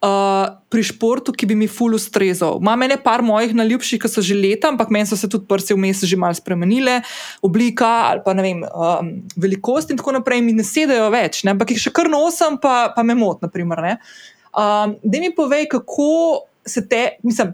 Uh, 0.00 0.54
pri 0.72 0.80
športu, 0.80 1.28
ki 1.36 1.44
bi 1.44 1.52
mi 1.60 1.66
ful 1.68 1.92
ustrezal. 1.92 2.54
Imam 2.56 2.80
ene 2.86 2.96
par 2.96 3.20
mojih 3.20 3.50
najljubših, 3.52 4.00
ki 4.00 4.08
so 4.08 4.22
že 4.24 4.32
leta, 4.32 4.70
ampak 4.72 4.88
meni 4.88 5.04
so 5.04 5.12
se 5.12 5.28
tudi 5.28 5.44
prsi 5.44 5.76
vmes 5.76 6.00
že 6.08 6.16
malo 6.16 6.32
spremenile, 6.32 7.02
oblika 7.44 7.90
ali 8.08 8.24
pa 8.24 8.32
ne 8.32 8.46
vem, 8.46 8.62
um, 8.64 9.10
velikost 9.36 9.92
in 9.92 10.00
tako 10.00 10.14
naprej, 10.16 10.40
mi 10.40 10.54
ne 10.56 10.64
sedajo 10.64 11.10
več, 11.12 11.42
ne? 11.44 11.52
ampak 11.52 11.74
jih 11.74 11.82
še 11.84 11.92
kar 11.92 12.08
nosim, 12.08 12.56
pa, 12.62 12.94
pa 12.96 13.04
me 13.04 13.12
mot. 13.12 13.44
Um, 13.44 14.96
da 15.04 15.20
mi 15.20 15.34
povej, 15.36 15.68
kako 15.68 16.08
se 16.64 16.80
te, 16.88 17.20
mislim 17.20 17.52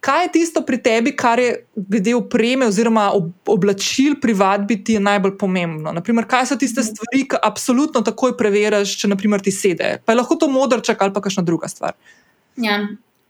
kaj 0.00 0.24
je 0.24 0.32
tisto 0.32 0.62
pri 0.66 0.78
tebi, 0.82 1.12
kar 1.16 1.38
je 1.38 1.66
glede 1.76 2.14
opreme 2.14 2.66
oziroma 2.66 3.10
ob, 3.14 3.32
oblačil 3.46 4.16
pri 4.20 4.32
vadbi 4.32 4.78
ti 4.84 4.98
najbolj 4.98 5.36
pomembno? 5.38 5.92
Naprimer, 5.92 6.26
kaj 6.28 6.46
so 6.50 6.56
tiste 6.60 6.82
stvari, 6.82 7.26
ki 7.28 7.40
absolutno 7.42 8.02
takoj 8.06 8.36
preveriš, 8.38 8.96
če 9.00 9.12
naprimer, 9.12 9.44
ti 9.44 9.52
sede? 9.52 9.98
Pa 10.04 10.12
je 10.12 10.22
lahko 10.22 10.38
to 10.40 10.48
modrček 10.48 11.02
ali 11.02 11.12
pa 11.12 11.20
kakšna 11.20 11.44
druga 11.44 11.68
stvar. 11.68 11.94
Ja. 12.56 12.80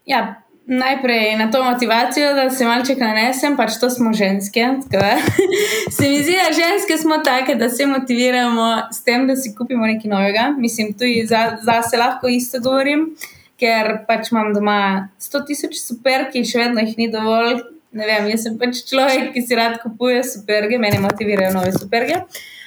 Ja. 0.05 0.23
Najprej 0.71 1.35
na 1.39 1.49
to 1.51 1.63
motivacijo, 1.63 2.33
da 2.37 2.45
se 2.53 2.65
malce 2.65 2.93
nanesem, 2.95 3.57
pač 3.57 3.79
to 3.81 3.89
smo 3.89 4.13
ženske. 4.13 4.67
se 5.97 6.09
mi 6.09 6.21
zdi, 6.21 6.37
da 6.37 6.53
ženske 6.55 6.95
smo 7.01 7.17
take, 7.25 7.57
da 7.59 7.67
se 7.69 7.85
motiviramo 7.89 8.67
s 8.93 9.03
tem, 9.03 9.25
da 9.27 9.35
si 9.35 9.51
kupimo 9.57 9.89
nekaj 9.89 10.11
novega. 10.11 10.45
Mislim, 10.57 10.93
tudi 10.93 11.25
za, 11.27 11.57
za 11.65 11.81
se 11.81 11.97
lahko 11.97 12.29
isto 12.29 12.61
govorim. 12.63 13.09
Uh, 13.09 13.40
ker 13.61 14.01
pač 14.07 14.31
imam 14.33 14.49
doma 14.55 14.79
100 15.21 15.45
tisoč 15.51 15.77
super, 15.83 16.25
ki 16.33 16.43
še 16.47 16.65
vedno 16.65 16.83
jih 16.85 16.97
ni 16.97 17.07
dovolj. 17.13 17.61
Ne 17.91 18.07
vem, 18.07 18.29
jaz 18.31 18.45
sem 18.47 18.55
pač 18.59 18.85
človek, 18.87 19.33
ki 19.35 19.43
si 19.43 19.55
rad 19.59 19.77
kupuje 19.81 20.23
superge, 20.23 20.79
meni 20.79 21.01
motivirajo 21.03 21.51
nove 21.57 21.73
superge. 21.75 22.21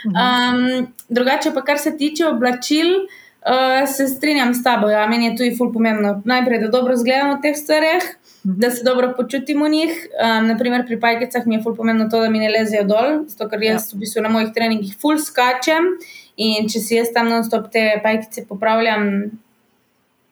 Um, 0.04 0.90
drugače, 1.08 1.54
pa 1.56 1.62
kar 1.64 1.80
se 1.80 1.94
tiče 1.96 2.26
oblačil, 2.28 2.90
uh, 3.00 3.86
se 3.88 4.06
strinjam 4.12 4.52
s 4.54 4.60
tabo. 4.62 4.90
Ja, 4.92 5.06
meni 5.08 5.30
je 5.30 5.36
tudi 5.38 5.54
ful 5.56 5.72
pomembno. 5.72 6.18
Najprej, 6.28 6.60
da 6.66 6.68
dobro 6.74 6.96
zgledamo 7.00 7.38
v 7.38 7.42
teh 7.46 7.56
stvareh, 7.56 8.04
da 8.44 8.68
se 8.70 8.84
dobro 8.84 9.14
počutimo 9.16 9.64
v 9.64 9.72
njih. 9.78 9.94
Um, 10.12 10.50
naprimer, 10.52 10.84
pri 10.86 11.00
pajkicah 11.00 11.48
mi 11.48 11.56
je 11.56 11.62
ful 11.64 11.76
pomembno 11.76 12.10
to, 12.12 12.20
da 12.20 12.28
mi 12.28 12.44
ne 12.44 12.52
lezejo 12.52 12.84
dol, 12.84 13.24
zato 13.32 13.48
ker 13.48 13.64
jaz 13.64 13.88
ja. 13.88 13.96
v 13.96 14.04
bistvu 14.04 14.26
na 14.26 14.32
mojih 14.34 14.52
treningih 14.52 14.92
ful 15.00 15.16
skačem. 15.16 15.94
In 16.36 16.68
če 16.68 16.84
si 16.84 16.98
jaz 16.98 17.14
tam 17.16 17.32
non-stop 17.32 17.70
te 17.72 17.94
pajkice 18.04 18.44
popravljam, 18.48 19.08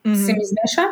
mm 0.03 0.13
-hmm. 0.13 0.25
se 0.25 0.33
mi 0.33 0.43
zmeša. 0.51 0.85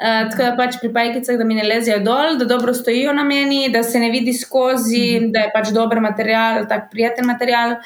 Uh, 0.00 0.30
tako 0.30 0.42
da 0.42 0.56
pač 0.56 0.76
pri 0.80 0.92
pajkicah, 0.92 1.38
da 1.38 1.44
mi 1.44 1.54
ne 1.54 1.64
lezijo 1.64 1.98
dol, 1.98 2.38
da 2.38 2.44
dobro 2.44 2.74
stojijo 2.74 3.12
na 3.12 3.24
meni, 3.24 3.68
da 3.68 3.82
se 3.82 3.98
ne 3.98 4.10
vidi 4.10 4.32
skozi, 4.32 5.20
mm 5.20 5.24
-hmm. 5.24 5.32
da 5.32 5.38
je 5.38 5.50
pač 5.54 5.68
dober 5.68 6.00
material, 6.00 6.66
tako 6.68 6.88
prijeten 6.90 7.26
material. 7.26 7.76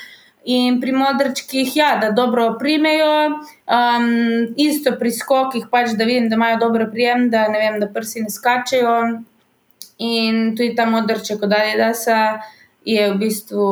In 0.45 0.81
pri 0.81 0.93
modrčkih, 0.93 1.77
ja, 1.77 1.99
da 2.01 2.11
dobro 2.11 2.57
primejo, 2.59 3.27
um, 3.27 4.55
isto 4.57 4.93
pri 4.99 5.11
skokih, 5.11 5.65
pač, 5.71 5.91
da 5.97 6.05
vidim, 6.05 6.29
da 6.29 6.35
imajo 6.35 6.59
dobro 6.59 6.87
prijem, 6.93 7.31
da 7.31 7.49
ne 7.49 7.59
vem, 7.59 7.81
da 7.81 7.89
prsi 7.89 8.21
ne 8.21 8.31
skačejo. 8.31 9.21
In 9.99 10.57
tudi 10.57 10.75
ta 10.77 10.85
modrček, 10.87 11.41
da 11.41 11.57
je 11.57 11.77
da 11.79 11.95
se 11.95 12.13
je 12.85 13.13
v 13.13 13.17
bistvu 13.19 13.65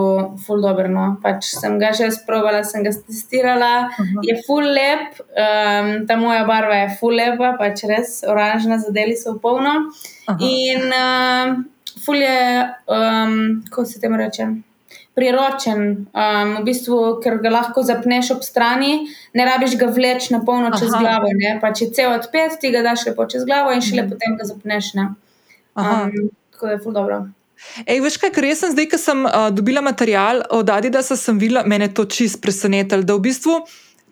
full 0.47 0.65
dobro. 0.65 0.89
No. 0.89 1.17
Pač 1.23 1.53
sem 1.53 1.77
ga 1.79 1.93
že 1.93 2.09
sprovala, 2.11 2.65
sem 2.65 2.83
ga 2.83 2.91
testirala, 2.91 3.93
-huh. 3.93 4.21
je 4.25 4.41
full 4.47 4.65
lep, 4.65 5.21
um, 5.21 6.07
ta 6.07 6.17
moja 6.17 6.45
barva 6.45 6.75
je 6.75 6.97
full 7.01 7.15
lepa, 7.15 7.57
pač 7.59 7.85
res 7.85 8.25
oranžna, 8.25 8.79
zadeli 8.79 9.17
so 9.17 9.39
polno. 9.39 9.93
-huh. 10.29 10.37
In 10.41 10.83
uh, 10.89 11.65
full 12.05 12.17
je, 12.17 12.69
um, 12.89 13.63
kako 13.69 13.85
se 13.85 14.01
temu 14.01 14.17
reče. 14.17 14.47
Priročen, 15.15 16.07
um, 16.17 16.57
v 16.61 16.65
bistvu, 16.65 17.21
ker 17.21 17.37
ga 17.43 17.51
lahko 17.51 17.83
zapneš 17.83 18.31
ob 18.31 18.43
strani, 18.43 19.05
ne 19.35 19.45
rabiš 19.45 19.77
ga 19.77 19.87
vleč 19.87 20.31
na 20.31 20.41
polno 20.41 20.71
čez 20.79 20.89
Aha. 20.95 21.01
glavo. 21.01 21.29
Pa 21.61 21.73
če 21.73 21.93
cel 21.93 22.13
odpet, 22.13 22.57
ti 22.61 22.71
ga 22.71 22.83
daš 22.83 23.07
lepo 23.07 23.27
čez 23.27 23.45
glavo 23.45 23.73
in 23.73 23.81
šele 23.81 24.03
mm. 24.03 24.11
potem 24.11 24.37
ga 24.37 24.45
zapneš. 24.45 24.95
Um, 24.97 26.31
tako 26.51 26.67
da 26.67 26.73
je 26.73 26.79
ful 26.79 26.93
dobro. 26.93 27.27
Ej, 27.87 28.03
veš 28.05 28.19
kaj, 28.21 28.33
ker 28.35 28.49
jaz 28.51 28.65
sem 28.65 28.75
zdaj, 28.75 28.91
ko 28.93 29.01
sem 29.01 29.25
uh, 29.29 29.49
dobila 29.55 29.83
material 29.85 30.45
od 30.53 30.71
Adidasa, 30.71 31.17
sem 31.17 31.39
videla, 31.41 31.65
mene 31.69 31.89
to 31.95 32.05
čist 32.05 32.43
presenetilo. 32.43 33.07
Da 33.07 33.17
v 33.17 33.25
bistvu, 33.25 33.55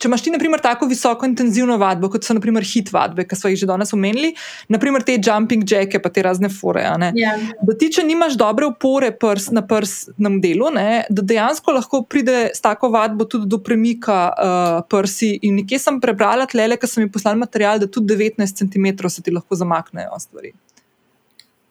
če 0.01 0.09
imaš 0.09 0.23
ti, 0.25 0.33
naprimer, 0.33 0.63
tako 0.65 0.89
visoko 0.89 1.29
intenzivno 1.29 1.77
vadbo, 1.81 2.09
kot 2.13 2.25
so, 2.25 2.33
naprimer, 2.37 2.65
hit 2.65 2.89
vadbe, 2.95 3.27
ki 3.29 3.37
smo 3.37 3.51
jih 3.53 3.61
že 3.61 3.69
danes 3.69 3.93
omenili, 3.93 4.31
naprimer 4.73 5.05
te 5.05 5.19
jumping 5.19 5.67
jacke, 5.69 6.01
pa 6.01 6.13
te 6.15 6.25
razne 6.25 6.49
fore. 6.53 6.87
Ja. 7.19 7.35
Da 7.61 7.77
ti, 7.77 7.91
če 7.93 8.07
nimaš 8.09 8.39
dobre 8.41 8.71
opore 8.71 9.13
prs, 9.13 9.51
na 9.53 9.61
prsnem 9.67 10.41
delu, 10.41 10.73
ne, 10.73 11.03
da 11.13 11.27
dejansko 11.35 11.77
lahko 11.77 12.03
pride 12.09 12.49
s 12.57 12.65
tako 12.65 12.93
vadbo 12.97 13.29
tudi 13.29 13.51
do 13.51 13.61
premika 13.65 14.23
uh, 14.31 14.81
prsi. 14.89 15.35
In 15.45 15.61
nekje 15.61 15.83
sem 15.85 16.01
prebrala 16.01 16.49
tlele, 16.49 16.81
ker 16.81 16.89
sem 16.89 17.05
jim 17.05 17.13
poslala 17.13 17.43
material, 17.45 17.83
da 17.83 17.91
tudi 17.91 18.17
19 18.17 18.65
cm 18.65 18.91
se 19.13 19.21
ti 19.27 19.37
lahko 19.37 19.59
zamaknejo 19.59 20.17
stvari. 20.25 20.57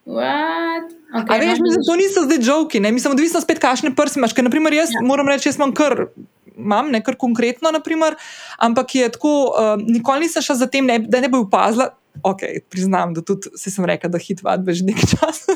Okay, 0.09 1.39
veš, 1.39 1.61
mislim, 1.61 1.85
to 1.85 1.95
niso 1.95 2.25
zdaj 2.25 2.41
žoki, 2.41 2.79
mislim, 2.79 3.13
odvisno 3.13 3.41
spet, 3.41 3.61
kakšne 3.61 3.93
prsi 3.95 4.19
imaš. 4.19 4.33
Ker, 4.33 4.45
naprimer, 4.47 4.73
jaz 4.73 4.93
ja. 4.93 5.03
moram 5.05 5.29
reči, 5.29 5.49
jaz 5.49 5.59
imam 5.61 5.73
kar. 5.75 6.07
Imam 6.59 6.89
nekaj 6.91 7.15
konkretno, 7.15 7.71
naprimer, 7.71 8.17
ampak 8.59 8.95
je 8.95 9.11
tako, 9.13 9.31
uh, 9.53 9.77
nikoli 9.79 10.25
nisem 10.25 10.43
šla 10.43 10.55
za 10.59 10.67
tem, 10.67 10.89
ne, 10.89 10.97
da 10.99 11.21
ne 11.23 11.29
bi 11.31 11.39
opazila. 11.39 11.93
Ok, 12.23 12.41
priznam, 12.67 13.13
da 13.15 13.23
tudi 13.23 13.47
sem 13.55 13.85
rekla, 13.85 14.09
da 14.11 14.19
hit 14.19 14.43
vadbe 14.43 14.75
že 14.75 14.83
nekaj 14.89 15.13
časa 15.13 15.55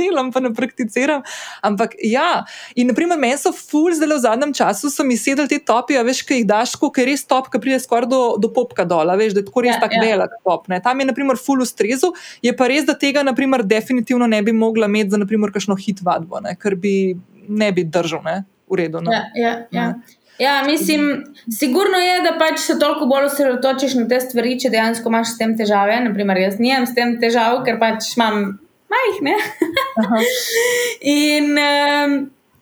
delam, 0.00 0.32
pa 0.32 0.42
ne 0.42 0.52
prakticiram. 0.56 1.22
Ampak 1.66 1.94
ja, 2.02 2.42
in 2.74 2.90
naprimer, 2.90 3.20
meni 3.20 3.38
so 3.40 3.52
ful, 3.56 3.92
zdaj 3.96 4.10
v 4.16 4.20
zadnjem 4.24 4.54
času 4.56 4.90
so 4.92 5.06
mi 5.06 5.18
sedeli 5.20 5.52
te 5.52 5.60
topi, 5.70 5.98
a 6.00 6.04
veš, 6.06 6.24
kaj 6.28 6.42
jih 6.42 6.48
daš, 6.48 6.76
ko 6.80 6.90
je 6.96 7.06
res 7.08 7.26
top, 7.28 7.50
ki 7.52 7.62
pride 7.62 7.80
skoraj 7.84 8.08
do, 8.10 8.22
do 8.40 8.52
popka 8.54 8.86
dol, 8.88 9.12
veš, 9.20 9.36
da 9.36 9.44
je 9.44 9.48
tako 9.50 9.66
res 9.66 9.76
ja, 9.76 9.80
tako 9.82 10.00
ja. 10.00 10.06
velik 10.08 10.38
top. 10.46 10.70
Ne. 10.72 10.80
Tam 10.84 11.00
je 11.00 11.08
naprimer 11.10 11.40
ful 11.40 11.64
ustrezu, 11.64 12.14
je 12.44 12.54
pa 12.56 12.70
res, 12.70 12.86
da 12.88 12.96
tega 12.98 13.24
naprimer 13.26 13.66
definitivno 13.66 14.28
ne 14.30 14.42
bi 14.46 14.56
mogla 14.56 14.88
imeti 14.90 15.14
za 15.14 15.20
naprimer 15.20 15.52
kakšno 15.54 15.76
hit 15.80 16.00
vadbo, 16.06 16.40
ne, 16.44 16.56
ker 16.60 16.78
bi 16.80 16.94
ne 17.50 17.72
bi 17.74 17.84
držal, 17.84 18.24
ne, 18.24 18.40
v 18.70 18.80
redu. 18.82 19.02
No. 19.04 19.12
Ja, 19.12 19.26
ja, 19.34 19.54
ja. 19.74 19.92
Ja, 20.40 20.62
mislim, 20.66 21.24
sigurno 21.58 21.98
je, 21.98 22.20
da 22.24 22.30
pač 22.38 22.62
se 22.64 22.78
toliko 22.78 23.04
bolj 23.06 23.26
osredotočiš 23.28 23.94
na 23.98 24.06
te 24.08 24.22
stvari, 24.24 24.54
če 24.60 24.70
dejansko 24.72 25.12
imaš 25.12 25.34
s 25.34 25.36
tem 25.36 25.52
težave. 25.58 25.98
Naprimer, 26.00 26.38
jaz 26.40 26.56
nimam 26.56 26.86
s 26.88 26.96
tem 26.96 27.18
težav, 27.20 27.58
ker 27.66 27.76
pač 27.82 28.14
imam 28.16 28.54
majhne. 28.90 29.36
In 31.14 31.56
um, 31.58 32.14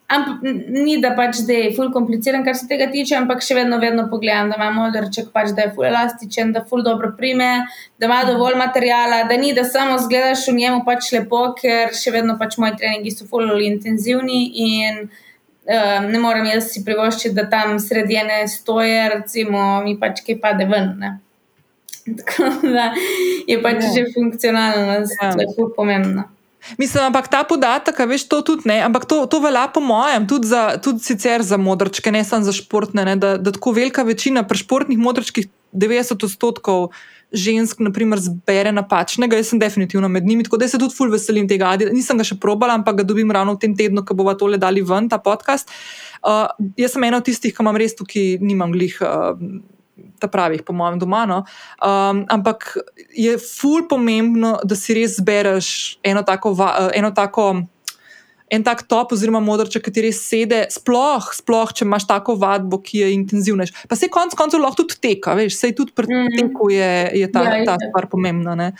amp, 0.08 0.42
ni 0.72 0.96
da 1.02 1.12
pač 1.16 1.42
da 1.48 1.56
je 1.56 1.72
ful 1.76 1.90
kompliciran, 1.92 2.44
kar 2.44 2.56
se 2.56 2.68
tega 2.70 2.88
tiče, 2.92 3.16
ampak 3.18 3.42
še 3.44 3.58
vedno, 3.58 3.78
vedno 3.82 4.06
pogledam, 4.10 4.48
da 4.52 4.56
ima 4.56 4.70
modrček, 4.72 5.28
pač, 5.34 5.52
da 5.56 5.66
je 5.66 5.74
ful 5.76 5.88
elastičen, 5.88 6.54
da 6.56 6.64
ful 6.68 6.82
dobro 6.86 7.12
prime, 7.18 7.50
da 8.00 8.08
ima 8.08 8.22
dovolj 8.28 8.56
materijala, 8.60 9.22
da 9.28 9.36
ni, 9.40 9.52
da 9.56 9.66
samo 9.68 9.98
zgledaš 10.04 10.46
v 10.48 10.56
njemu 10.62 10.82
pač 10.88 11.12
lepo, 11.16 11.44
ker 11.60 11.92
še 11.96 12.14
vedno 12.16 12.38
pač 12.40 12.56
moji 12.62 12.78
treningi 12.80 13.12
so 13.14 13.28
ful 13.28 13.52
intenzivni 13.64 14.42
in 14.64 15.04
um, 15.68 16.08
ne 16.08 16.24
morem 16.24 16.48
jaz 16.54 16.72
si 16.72 16.84
privoščiti, 16.88 17.36
da 17.36 17.48
tam 17.52 17.76
sredine 17.82 18.42
stoje, 18.48 19.08
recimo, 19.12 19.82
mi 19.84 19.98
pač 20.00 20.24
kaj 20.24 20.40
pade 20.40 20.68
ven. 20.72 20.94
Ne? 21.02 21.16
Tako 22.16 22.48
da 22.62 22.90
je 23.46 23.60
pač 23.62 23.84
ja. 23.84 23.92
že 23.94 24.02
funkcionalno, 24.14 24.98
ja. 25.04 25.30
zelo 25.32 25.70
pomembno. 25.76 26.28
Mislim, 26.76 27.04
ampak 27.04 27.28
ta 27.30 27.44
podatek, 27.46 28.00
veš, 28.10 28.26
to 28.28 28.42
tudi 28.42 28.66
ne, 28.68 28.80
ampak 28.82 29.06
to, 29.08 29.22
to 29.30 29.38
velja 29.40 29.68
po 29.72 29.80
mojem, 29.80 30.26
tudi, 30.28 30.50
za, 30.50 30.76
tudi 30.82 31.00
sicer 31.00 31.42
za 31.42 31.56
modrčke, 31.56 32.10
ne 32.12 32.24
samo 32.26 32.44
za 32.44 32.52
športne, 32.52 33.04
ne, 33.06 33.14
da, 33.16 33.36
da 33.38 33.54
tako 33.54 33.72
velika 33.78 34.02
večina 34.02 34.42
pri 34.42 34.58
športnih 34.58 34.98
modrčkih, 34.98 35.46
90 35.72 36.24
odstotkov 36.24 36.90
žensk, 37.32 37.80
naprimer, 37.84 38.20
zbere 38.24 38.72
napačnega. 38.72 39.36
Jaz 39.36 39.52
sem 39.52 39.60
definitivno 39.60 40.08
med 40.08 40.24
njimi, 40.26 40.46
tako 40.46 40.56
da 40.56 40.68
se 40.68 40.80
tudi 40.80 40.96
ful 40.96 41.12
veselim 41.12 41.48
tega. 41.48 41.74
Nisem 41.92 42.18
ga 42.18 42.24
še 42.24 42.38
probala, 42.40 42.78
ampak 42.78 43.02
ga 43.02 43.08
dobim 43.08 43.30
ravno 43.32 43.56
v 43.56 43.62
tem 43.64 43.74
tednu, 43.76 44.04
ko 44.04 44.16
bomo 44.16 44.32
tole 44.38 44.56
dali 44.60 44.80
ven, 44.82 45.10
ta 45.12 45.20
podcast. 45.20 45.68
Uh, 46.24 46.48
jaz 46.80 46.96
sem 46.96 47.04
ena 47.04 47.20
od 47.20 47.28
tistih, 47.28 47.52
ki 47.52 47.64
imam 47.64 47.76
res 47.76 47.96
tukaj, 47.98 48.38
nimam 48.40 48.72
glih. 48.72 48.96
Uh, 49.04 49.36
Ta 50.18 50.28
pravih, 50.30 50.62
po 50.66 50.74
mojem, 50.76 50.98
doma. 50.98 51.24
No. 51.28 51.42
Um, 51.82 52.24
ampak 52.28 52.76
je 53.14 53.36
ful 53.38 53.86
pomembno, 53.88 54.58
da 54.64 54.78
si 54.78 54.96
res 54.98 55.18
zbereš 55.18 55.98
eno 56.06 56.24
tako, 56.26 56.54
eno 56.94 57.12
tako 57.14 57.52
en 58.50 58.64
tak 58.64 58.86
top, 58.88 59.12
oziroma 59.12 59.40
modrček, 59.44 59.84
ki 59.84 59.92
ti 59.92 60.04
res 60.08 60.20
sede, 60.24 60.62
sploh, 60.72 61.28
sploh, 61.36 61.72
če 61.74 61.84
imaš 61.84 62.08
tako 62.08 62.36
vadbo, 62.40 62.80
ki 62.80 63.02
je 63.02 63.10
intenzivna. 63.12 63.68
Pa 63.90 63.98
se 63.98 64.08
konec 64.12 64.36
koncev 64.38 64.62
lahko 64.62 64.82
tudi 64.82 64.96
teka, 65.04 65.36
veš, 65.38 65.58
se 65.58 65.74
tudi 65.76 65.92
pri 65.96 66.08
mm. 66.08 66.38
teku 66.38 66.70
je, 66.72 66.90
je 67.20 67.28
ta, 67.32 67.44
ja, 67.44 67.60
ta 67.68 67.76
stvar 67.82 68.08
pomembna. 68.10 68.56
Ne? 68.58 68.72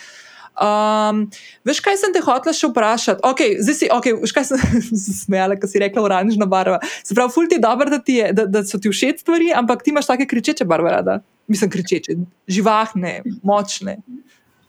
Um, 0.58 1.22
veš, 1.66 1.80
kaj 1.84 2.00
sem 2.00 2.12
te 2.14 2.22
hotel 2.24 2.54
še 2.56 2.70
vprašati? 2.72 3.22
Okay, 3.30 3.56
zdaj 3.62 3.76
si, 3.78 3.88
okay, 3.94 4.16
veš, 4.18 4.34
kaj 4.34 4.48
sem 4.50 4.62
se 4.90 5.14
smejala, 5.22 5.58
ko 5.60 5.70
si 5.70 5.82
rekla 5.82 6.02
oranžna 6.02 6.48
barva. 6.50 6.80
Se 7.06 7.14
pravi, 7.14 7.34
ful 7.34 7.46
ti 7.50 7.58
je 7.58 7.62
dobro, 7.62 7.92
da, 7.94 8.02
da, 8.34 8.46
da 8.58 8.64
so 8.66 8.80
ti 8.82 8.90
všeč 8.90 9.22
stvari, 9.22 9.52
ampak 9.54 9.86
ti 9.86 9.94
imaš 9.94 10.10
take 10.10 10.26
kričeče 10.30 10.66
barve 10.68 10.92
rada. 10.94 11.20
Mislim, 11.48 11.70
kričeče, 11.72 12.18
živahne, 12.50 13.20
močne, 13.46 14.00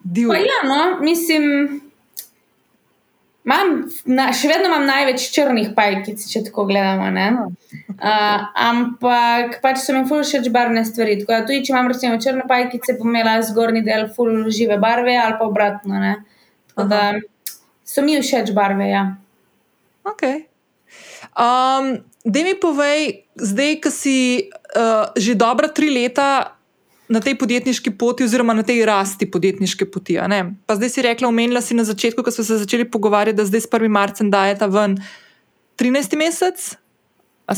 divje. 0.06 0.46
Ja, 0.46 0.62
no, 0.70 0.82
mislim. 1.04 1.89
Mam, 3.50 3.70
na, 4.06 4.28
še 4.36 4.50
vedno 4.52 4.70
imam 4.70 4.84
največ 4.86 5.24
črnih 5.34 5.72
pajkic, 5.78 6.22
če 6.30 6.44
tako 6.50 6.68
gledamo. 6.70 7.08
Uh, 7.96 8.44
ampak 8.54 9.58
pač 9.64 9.82
so 9.82 9.96
mi 9.96 10.04
ful 10.10 10.22
všeč 10.22 10.52
barvne 10.54 10.84
stvari. 10.86 11.18
Tako 11.22 11.34
da 11.34 11.40
tudi, 11.48 11.64
če 11.66 11.74
imam 11.74 11.90
recimo 11.90 12.20
črne 12.22 12.46
pajkice, 12.50 12.98
bom 13.00 13.10
imela 13.10 13.40
zgornji 13.46 13.82
del 13.88 14.06
ful 14.14 14.52
žive 14.54 14.78
barve 14.82 15.18
ali 15.18 15.40
pa 15.40 15.48
obratno. 15.50 15.98
Ne? 16.04 16.14
Tako 16.74 16.86
da 16.92 17.02
so 17.88 18.06
mi 18.06 18.20
všeč 18.22 18.54
barve. 18.58 18.92
Ja. 18.92 19.08
Ok. 20.06 20.28
Um, 21.34 21.92
da 22.26 22.46
mi 22.46 22.54
povej, 22.60 23.26
zdaj, 23.40 23.76
ki 23.82 23.92
si 23.94 24.18
uh, 24.78 25.10
že 25.18 25.38
dobra 25.40 25.72
tri 25.74 25.90
leta 25.90 26.59
na 27.10 27.20
tej 27.20 27.36
podjetniški 27.42 27.92
poti, 27.98 28.24
oziroma 28.24 28.54
na 28.54 28.64
tej 28.64 28.86
rasti 28.86 29.26
podjetniške 29.32 29.90
poti. 29.90 30.20
Pa 30.66 30.76
zdaj 30.78 30.90
si 30.90 31.02
rekla, 31.02 31.28
omenila 31.28 31.62
si 31.62 31.74
na 31.74 31.84
začetku, 31.84 32.24
ko 32.24 32.32
smo 32.32 32.44
se 32.44 32.62
začeli 32.62 32.86
pogovarjati, 32.86 33.38
da 33.38 33.46
zdaj 33.46 33.66
s 33.66 33.70
1. 33.72 33.90
marcem 33.90 34.30
dajeta 34.32 34.70
ven 34.70 35.00
13. 35.82 36.18
mesec. 36.18 36.76
Uh, 37.50 37.58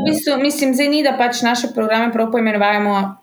bistvu, 0.08 0.38
mislim, 0.40 0.72
zdaj 0.72 0.88
ni, 0.88 1.02
da 1.04 1.12
pač 1.12 1.42
naše 1.44 1.68
programe 1.76 2.08
prav 2.12 2.30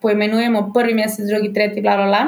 poimenujemo 0.02 0.72
prvi 0.74 0.94
mesec, 0.94 1.26
drugi, 1.26 1.50
tretji, 1.54 1.82
bla, 1.82 1.98
bla, 1.98 2.06
bla. 2.06 2.22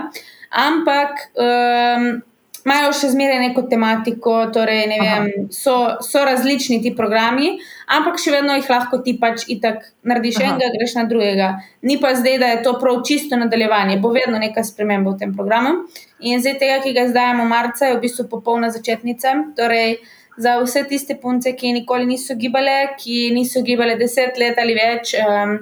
Ampak 0.49 1.29
um, 1.37 2.21
imajo 2.69 2.91
še 2.93 3.09
zmeraj 3.15 3.39
neko 3.41 3.63
tematiko, 3.69 4.33
torej 4.53 4.85
vem, 5.01 5.29
so, 5.53 5.75
so 6.05 6.21
različni 6.25 6.77
ti 6.83 6.91
programi, 6.95 7.55
ampak 7.97 8.21
še 8.21 8.35
vedno 8.35 8.53
jih 8.59 8.69
lahko 8.69 9.01
ti 9.05 9.15
pač 9.17 9.47
itak 9.49 9.81
narediš 10.05 10.37
Aha. 10.37 10.51
enega, 10.51 10.69
greš 10.77 10.93
na 10.99 11.07
drugega. 11.09 11.49
Ni 11.81 11.97
pa 12.01 12.13
zdaj, 12.13 12.37
da 12.37 12.51
je 12.53 12.61
to 12.67 12.75
prav 12.81 13.01
čisto 13.07 13.39
nadaljevanje, 13.41 13.97
bo 14.03 14.13
vedno 14.13 14.37
neka 14.37 14.61
sprememba 14.67 15.15
v 15.15 15.23
tem 15.23 15.33
programu. 15.33 15.89
In 16.21 16.43
zdaj 16.43 16.59
tega, 16.61 16.79
ki 16.85 16.93
ga 16.93 17.09
zdajemo 17.09 17.49
marca, 17.49 17.89
je 17.89 17.97
v 17.97 18.03
bistvu 18.05 18.29
popolna 18.29 18.69
začetnica. 18.75 19.35
Torej, 19.57 19.99
Za 20.39 20.53
vse 20.63 20.85
tiste 20.87 21.17
punce, 21.19 21.51
ki 21.51 21.73
nikoli 21.75 22.05
niso 22.07 22.31
gibale, 22.39 22.93
ki 22.95 23.33
niso 23.35 23.59
gibale 23.59 23.97
deset 23.99 24.37
let 24.39 24.61
ali 24.61 24.71
več, 24.77 25.11
um, 25.19 25.57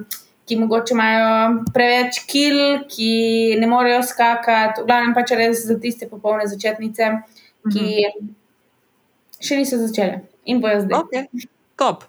ki 0.48 0.58
mogoče 0.62 0.96
imajo 0.96 1.28
preveč 1.74 2.22
kil, 2.30 2.58
ki 2.88 3.12
ne 3.60 3.68
morejo 3.70 4.00
skakati, 4.06 4.82
v 4.82 4.88
glavnem 4.88 5.14
pač 5.16 5.36
res 5.36 5.66
za 5.68 5.78
tiste 5.82 6.08
popolne 6.10 6.48
začetnice, 6.50 7.12
ki 7.68 7.86
mhm. 8.08 8.32
še 9.38 9.60
niso 9.60 9.80
začele 9.84 10.24
in 10.48 10.64
bojo 10.64 10.82
zdaj. 10.86 11.04
Okay. 11.04 11.48
Top. 11.78 12.08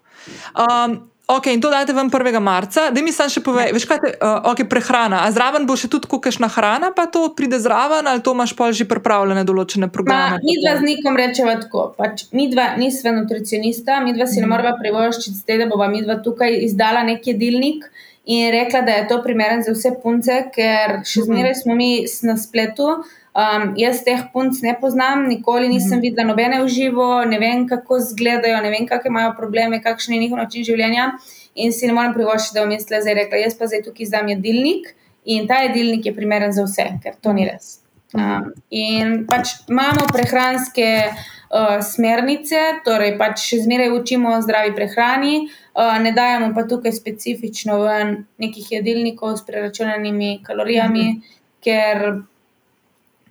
Um, 0.56 1.10
Ok, 1.30 1.46
in 1.54 1.62
to 1.62 1.70
dajte 1.70 1.94
vam 1.94 2.10
1. 2.10 2.40
marca, 2.42 2.88
da 2.90 3.02
mi 3.06 3.12
sam 3.14 3.30
še 3.30 3.44
povej, 3.46 3.70
veš 3.76 3.84
kaj, 3.86 3.98
te, 4.02 4.10
uh, 4.18 4.48
ok, 4.50 4.64
prehrana. 4.66 5.20
A 5.28 5.30
zraven 5.30 5.68
bo 5.70 5.76
še 5.78 5.86
tudi 5.86 6.10
kukešna 6.10 6.50
hrana, 6.50 6.90
pa 6.90 7.06
to 7.06 7.28
pride 7.38 7.60
zraven, 7.62 8.10
ali 8.10 8.24
to 8.26 8.34
imaš 8.34 8.56
pa 8.58 8.72
že 8.74 8.88
pripravljene 8.90 9.44
določene 9.46 9.92
programe? 9.94 10.40
Ma, 10.40 10.42
mi 10.42 10.58
dva 10.58 10.74
z 10.80 10.88
nikom 10.88 11.20
rečeva 11.22 11.54
tako. 11.62 11.92
Pač, 11.94 12.26
mi 12.34 12.48
dva 12.50 12.72
nisva 12.82 13.14
nutricionista, 13.14 14.00
mi 14.02 14.18
dva 14.18 14.26
si 14.26 14.42
ne 14.42 14.48
mhm. 14.48 14.56
morava 14.56 14.74
privoščiti, 14.82 15.60
da 15.62 15.70
bova 15.70 15.86
mi 15.94 16.02
dva 16.02 16.18
tukaj 16.26 16.64
izdala 16.66 17.06
neki 17.06 17.36
jedilnik 17.36 17.86
in 18.26 18.52
rekla, 18.52 18.82
da 18.82 18.92
je 18.92 19.08
to 19.08 19.22
primeren 19.24 19.64
za 19.64 19.74
vse 19.74 19.94
punce, 20.04 20.42
ker 20.56 21.00
še 21.04 21.24
mhm. 21.24 21.26
zmeraj 21.30 21.56
smo 21.64 21.76
mi 21.76 21.92
na 22.28 22.38
spletu. 22.38 22.92
Um, 23.40 23.74
jaz 23.78 24.02
teh 24.04 24.24
punc 24.34 24.58
ne 24.66 24.74
poznam, 24.82 25.28
nikoli 25.30 25.70
nisem 25.70 26.00
mhm. 26.00 26.04
videla 26.04 26.28
nobene 26.28 26.62
v 26.64 26.68
živo, 26.68 27.10
ne 27.30 27.40
vem, 27.40 27.68
kako 27.70 28.02
izgledajo, 28.02 28.62
ne 28.66 28.72
vem, 28.74 28.88
kakšne 28.90 29.14
imajo 29.14 29.36
probleme, 29.38 29.82
kakšen 29.84 30.16
je 30.16 30.24
njihov 30.26 30.42
način 30.42 30.66
življenja. 30.66 31.12
In 31.60 31.74
si 31.76 31.88
ne 31.88 31.94
morem 31.94 32.14
privoščiti, 32.16 32.56
da 32.56 32.66
bom 32.66 32.74
da 32.90 33.04
je 33.10 33.16
rekla, 33.18 33.44
jaz 33.44 33.58
pa 33.58 33.68
zdaj 33.68 33.84
tukaj 33.88 34.08
izdam 34.08 34.30
jedilnik 34.32 34.94
in 35.26 35.48
ta 35.48 35.62
jedilnik 35.66 36.06
je 36.06 36.16
primeren 36.16 36.54
za 36.56 36.64
vse, 36.66 36.86
ker 37.04 37.18
to 37.22 37.34
ni 37.34 37.46
res. 37.50 37.80
Um, 38.14 38.54
in 38.74 39.26
pač 39.30 39.52
imamo 39.70 40.08
prehranske 40.10 40.88
uh, 41.06 41.78
smernice, 41.86 42.82
torej 42.86 43.14
pač 43.20 43.44
še 43.52 43.62
zmeraj 43.68 43.94
učimo 43.94 44.34
o 44.34 44.40
zdravi 44.42 44.74
prehrani. 44.78 45.44
Uh, 45.46 45.69
ne 46.00 46.12
dajemo 46.12 46.54
pa 46.56 46.66
tukaj 46.68 46.92
specifično 46.92 47.78
ven 47.84 48.26
nekih 48.38 48.72
jedilnikov 48.72 49.38
s 49.38 49.46
preračunanimi 49.46 50.40
kalorijami, 50.44 51.04
mm 51.04 51.16
-hmm. 51.16 51.22
ker 51.64 52.22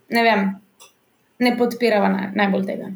ne 0.09 0.23
vem, 0.23 0.49
ne 1.39 1.59
podpiramo 1.59 2.09
naj, 2.09 2.31
najbolj 2.35 2.67
tega. 2.67 2.91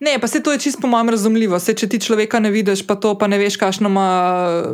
Ne, 0.00 0.18
pa 0.20 0.26
se 0.26 0.42
to 0.42 0.52
je 0.52 0.58
čisto 0.58 0.80
po 0.80 0.86
mojem 0.86 1.08
razumljivo. 1.08 1.58
Se, 1.58 1.74
če 1.74 1.88
ti 1.88 2.00
človeka 2.00 2.38
ne 2.38 2.50
vidiš, 2.50 2.82
pa 2.86 2.94
to 2.94 3.14
pa 3.18 3.26
ne 3.30 3.38
veš, 3.38 3.56
kakšno 3.56 3.88
ima 3.88 4.08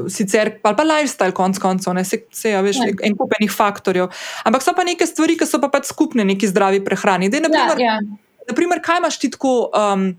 sicer, 0.08 0.52
ali 0.62 0.76
pa 0.76 0.82
lifestyle, 0.82 1.34
konc 1.36 1.58
koncev, 1.58 1.94
ne 1.94 2.04
se, 2.04 2.22
se 2.32 2.50
ja, 2.50 2.60
veš, 2.60 2.80
ne. 2.82 2.94
en 3.02 3.16
kupenih 3.16 3.52
faktorjev. 3.52 4.08
Ampak 4.44 4.64
so 4.64 4.74
pa 4.76 4.84
neke 4.84 5.06
stvari, 5.06 5.36
ki 5.38 5.46
so 5.46 5.60
pa 5.60 5.68
pač 5.68 5.92
skupne 5.92 6.24
neki 6.24 6.48
zdravi 6.50 6.80
prehrani. 6.84 7.28
Dej, 7.30 7.44
naprimer, 7.46 7.78
ja, 7.78 7.98
ja. 8.00 8.42
naprimer, 8.48 8.82
kaj 8.82 9.02
imaš 9.04 9.20
ti 9.20 9.30
tako? 9.30 9.54
Um, 9.76 10.10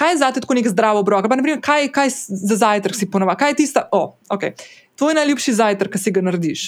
kaj 0.00 0.14
je 0.14 0.18
za 0.22 0.30
te 0.32 0.40
tako 0.40 0.56
nek 0.56 0.68
zdrav 0.68 0.96
obrok? 0.96 1.28
Primer, 1.28 1.60
kaj, 1.60 1.90
kaj 1.92 2.08
za 2.28 2.56
zajtrk 2.56 2.96
si 2.96 3.10
ponovadi? 3.10 3.38
Kaj 3.42 3.50
je 3.52 3.58
tista, 3.60 3.84
oh, 3.92 4.14
okay. 4.32 4.56
tvoj 4.96 5.14
najljubši 5.20 5.52
zajtrk, 5.60 5.92
ki 5.92 6.00
si 6.00 6.12
ga 6.16 6.24
narediš? 6.24 6.62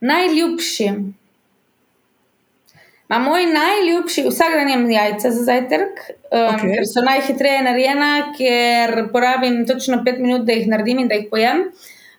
Najljubši. 0.00 0.88
Ma 3.08 3.18
moj 3.22 3.46
najljubši, 3.52 4.26
vsak 4.26 4.56
dan 4.58 4.68
imam 4.68 4.90
jajca 4.90 5.30
za 5.32 5.44
zajtrk, 5.46 6.02
um, 6.10 6.40
okay. 6.40 6.74
ker 6.74 6.88
so 6.90 7.04
najhitreje 7.06 7.62
narejena, 7.64 8.10
ker 8.34 9.06
porabim 9.14 9.62
točno 9.66 10.02
pet 10.04 10.18
minut, 10.20 10.44
da 10.44 10.58
jih 10.58 10.66
naredim 10.68 11.04
in 11.04 11.08
da 11.08 11.16
jih 11.16 11.30
pojem. 11.30 11.68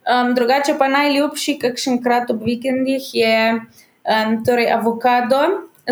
Um, 0.10 0.32
drugače 0.36 0.80
pa 0.80 0.88
najljubši, 0.90 1.60
kakšen 1.62 2.00
krat 2.02 2.32
ob 2.34 2.42
vikendih, 2.48 3.12
je 3.14 3.36
um, 3.60 4.40
torej 4.48 4.72
avokado 4.74 5.44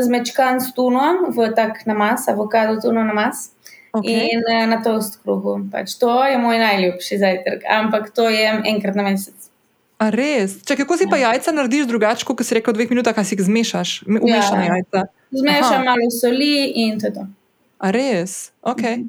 zmečkan 0.02 0.62
s 0.62 0.74
tuno, 0.74 1.30
v 1.34 1.52
tak 1.56 1.86
namaz, 1.86 2.26
avokado 2.32 2.80
tuno 2.82 3.04
namaz. 3.04 3.52
Okay. 3.94 4.30
In 4.34 4.44
uh, 4.44 4.66
na 4.70 4.82
toast 4.84 5.20
kruhu. 5.24 5.60
Pač 5.72 5.96
to 6.00 6.12
je 6.26 6.38
moj 6.42 6.60
najljubši 6.60 7.20
zajtrk, 7.24 7.68
ampak 7.72 8.12
to 8.16 8.28
jem 8.30 8.64
enkrat 8.68 8.98
na 9.00 9.08
mesec. 9.08 9.48
A 9.98 10.12
res? 10.14 10.60
Če 10.68 10.78
kako 10.84 10.98
si 11.00 11.08
pa 11.10 11.18
ja. 11.18 11.32
jajca 11.34 11.56
narediš 11.58 11.88
drugače, 11.90 12.26
kot 12.28 12.44
si 12.46 12.54
rekel, 12.54 12.76
v 12.76 12.82
dveh 12.82 12.92
minutah, 12.94 13.16
kaj 13.18 13.26
si 13.26 13.34
jih 13.34 13.48
zmešaš, 13.48 13.94
umešane 14.06 14.68
ja. 14.68 14.76
jajca? 14.76 15.06
Zmešam 15.34 15.80
Aha. 15.82 15.86
malo 15.88 16.10
soli 16.14 16.52
in 16.86 17.00
to 17.02 17.10
je 17.10 17.14
to. 17.16 17.24
A 17.82 17.94
res? 17.94 18.52
Ok. 18.62 18.84
Mhm. 18.84 19.08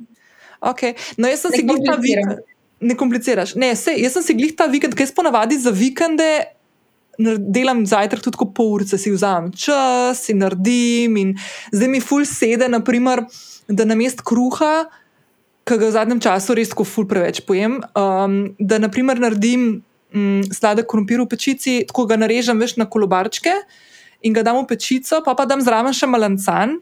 okay. 0.72 0.96
No, 1.20 1.28
jaz 1.28 1.44
sem 1.44 1.58
si 1.58 1.64
jih 1.66 1.84
ta 1.84 1.98
vikend. 2.00 2.40
ne 2.80 2.94
kompliciraš. 2.96 3.56
Ne, 3.60 3.74
sej, 3.76 4.00
jaz 4.00 4.16
sem 4.16 4.24
si 4.24 4.38
glih 4.38 4.54
ta 4.56 4.70
vikend, 4.70 4.96
ker 4.96 5.04
jaz 5.04 5.12
ponavadi 5.12 5.58
za 5.60 5.74
vikende 5.74 6.30
delam 7.18 7.82
zajtrk 7.86 8.22
tudi 8.22 8.46
pol 8.54 8.76
urice, 8.78 8.98
si 8.98 9.10
vzamem 9.10 9.50
čas 9.52 10.28
in 10.30 10.38
naredim. 10.42 11.16
In 11.18 11.34
zdaj 11.72 11.90
mi 11.90 12.00
ful 12.00 12.24
sede, 12.24 12.68
naprimer, 12.70 13.24
da 13.68 13.84
na 13.84 13.94
mest 13.94 14.24
kruha, 14.24 14.88
ki 15.68 15.76
ga 15.76 15.90
v 15.90 15.92
zadnjem 15.92 16.22
času 16.24 16.56
res 16.56 16.72
tako 16.72 16.86
ful 16.88 17.06
preveč 17.08 17.42
pojem, 17.44 17.78
um, 17.92 18.38
da 18.58 18.80
naprimer 18.80 19.20
naredim 19.20 19.68
um, 20.14 20.40
sladek 20.48 20.88
krompir 20.88 21.20
v 21.20 21.28
pečici, 21.28 21.82
tako 21.88 22.08
ga 22.08 22.16
narežem 22.20 22.58
veš 22.60 22.78
na 22.80 22.88
kolobarčke 22.88 23.52
in 24.24 24.34
ga 24.34 24.42
dam 24.42 24.62
v 24.62 24.68
pečico, 24.72 25.20
pa 25.24 25.36
pa 25.38 25.44
dam 25.46 25.62
zraven 25.62 25.94
še 25.94 26.08
malancan. 26.08 26.78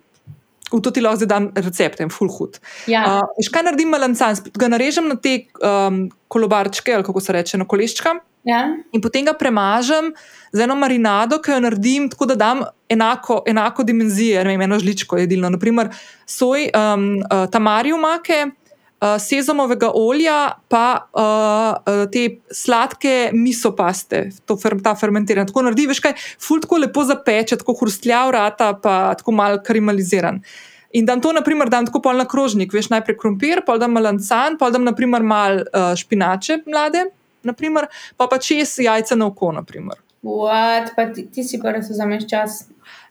V 0.67 0.81
to 0.83 0.91
ti 0.91 0.99
lahko 0.99 1.21
zdaj 1.21 1.31
dam 1.31 1.45
recept, 1.55 2.01
en 2.03 2.11
full 2.11 2.31
hud. 2.33 2.57
Ja. 2.91 3.23
Uh, 3.23 3.51
kaj 3.55 3.67
naredim 3.67 3.93
malancan? 3.95 4.39
Ga 4.51 4.71
narežem 4.71 5.07
na 5.07 5.15
te 5.15 5.45
um, 5.63 6.07
kolobarčke, 6.33 6.95
ali 6.95 7.07
kako 7.07 7.23
se 7.23 7.37
reče, 7.37 7.61
na 7.63 7.67
koleščka. 7.71 8.17
ja. 8.47 8.75
In 8.95 9.03
potem 9.03 9.27
ga 9.27 9.35
premažem 9.39 10.11
z 10.51 10.67
eno 10.67 10.75
marinado, 10.79 11.39
ki 11.43 11.55
jo 11.55 11.61
naredim 11.63 12.11
tako, 12.11 12.27
da 12.31 12.39
dam 12.39 12.65
enako, 12.89 13.43
enako 13.47 13.85
dimenzijo, 13.85 14.45
ne 14.45 14.55
vem, 14.55 14.63
eno 14.63 14.79
žličko 14.79 15.19
jedilno. 15.19 15.51
Naprimer, 15.51 15.91
soj, 16.27 16.69
um, 16.71 17.09
uh, 17.19 17.47
tamariju 17.51 17.99
make, 17.99 18.39
uh, 18.47 19.17
sezamovega 19.23 19.91
olja, 19.95 20.39
pa 20.69 20.87
uh, 21.13 21.25
uh, 21.95 22.05
te 22.13 22.29
sladke 22.51 23.31
misopaste, 23.35 24.29
to 24.47 24.57
fer, 24.61 24.79
ta 24.83 24.95
fermentirana. 24.99 25.49
Tako 25.49 25.67
naredi, 25.67 25.89
veš 25.91 26.01
kaj, 26.05 26.17
ful 26.43 26.63
tako 26.65 26.81
lepo 26.85 27.05
zapeče, 27.09 27.61
tako 27.63 27.77
hrustljav 27.81 28.33
rata, 28.37 28.73
pa 28.83 29.15
tako 29.19 29.37
mal 29.37 29.61
karameliziran. 29.67 30.41
In 30.97 31.05
dam 31.05 31.21
to, 31.21 31.33
naprimer, 31.35 31.69
dam 31.69 31.85
tako 31.89 32.01
pol 32.01 32.17
na 32.17 32.25
krožnik, 32.29 32.73
veš, 32.73 32.89
najprej 32.95 33.19
krompir, 33.21 33.61
pol 33.67 33.81
dam 33.83 33.93
malancan, 33.93 34.57
pol 34.57 34.73
dam, 34.73 34.87
naprimer, 34.87 35.27
mal 35.27 35.61
uh, 35.67 35.93
špinače 35.99 36.63
mlade, 36.65 37.09
naprimer, 37.47 37.91
pa 38.17 38.31
pa 38.31 38.39
čez 38.43 38.79
jajca 38.81 39.19
na 39.19 39.29
oko. 39.29 39.53
What? 40.27 40.95
Pa 40.97 41.11
ti, 41.13 41.27
ti 41.31 41.45
si 41.47 41.61
pa 41.63 41.75
res 41.75 41.91
vzameš 41.93 42.25
čas. 42.31 42.65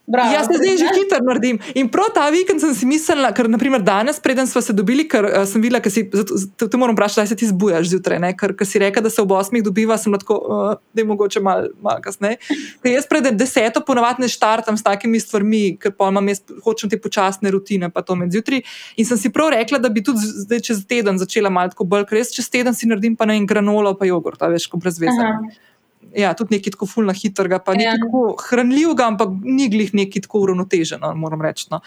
Bravo. 0.08 0.34
Jaz 0.34 0.48
se 0.48 0.58
zdaj 0.58 0.78
že 0.78 0.88
hitro 0.94 1.20
naredim. 1.26 1.60
In 1.76 1.90
prav 1.90 2.12
ta 2.14 2.30
vikend 2.30 2.62
sem 2.62 2.74
si 2.78 2.86
mislila, 2.86 3.32
ker 3.34 3.50
naprimer 3.50 3.82
danes, 3.82 4.20
preden 4.22 4.48
smo 4.48 4.62
se 4.62 4.74
dobili, 4.74 5.08
ker 5.10 5.26
uh, 5.26 5.46
sem 5.50 5.62
videla, 5.62 5.82
da 5.82 5.90
si, 5.90 6.04
zato- 6.14 6.68
te 6.70 6.78
moram 6.78 6.94
vprašati, 6.96 7.22
da 7.22 7.32
se 7.32 7.36
ti 7.36 7.48
zbujaš 7.50 7.90
zjutraj, 7.90 8.20
ne? 8.22 8.32
ker, 8.38 8.54
ker 8.54 8.70
si 8.70 8.80
rekel, 8.80 9.04
da 9.04 9.10
se 9.10 9.22
ob 9.22 9.34
osmih 9.34 9.64
dobiva, 9.66 9.98
sem 9.98 10.14
lahko, 10.14 10.38
uh, 10.38 10.76
da 10.94 11.02
je 11.02 11.08
mogoče 11.10 11.42
malo 11.42 11.74
mal 11.82 12.02
kasneje. 12.06 12.38
Ker 12.84 12.92
jaz 12.94 13.10
pred 13.10 13.32
deseto 13.34 13.82
ponavadi 13.82 14.22
ne 14.22 14.30
štartam 14.30 14.78
s 14.78 14.86
takimi 14.86 15.20
stvarmi, 15.20 15.64
ker 15.82 15.96
pa 15.98 16.12
imam 16.14 16.30
jaz, 16.30 16.44
hočem 16.64 16.90
te 16.90 17.02
počasne 17.02 17.50
rutine, 17.52 17.90
pa 17.90 18.06
to 18.06 18.16
med 18.16 18.30
zjutraj. 18.36 18.62
In 19.02 19.10
sem 19.10 19.18
si 19.18 19.34
prav 19.34 19.56
rekla, 19.58 19.82
da 19.82 19.90
bi 19.90 20.06
tudi 20.06 20.22
zdaj 20.22 20.62
čez 20.70 20.86
teden 20.86 21.18
začela 21.18 21.50
malo 21.50 21.74
bolj, 21.82 22.06
ker 22.06 22.22
jaz 22.22 22.30
čez 22.36 22.50
teden 22.54 22.78
si 22.78 22.86
naredim 22.86 23.18
pa 23.18 23.26
na 23.26 23.34
en 23.34 23.50
granolo, 23.50 23.98
pa 23.98 24.06
jogurt, 24.06 24.42
veš, 24.42 24.70
ko 24.70 24.78
brez 24.78 25.02
veze. 25.02 25.18
Aha. 25.18 25.74
Ja, 26.16 26.34
tudi 26.34 26.56
nekaj 26.56 26.76
tako 26.78 26.88
fulno 26.88 27.14
hitrega, 27.14 27.60
pa 27.60 27.74
nekaj 27.76 27.94
Ja. 27.94 27.98
tako 28.04 28.36
hranljivega, 28.50 29.08
ampak 29.08 29.34
ni 29.44 29.70
glih 29.70 29.94
nekaj 29.94 30.26
tako 30.28 30.46
uravnoteženo, 30.46 31.14
moram 31.16 31.42
reči. 31.42 31.68
No. 31.72 31.82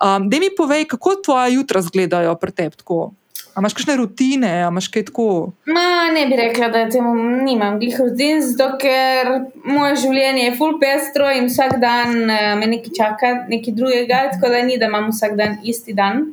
Um, 0.00 0.30
da 0.30 0.40
mi 0.40 0.48
povej, 0.56 0.88
kako 0.88 1.18
tvoja 1.24 1.46
jutra 1.52 1.80
izgledajo 1.84 2.34
pri 2.40 2.52
tebi? 2.52 2.76
tako? 2.76 3.12
A 3.54 3.60
imaš 3.60 3.74
kakšne 3.78 3.94
rutine, 3.96 4.50
a 4.66 4.68
imaš 4.68 4.88
kaj 4.90 5.04
tako? 5.12 5.52
Ma, 5.70 6.10
ne 6.14 6.24
bi 6.26 6.36
rekla, 6.36 6.68
da 6.74 6.88
temu 6.90 7.12
nimam 7.46 7.78
glih 7.78 7.94
rutin, 8.00 8.40
zato 8.42 8.72
ker 8.82 9.30
moje 9.62 10.00
življenje 10.02 10.48
je 10.48 10.54
full 10.58 10.80
pestro 10.82 11.28
in 11.30 11.46
vsak 11.46 11.76
dan 11.82 12.30
eh, 12.30 12.54
me 12.58 12.66
nekaj 12.66 12.96
čaka, 12.98 13.30
nekaj 13.52 13.76
drugega, 13.78 14.24
tako 14.34 14.50
da 14.50 14.62
ni, 14.66 14.78
da 14.80 14.90
imam 14.90 15.12
vsak 15.12 15.36
dan 15.38 15.60
isti 15.62 15.94
dan. 15.94 16.32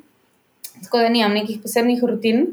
Tako 0.81 1.03
da 1.03 1.13
nimam 1.13 1.37
nekih 1.37 1.61
posebnih 1.61 2.01
rutin. 2.09 2.47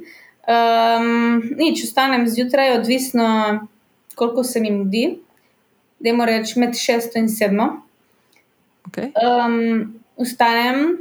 Um, 0.49 1.41
nič, 1.57 1.87
vstanem 1.89 2.29
zjutraj, 2.29 2.75
odvisno, 2.77 3.29
koliko 4.19 4.45
se 4.45 4.61
mi 4.61 4.71
mudi. 4.75 5.05
Dajmo 5.99 6.27
reči 6.27 6.59
med 6.59 6.77
šesto 6.79 7.19
in 7.19 7.29
sedmo. 7.31 7.69
Okay. 8.89 9.11
Um, 9.15 9.99
vstanem, 10.19 10.99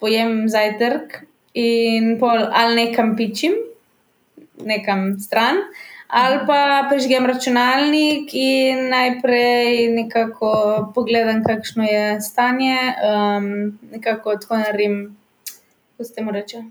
pojem 0.00 0.46
zajtrk 0.48 1.22
in 1.58 2.16
pol 2.20 2.46
ali 2.52 2.84
nekam 2.84 3.16
pičim, 3.18 3.56
nekam 4.64 5.16
stran, 5.20 5.58
ali 6.08 6.38
pa 6.46 6.86
prižgem 6.90 7.26
računalnik 7.26 8.30
in 8.32 8.88
najprej 8.92 9.88
nekako 9.96 10.52
pogledam, 10.94 11.42
kakšno 11.44 11.84
je 11.84 12.20
stanje, 12.20 12.78
um, 13.02 13.78
nekako 13.92 14.36
tako 14.36 14.62
naredim, 14.62 15.16
kako 15.90 16.04
se 16.04 16.14
temu 16.14 16.32
reče. 16.32 16.62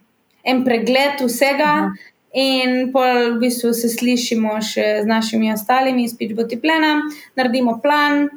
En 0.43 0.63
pregled 0.63 1.19
vsega, 1.25 1.73
Aha. 1.73 1.91
In 2.37 2.91
pol 2.93 3.33
v 3.33 3.39
bistvu 3.41 3.73
se 3.73 3.89
slišimo 3.89 4.59
še 4.61 4.85
z 5.01 5.09
našimi 5.09 5.49
ostalimi 5.53 6.05
iz 6.05 6.13
Pitchboti 6.17 6.59
plena, 6.61 6.99
naredimo 7.35 7.79
plan, 7.81 8.27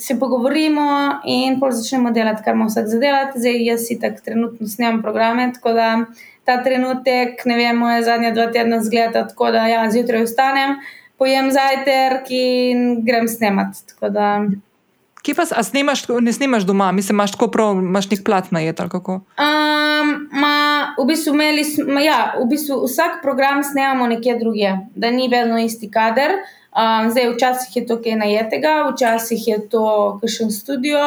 se 0.00 0.16
pogovorimo 0.18 1.20
in 1.28 1.58
pol 1.60 1.74
začnemo 1.76 2.10
delati, 2.16 2.42
kar 2.42 2.56
imamo 2.56 2.70
vsak 2.72 2.88
za 2.88 2.98
delati. 2.98 3.42
Zdaj 3.42 3.60
jaz 3.66 3.84
si 3.86 3.98
tako 4.00 4.24
trenutno 4.24 4.66
snemam 4.66 5.02
programe, 5.02 5.50
tako 5.54 5.76
da 5.76 5.90
ta 6.48 6.56
trenutek, 6.64 7.44
ne 7.46 7.56
vem, 7.60 7.78
moje 7.78 8.02
zadnja 8.08 8.32
dva 8.34 8.48
tedna 8.54 8.80
zgleda 8.82 9.26
tako, 9.28 9.52
da 9.54 9.68
ja, 9.70 9.84
zjutraj 9.90 10.24
vstanem, 10.26 10.78
pojem 11.20 11.52
zajtrk 11.54 12.32
in 12.34 13.02
grem 13.06 13.28
snemat. 13.28 13.84
Tako 13.92 14.10
da 14.16 14.28
Kje 15.22 15.34
pa 15.34 15.44
snemaš, 15.62 16.02
ne 16.20 16.32
snemaš 16.32 16.62
doma, 16.66 16.92
mislim, 16.92 17.16
imaš 17.16 17.32
tako 17.32 17.46
prav, 17.50 17.76
imaš 17.78 18.10
nek 18.10 18.24
plat 18.24 18.50
na 18.50 18.60
jed 18.60 18.80
ali 18.80 18.90
kako? 18.90 19.12
Um, 19.12 20.28
ma, 20.32 20.94
v 20.98 21.06
bistvu 21.06 21.34
imeli 21.34 21.64
smo, 21.64 22.00
ja, 22.02 22.34
v 22.40 22.48
bistvu 22.50 22.80
vsak 22.84 23.20
program 23.22 23.62
snemamo 23.62 24.06
nekje 24.06 24.38
drugje, 24.38 24.78
da 24.94 25.10
ni 25.10 25.28
vedno 25.28 25.58
isti 25.58 25.90
kader. 25.90 26.30
Um, 26.72 27.10
zdaj, 27.10 27.28
včasih 27.34 27.76
je 27.76 27.86
to 27.86 27.98
kaj 28.02 28.16
najetega, 28.16 28.70
včasih 28.90 29.48
je 29.48 29.58
to 29.68 29.84
kakšen 30.20 30.50
studio, 30.50 30.98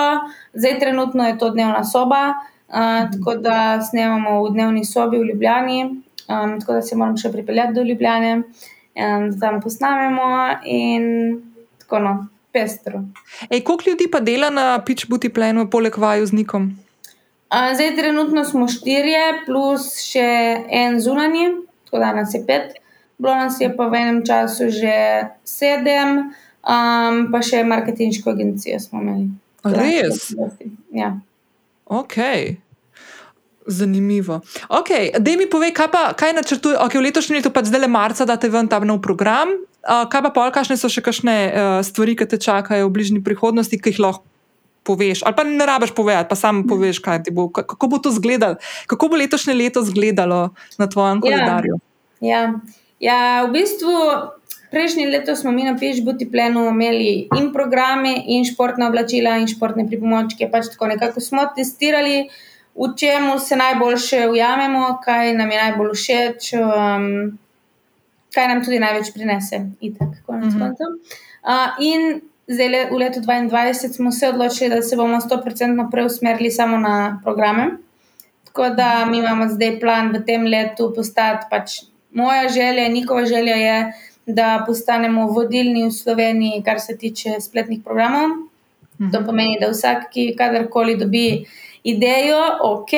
zdaj 0.54 0.80
trenutno 0.80 1.28
je 1.28 1.38
to 1.38 1.50
dnevna 1.50 1.84
soba, 1.84 2.34
uh, 2.70 3.10
tako 3.12 3.36
da 3.42 3.82
snemamo 3.82 4.44
v 4.44 4.54
dnevni 4.54 4.86
sobi 4.86 5.18
v 5.18 5.32
Ljubljani, 5.32 5.84
um, 5.84 6.60
tako 6.60 6.74
da 6.74 6.82
se 6.82 6.96
moram 6.96 7.18
še 7.18 7.34
pripeljati 7.34 7.74
do 7.74 7.84
Ljubljane, 7.84 8.36
um, 8.38 9.28
da 9.32 9.40
tam 9.40 9.60
posnamemo 9.62 10.30
in 10.64 11.10
tako 11.82 12.00
no, 12.00 12.14
pestro. 12.56 13.04
Ej, 13.50 13.64
koliko 13.68 13.90
ljudi 13.90 14.08
pa 14.12 14.24
dela 14.24 14.50
na 14.50 14.80
Pitch 14.80 15.10
Booty 15.12 15.34
plenu, 15.34 15.68
poleg 15.70 15.98
vaju 16.00 16.26
z 16.26 16.40
Nikom? 16.40 16.72
A, 17.52 17.76
Zdaj, 17.76 17.96
trenutno 18.00 18.46
smo 18.48 18.68
štirje, 18.72 19.44
plus 19.46 19.92
še 20.00 20.26
en 20.72 20.98
zunanji, 21.04 21.52
tako 21.86 22.02
da 22.04 22.16
nas 22.16 22.34
je 22.34 22.42
pet. 22.48 22.80
Bilo 23.18 23.36
nas 23.36 23.60
je 23.62 23.70
pa 23.76 23.88
v 23.88 24.02
enem 24.02 24.20
času 24.28 24.68
že 24.74 24.96
sedem, 25.48 26.32
um, 26.64 27.22
pa 27.32 27.40
še 27.44 27.64
marketinško 27.64 28.34
agencijo 28.36 28.80
smo 28.80 29.04
imeli. 29.04 29.30
Res? 29.64 30.34
Ja. 30.92 31.16
Ok. 31.86 32.18
Zanimivo. 33.66 34.42
Okay, 34.70 35.10
da 35.18 35.32
mi 35.38 35.48
povej, 35.50 35.74
kaj, 35.74 35.90
pa, 35.90 36.02
kaj 36.14 36.36
načrtuje, 36.38 36.78
okay, 36.78 37.02
v 37.02 37.08
letošnjem 37.08 37.40
letu, 37.40 37.50
pač 37.50 37.72
zdaj 37.72 37.82
le 37.82 37.90
marca, 37.90 38.28
da 38.30 38.38
te 38.38 38.50
ven 38.52 38.70
ta 38.70 38.78
nov 38.86 39.02
program. 39.02 39.56
Uh, 39.86 40.10
kaj 40.10 40.22
pa 40.26 40.30
pol, 40.34 40.50
kakšne 40.50 40.78
so 40.82 40.90
še 40.90 41.02
kakšne 41.06 41.36
uh, 41.46 41.80
stvari, 41.86 42.16
ki 42.18 42.26
te 42.26 42.38
čakajo 42.42 42.90
v 42.90 42.94
bližnji 42.96 43.22
prihodnosti, 43.22 43.78
ki 43.78 43.94
jih 43.94 44.00
lahko 44.02 44.26
poveš? 44.82 45.22
Ali 45.22 45.38
pa 45.38 45.44
ne 45.46 45.66
rabiš 45.66 45.94
povedati, 45.94 46.30
pa 46.30 46.36
sam 46.36 46.64
poveš, 46.66 46.98
kaj 47.00 47.24
ti 47.24 47.30
bo, 47.30 47.50
ka- 47.50 47.66
kako 47.66 47.88
bo 47.88 47.98
to 47.98 48.10
izgledalo, 48.10 48.58
kako 48.90 49.10
bo 49.10 49.16
letošnje 49.18 49.54
leto 49.54 49.82
izgledalo 49.86 50.54
na 50.78 50.90
tvojem 50.90 51.18
Ja. 51.18 51.22
koledarju. 51.22 51.76
Ja. 52.22 52.42
ja, 53.00 53.20
v 53.46 53.52
bistvu 53.54 53.94
prejšnje 54.72 55.06
leto 55.08 55.36
smo 55.36 55.52
mi 55.52 55.64
na 55.64 55.78
Pižbuti 55.78 56.26
plenu 56.26 56.66
imeli 56.70 57.30
in 57.38 57.54
programe, 57.54 58.16
in 58.26 58.46
športna 58.46 58.90
oblačila, 58.90 59.38
in 59.38 59.46
športne 59.48 59.86
pripomočke. 59.86 60.50
Pač 60.52 60.74
tako 60.74 60.88
nekako 60.88 61.22
smo 61.22 61.46
testirali, 61.56 62.26
v 62.76 62.90
čemu 62.98 63.40
se 63.40 63.56
najboljše 63.56 64.28
ujamemo, 64.30 64.98
kaj 65.06 65.34
nam 65.34 65.52
je 65.52 65.58
najbolj 65.62 65.94
všeč, 65.94 66.54
um, 66.58 67.38
kaj 68.36 68.48
nam 68.48 68.62
tudi 68.62 68.80
največ 68.80 69.14
prinese. 69.14 69.60
Itak, 69.82 70.20
konec 70.26 70.46
Mhm. 70.48 70.60
koncev. 70.60 70.88
Uh, 71.44 71.52
in 71.82 72.22
zdaj 72.48 72.70
le, 72.70 72.82
v 72.86 72.96
letu 72.96 73.20
2022 73.22 73.64
smo 73.90 74.12
se 74.12 74.28
odločili, 74.28 74.70
da 74.72 74.82
se 74.84 74.96
bomo 74.96 75.18
100% 75.20 75.44
preusmerili 75.88 76.52
samo 76.52 76.78
na 76.80 76.96
programe. 77.24 77.72
Tako 78.46 78.70
da 78.72 79.06
mi 79.06 79.18
imamo 79.18 79.48
zdaj 79.48 79.80
plan 79.80 80.12
v 80.12 80.22
tem 80.22 80.46
letu 80.46 80.92
postati. 80.92 81.46
Pač 81.50 81.80
moja 82.14 82.50
želja, 82.50 82.88
njihova 82.90 83.26
želja 83.26 83.56
je, 83.58 83.94
da 84.28 84.64
postanemo 84.64 85.26
vodilni 85.28 85.84
v 85.84 85.92
Sloveniji, 85.94 86.64
kar 86.64 86.80
se 86.80 86.98
tiče 86.98 87.36
spletnih 87.40 87.80
programov. 87.82 88.30
To 89.12 89.20
pomeni, 89.22 89.58
da 89.60 89.68
vsak, 89.68 90.06
ki 90.10 90.36
kadarkoli 90.36 90.96
dobi 90.96 91.46
idejo, 91.86 92.40
ok, 92.64 92.92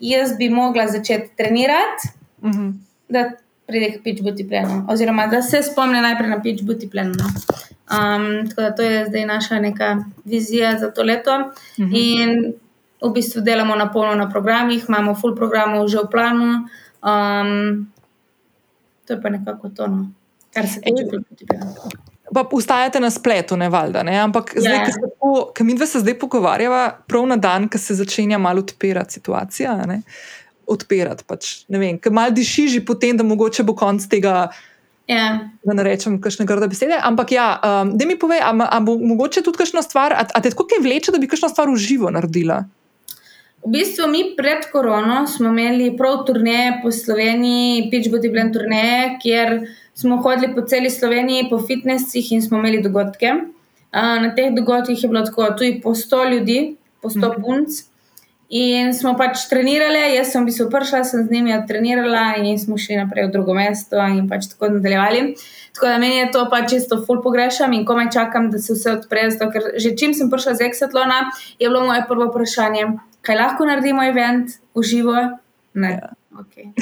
jaz 0.00 0.36
bi 0.36 0.48
mogla 0.50 0.86
začeti 0.88 1.30
trenirati, 1.36 2.08
Mhm. 2.42 2.70
da 3.08 3.30
pride 3.66 3.92
k 3.92 4.02
pitchbuti 4.02 4.48
plenu, 4.48 4.86
oziroma 4.88 5.26
da 5.26 5.42
se 5.42 5.62
spomne 5.62 6.02
najprej 6.02 6.30
na 6.30 6.40
pitchbuti 6.42 6.90
plenu. 6.90 7.14
No. 7.18 7.24
Um, 7.90 8.48
tako 8.48 8.60
da 8.62 8.74
to 8.74 8.82
je 8.82 9.06
zdaj 9.06 9.26
naša 9.26 9.58
neka 9.60 10.04
vizija 10.24 10.78
za 10.78 10.90
to 10.90 11.02
leto. 11.02 11.38
Mhm. 11.80 11.90
In 11.94 12.52
v 13.02 13.10
bistvu 13.12 13.40
delamo 13.40 13.76
na 13.76 13.92
polno 13.92 14.14
na 14.14 14.30
programih, 14.30 14.84
imamo 14.88 15.14
full 15.14 15.36
programov 15.36 15.88
že 15.88 15.98
v 15.98 16.10
planu. 16.10 16.68
Um, 17.02 17.92
to 19.06 19.12
je 19.12 19.22
pa 19.22 19.28
nekako 19.28 19.68
to, 19.68 19.86
no. 19.86 20.06
kar 20.54 20.66
se 20.68 20.80
tiče 20.80 21.04
prototipiranja. 21.10 21.74
Pa 22.34 22.48
ustajate 22.52 23.00
na 23.00 23.10
spletu, 23.10 23.56
ne 23.56 23.68
valjda. 23.68 24.02
Ne? 24.02 24.16
Ampak 24.18 24.54
zdaj, 24.56 24.72
Ja. 24.74 24.84
ko 24.84 24.90
se 24.92 25.00
tako- 25.00 25.52
ko 25.58 25.64
mi 25.64 25.74
dve 25.74 25.86
se 25.86 26.00
zdaj 26.00 26.18
pogovarjava, 26.18 26.96
prav 27.06 27.26
na 27.26 27.36
dan, 27.36 27.68
ko 27.68 27.78
se 27.78 27.94
začenja 27.94 28.38
malo 28.38 28.58
odpirati 28.58 29.12
situacija. 29.12 29.76
Ne? 29.86 30.02
Odpirati 30.66 31.24
pač. 31.26 31.64
Vem, 31.68 31.98
ker 31.98 32.12
malo 32.12 32.30
diši 32.30 32.68
že 32.68 32.84
potem, 32.84 33.16
da 33.16 33.24
mogoče 33.24 33.62
bo 33.62 33.74
konc 33.74 34.06
tega. 34.08 34.48
Ja. 35.06 35.50
Da 35.60 35.74
ne 35.76 35.84
rečem, 35.84 36.16
kakšne 36.16 36.46
grde 36.48 36.68
besede. 36.68 36.96
Ampak, 36.96 37.32
ja, 37.32 37.60
um, 37.60 37.90
da 37.92 38.06
mi 38.06 38.16
povej, 38.16 38.40
ali 38.40 38.84
bo 38.84 38.96
mogoče 38.96 39.42
tudi 39.42 39.58
kakšna 39.58 39.82
stvar, 39.82 40.12
a, 40.12 40.24
a 40.24 40.40
te 40.40 40.48
tako 40.50 40.64
kaj 40.64 40.80
vleče, 40.80 41.12
da 41.12 41.18
bi 41.18 41.28
kakšno 41.28 41.48
stvar 41.48 41.68
v 41.68 41.76
živo 41.76 42.08
naredila? 42.10 42.62
V 43.60 43.72
bistvu 43.72 44.08
mi 44.08 44.34
pred 44.36 44.64
korono 44.72 45.26
smo 45.26 45.48
imeli 45.48 45.96
prav 45.96 46.24
turneje 46.24 46.80
po 46.82 46.92
Sloveniji, 46.92 47.90
Pitch 47.90 48.08
Body 48.08 48.28
Blend 48.28 48.52
turneje, 48.52 49.18
kjer 49.22 49.54
smo 49.94 50.16
hodili 50.16 50.54
po 50.54 50.62
celi 50.62 50.90
Sloveniji, 50.90 51.48
po 51.50 51.60
fitnesih 51.60 52.32
in 52.32 52.42
smo 52.42 52.58
imeli 52.58 52.82
dogodke. 52.82 53.32
A, 53.90 54.18
Na 54.20 54.34
teh 54.34 54.52
dogodkih 54.52 55.02
je 55.02 55.08
bilo 55.08 55.22
tako, 55.22 55.52
tudi 55.52 55.80
po 55.80 55.94
100 55.94 56.24
ljudi, 56.30 56.76
po 57.00 57.08
100 57.10 57.28
Mhm. 57.28 57.42
punc. 57.42 57.68
In 58.52 58.92
smo 58.92 59.14
pač 59.16 59.46
trenirali, 59.48 60.14
jaz 60.18 60.34
sem 60.34 60.44
v 60.44 60.50
bistvu 60.50 60.68
prišla, 60.70 61.00
sem 61.08 61.24
z 61.24 61.32
njimi 61.32 61.54
trenirala 61.68 62.34
in 62.36 62.58
smo 62.60 62.76
šli 62.76 62.98
naprej 63.00 63.28
v 63.28 63.32
drugo 63.32 63.54
mesto 63.56 63.96
in 63.96 64.28
pač 64.28 64.50
tako 64.52 64.68
nadaljevali. 64.76 65.34
Tako 65.74 65.86
da 65.88 65.98
meni 65.98 66.20
je 66.20 66.30
to 66.30 66.44
pač 66.52 66.70
čisto 66.70 67.00
full 67.06 67.22
pogrešam 67.24 67.72
in 67.72 67.86
komaj 67.88 68.12
čakam, 68.12 68.50
da 68.52 68.60
se 68.60 68.76
vse 68.76 68.92
odpre. 69.00 69.30
Zato, 69.32 69.48
ker 69.50 69.72
že 69.80 69.96
čim 69.96 70.12
sem 70.14 70.30
prišla 70.30 70.54
z 70.60 70.68
Exatlona, 70.68 71.24
je 71.58 71.68
bilo 71.68 71.86
moje 71.88 72.04
prvo 72.08 72.28
vprašanje, 72.28 72.92
kaj 73.24 73.40
lahko 73.40 73.66
naredimo 73.66 74.04
event 74.04 74.60
v 74.76 74.84
živo? 74.84 75.16
Ne. 75.74 75.96
Ja. 75.98 76.12
Okay. 76.34 76.74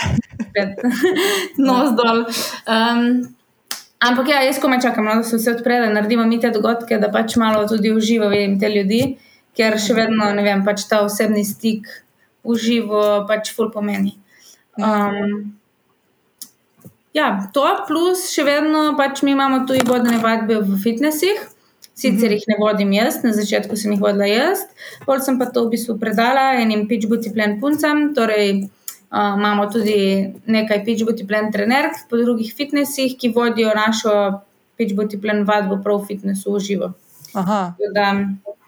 Nos 1.67 1.93
dol. 1.97 2.25
Um, 2.67 3.29
ampak 4.01 4.29
ja, 4.29 4.43
jaz 4.45 4.61
komaj 4.61 4.81
čakam, 4.81 5.05
no, 5.05 5.21
da 5.21 5.23
se 5.23 5.37
vse 5.37 5.57
odpre, 5.57 5.79
da 5.81 5.93
naredimo 5.93 6.25
mi 6.27 6.41
te 6.41 6.51
dogodke, 6.51 6.99
da 6.99 7.13
pač 7.13 7.37
malo 7.41 7.67
tudi 7.69 7.93
v 7.93 8.01
živo 8.01 8.29
vidim 8.33 8.59
te 8.61 8.69
ljudi, 8.73 9.03
ker 9.57 9.79
še 9.81 9.97
vedno, 9.97 10.31
ne 10.35 10.45
vem, 10.45 10.65
pač 10.67 10.87
ta 10.89 11.03
osebni 11.05 11.45
stik 11.47 11.89
v 12.43 12.59
živo 12.59 13.03
pač 13.29 13.53
ful 13.55 13.71
pomeni. 13.73 14.17
Um, 14.81 15.53
ja, 17.15 17.29
to 17.55 17.65
plus 17.89 18.31
še 18.33 18.47
vedno 18.49 18.93
pač 18.99 19.23
mi 19.23 19.35
imamo 19.37 19.65
tudi 19.69 19.85
vodne 19.89 20.19
vadbe 20.23 20.63
v 20.63 20.79
fitnesih. 20.83 21.49
Sicer 21.93 22.33
jih 22.33 22.45
ne 22.49 22.57
vodim 22.57 22.95
jaz, 22.97 23.21
na 23.21 23.35
začetku 23.37 23.77
sem 23.77 23.93
jih 23.93 24.01
vodila 24.01 24.27
jaz, 24.27 24.63
pol 25.05 25.21
sem 25.21 25.37
pa 25.39 25.51
to 25.53 25.67
v 25.67 25.75
bistvu 25.75 25.99
predala 26.01 26.55
enim 26.57 26.87
pitch 26.89 27.05
booty 27.11 27.31
plan 27.35 27.59
puncam, 27.61 28.15
torej 28.17 28.65
uh, 29.13 29.37
imamo 29.37 29.69
tudi 29.71 30.33
nekaj 30.49 30.81
pitch 30.89 31.05
booty 31.05 31.29
plan 31.29 31.53
trenerk 31.53 32.01
po 32.09 32.17
drugih 32.17 32.49
fitnesih, 32.57 33.13
ki 33.21 33.35
vodijo 33.37 33.77
našo 33.77 34.41
pitch 34.81 34.97
booty 34.97 35.21
plan 35.21 35.45
vadbo 35.45 35.83
prav 35.85 36.01
v 36.01 36.15
fitnesu 36.15 36.57
v 36.57 36.65
živo. 36.65 36.89
Aha. 37.37 37.61
Da, 37.93 38.09
Pa 38.41 38.62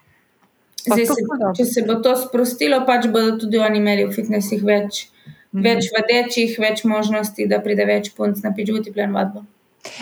zdaj, 0.93 1.05
se, 1.05 1.25
če 1.57 1.65
se 1.65 1.81
bo 1.87 1.95
to 2.03 2.15
sprostilo, 2.19 2.83
pač 2.85 3.07
bodo 3.07 3.37
tudi 3.41 3.57
oni 3.57 3.77
imeli 3.81 4.05
v 4.05 4.13
fitnesih 4.13 4.63
več, 4.63 5.07
Mhm. 5.55 5.63
več 5.63 5.85
vadečih, 5.95 6.57
več 6.59 6.83
možnosti, 6.83 7.47
da 7.47 7.61
pride 7.63 7.85
več 7.87 8.11
punc 8.15 8.41
na 8.43 8.51
pitch 8.51 8.73
booty 8.75 8.91
plan 8.93 9.13
vadbo. 9.15 9.45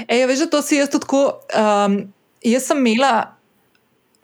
Ej, 0.07 0.25
veš, 0.25 0.47
to 0.49 0.61
si 0.65 0.79
jaz 0.79 0.89
tudi 0.89 1.05
tako. 1.05 1.21
Um, 1.53 2.13
jaz 2.41 2.65
sem 2.71 2.79
imela, 2.81 3.35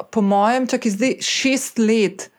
po 0.09 0.23
mojem, 0.25 0.65
čakaj 0.71 0.91
zdaj 0.95 1.13
šest 1.21 1.77
let. 1.77 2.29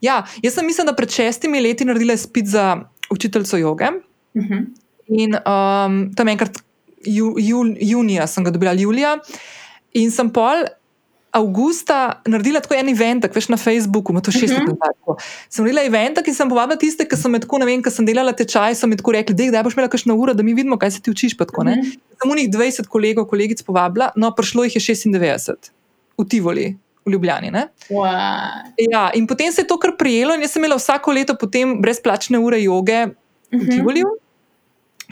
Ja, 0.00 0.24
jaz 0.42 0.56
sem 0.56 0.66
mislila, 0.66 0.90
da 0.90 0.96
pred 0.96 1.12
šestimi 1.12 1.60
leti 1.60 1.84
naredila 1.84 2.16
spit 2.16 2.48
za 2.50 2.80
učiteljico 3.12 3.56
joge. 3.60 3.92
Uh 4.34 4.42
-huh. 4.42 4.66
In 5.08 5.34
um, 5.36 6.14
tam 6.16 6.28
enkrat 6.28 6.58
ju, 7.04 7.34
jul, 7.38 7.74
junija 7.80 8.26
sem 8.26 8.44
ga 8.44 8.50
dobila, 8.50 8.72
julija. 8.72 9.18
In 9.92 10.10
sem 10.10 10.30
pol 10.32 10.64
avgusta 11.32 11.96
naredila 12.24 12.60
tako 12.60 12.74
en 12.74 12.88
event, 12.88 13.24
veš 13.26 13.48
na 13.48 13.56
Facebooku, 13.56 14.10
ima 14.10 14.20
to 14.20 14.30
šest 14.30 14.42
let 14.48 14.58
Mhm. 14.58 14.70
nazaj. 14.70 14.94
tako. 14.94 15.16
Sem 15.48 15.64
naredila 15.64 15.84
event, 15.84 16.18
ki 16.20 16.32
sem 16.32 16.48
povabila 16.48 16.76
tiste, 16.76 17.04
ki 17.04 17.16
so 17.16 17.28
me 17.28 17.38
tako, 17.38 17.58
ne 17.58 17.66
vem, 17.66 17.82
ki 17.82 17.90
sem 17.90 18.04
delala 18.04 18.32
tečaj, 18.32 18.74
so 18.74 18.86
mi 18.86 18.96
tako 18.96 19.12
rekli, 19.12 19.34
da 19.34 19.56
je 19.56 19.62
boš 19.62 19.74
imela 19.74 19.88
kakšno 19.88 20.14
uro, 20.14 20.34
da 20.34 20.42
mi 20.42 20.54
vidimo, 20.54 20.76
kaj 20.76 20.90
se 20.90 21.00
ti 21.00 21.10
učiš. 21.10 21.36
Tako, 21.36 21.64
ne. 21.64 21.76
Mhm. 21.76 21.90
Sem 22.16 22.30
u 22.30 22.34
njih 22.34 22.50
20 22.50 22.86
kolegov, 22.86 23.24
kolegic 23.26 23.62
povabila, 23.62 24.10
no, 24.16 24.30
prišlo 24.32 24.64
jih 24.64 24.76
je 24.76 24.80
96 24.82 25.70
v 26.18 26.24
Tivoli, 26.26 26.66
v 27.06 27.10
Ljubljani. 27.10 27.50
Wow. 27.88 28.08
Ja, 28.84 29.10
in 29.14 29.26
potem 29.26 29.52
se 29.52 29.62
je 29.62 29.66
to 29.66 29.78
kar 29.78 29.96
prijelo, 29.96 30.34
in 30.34 30.40
jaz 30.40 30.50
sem 30.50 30.60
imela 30.60 30.76
vsako 30.76 31.12
leto 31.12 31.34
potem 31.34 31.80
brezplačne 31.80 32.38
ure 32.38 32.60
joge 32.60 33.06
v 33.06 33.12
Mhm. 33.52 33.70
Tivoliju. 33.70 34.06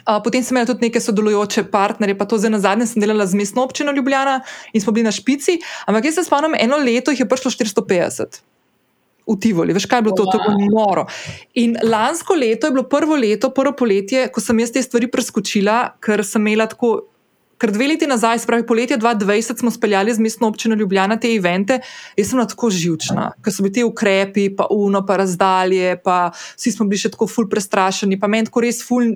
Potem 0.04 0.44
sem 0.44 0.56
imela 0.56 0.66
tudi 0.66 0.86
neke 0.88 1.00
sodelujoče 1.00 1.64
partnerje, 1.72 2.18
pa 2.18 2.26
to 2.28 2.38
zdaj 2.38 2.50
na 2.50 2.60
zadnje 2.62 2.86
sem 2.86 3.02
delala 3.02 3.26
z 3.26 3.38
mestno 3.38 3.64
občino 3.64 3.92
Ljubljana 3.92 4.40
in 4.72 4.80
smo 4.80 4.92
bili 4.92 5.08
na 5.08 5.12
špici. 5.12 5.58
Ampak 5.86 6.04
jaz 6.04 6.14
se 6.14 6.24
spomnim, 6.24 6.54
eno 6.58 6.76
leto 6.76 7.10
jih 7.10 7.20
je 7.24 7.28
prišlo 7.28 7.50
450 7.50 8.42
v 9.28 9.36
Tivoli, 9.36 9.76
veš 9.76 9.86
kaj 9.86 10.00
je 10.00 10.06
bilo 10.08 10.16
to, 10.16 10.24
to 10.24 10.40
je 10.40 10.44
bilo 10.48 10.72
noro. 10.72 11.04
In 11.60 11.76
lansko 11.84 12.34
leto 12.34 12.66
je 12.66 12.72
bilo 12.72 12.88
prvo 12.88 13.16
leto, 13.16 13.52
prvo 13.52 13.76
poletje, 13.76 14.28
ko 14.32 14.40
sem 14.40 14.64
jaz 14.64 14.72
te 14.72 14.82
stvari 14.82 15.10
preskočila, 15.12 16.00
ker 16.00 16.24
sem 16.24 16.46
imela 16.46 16.68
tako. 16.70 17.12
Ker 17.58 17.72
dve 17.74 17.88
leti 17.90 18.06
nazaj, 18.06 18.38
spravi 18.38 18.62
poletje 18.62 19.00
2020, 19.02 19.58
smo 19.58 19.70
speljali 19.74 20.12
z 20.14 20.22
mestno 20.22 20.46
občino 20.46 20.76
Ljubljana 20.78 21.16
te 21.18 21.32
evente, 21.34 21.80
jaz 22.14 22.28
sem 22.30 22.38
bila 22.38 22.46
tako 22.46 22.68
živčna, 22.70 23.24
ker 23.42 23.50
so 23.50 23.64
bili 23.66 23.72
ti 23.74 23.82
ukrepi, 23.82 24.44
pa 24.54 24.68
uno, 24.70 25.02
pa 25.02 25.16
razdalje, 25.18 25.96
pa 26.04 26.30
vsi 26.30 26.70
smo 26.76 26.86
bili 26.86 27.02
še 27.02 27.10
tako 27.10 27.26
ful 27.26 27.48
prestrašeni, 27.50 28.14
pa 28.14 28.30
meni 28.30 28.46
tako 28.46 28.62
res 28.62 28.78
ful. 28.86 29.10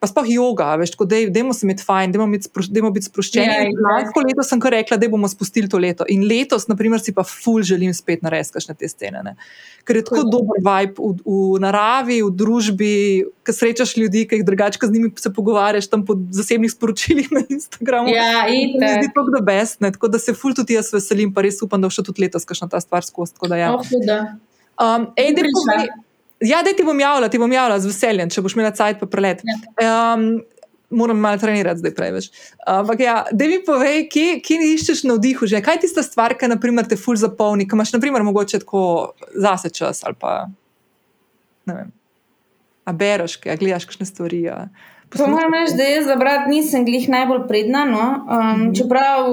Pa 0.00 0.06
sploh 0.06 0.26
yoga, 0.26 0.72
veš, 0.80 0.94
tako 0.94 1.06
da 1.06 1.20
dajmo 1.30 1.54
se 1.54 1.66
imeti 1.66 1.84
fajn, 1.86 2.12
dajmo, 2.12 2.26
imeti 2.26 2.48
spro, 2.50 2.62
dajmo 2.68 2.90
biti 2.90 3.06
sproščeni. 3.06 3.46
Ja, 3.46 3.58
Yeah, 3.62 3.82
Lansko 3.84 4.20
leto 4.20 4.42
sem 4.42 4.60
kar 4.60 4.72
rekla, 4.72 4.96
da 4.96 5.08
bomo 5.08 5.28
spustili 5.28 5.68
to 5.68 5.78
leto. 5.78 6.04
In 6.08 6.24
letos, 6.26 6.66
naprimer, 6.68 7.00
si 7.00 7.12
pa 7.12 7.22
ful 7.22 7.62
želim 7.62 7.94
spet 7.94 8.22
narediti 8.22 8.52
kakšne 8.52 8.74
te 8.74 8.88
scene. 8.88 9.22
Ne? 9.22 9.36
Ker 9.84 9.96
je 9.96 10.04
tako 10.04 10.22
Cool. 10.22 10.30
dober 10.30 10.58
vibe 10.62 10.94
v, 10.98 11.14
v 11.26 11.60
naravi, 11.62 12.20
v 12.22 12.30
družbi, 12.30 12.92
ki 13.42 13.52
srečaš 13.52 13.96
ljudi, 13.96 14.26
ki 14.28 14.40
jih 14.40 14.44
drugače 14.46 14.78
z 14.82 14.92
njimi 14.92 15.10
se 15.18 15.32
pogovarjaš 15.32 15.86
tam 15.88 16.04
po 16.06 16.14
zasebnih 16.30 16.70
sporočilih 16.72 17.32
na 17.32 17.42
Instagramu. 17.48 18.08
Ja, 18.08 18.46
itek. 18.46 19.10
tako 19.14 19.30
da 19.30 19.40
best, 19.40 19.80
ne? 19.80 19.92
tako 19.92 20.08
da 20.08 20.18
se 20.18 20.34
ful 20.34 20.54
tudi 20.54 20.74
jaz 20.74 20.92
veselim, 20.92 21.34
pa 21.34 21.42
res 21.42 21.62
upam, 21.62 21.80
da 21.80 21.86
bo 21.86 21.94
še 21.94 22.02
tudi 22.02 22.22
letos 22.22 22.44
kakšna 22.44 22.68
ta 22.70 22.80
stvar 22.80 23.02
skozi. 23.02 23.34
da 23.48 23.56
Ja. 23.56 23.74
Oh. 23.74 23.82
Um, 24.78 25.12
ej, 25.16 25.34
prišla? 25.34 25.52
povej- 25.54 26.11
Ja, 26.42 26.62
da 26.62 26.72
ti 26.76 26.84
bom 26.84 27.00
javila, 27.00 27.28
ti 27.30 27.38
bom 27.38 27.52
javila 27.52 27.78
z 27.80 27.90
veseljem, 27.90 28.30
če 28.32 28.42
boš 28.42 28.56
imela 28.56 28.72
cajt 28.74 29.00
pa 29.00 29.06
prelet. 29.10 29.44
Um, 29.78 30.42
moram 30.92 31.18
malo 31.18 31.38
trenirati 31.40 31.80
zdaj 31.80 31.94
prej 31.96 32.12
več. 32.16 32.28
Ampak 32.68 33.00
ja, 33.00 33.16
da 33.32 33.48
mi 33.48 33.60
povej, 33.64 34.06
kje, 34.12 34.38
kje 34.44 34.70
iščeš 34.74 35.04
navdihu 35.08 35.48
že? 35.48 35.62
Kaj 35.64 35.78
je 35.78 35.84
tista 35.86 36.04
stvar, 36.06 36.36
ki 36.38 36.50
naprimer, 36.52 36.88
te 36.88 36.98
ful 37.00 37.18
zapolni, 37.20 37.66
ki 37.68 37.78
imaš 37.78 37.94
naprimer, 37.96 38.24
mogoče 38.26 38.62
tako 38.64 38.84
zase 39.32 39.72
čas 39.72 40.04
ali 40.06 40.18
pa 40.18 40.46
ne 41.70 41.78
vem. 41.78 41.92
A 42.84 42.92
bereš, 42.92 43.38
a 43.46 43.56
gledaš 43.56 43.86
kakšne 43.86 44.08
stvari. 44.08 44.42
A, 44.50 44.66
Pa 45.12 45.26
moram 45.28 45.52
reči, 45.52 45.76
da 45.76 45.84
jaz 45.84 46.06
za 46.08 46.16
brat 46.16 46.46
nisem 46.48 46.86
glih 46.88 47.04
najbolj 47.08 47.42
pridna. 47.48 47.84
No? 47.84 48.04
Um, 48.24 48.62
čeprav 48.74 49.26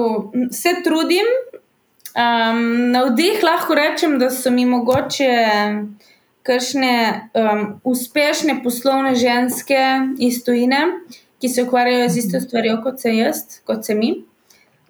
se 0.52 0.74
trudim, 0.84 1.28
um, 2.12 2.90
na 2.92 3.04
vdih 3.08 3.40
lahko 3.42 3.74
rečem, 3.74 4.18
da 4.20 4.30
so 4.30 4.52
mi 4.52 4.66
mogoče 4.68 5.30
kakšne 6.42 6.94
um, 7.34 7.80
uspešne 7.84 8.60
poslovne 8.64 9.14
ženske 9.14 9.80
iz 10.18 10.40
tujine, 10.44 10.80
ki 11.40 11.48
se 11.48 11.64
ukvarjajo 11.64 12.08
z 12.08 12.24
isto 12.24 12.40
stvarjo 12.40 12.80
kot 12.84 13.00
se 13.00 13.16
jaz, 13.16 13.44
kot 13.64 13.84
se 13.84 13.94
mi. 13.94 14.14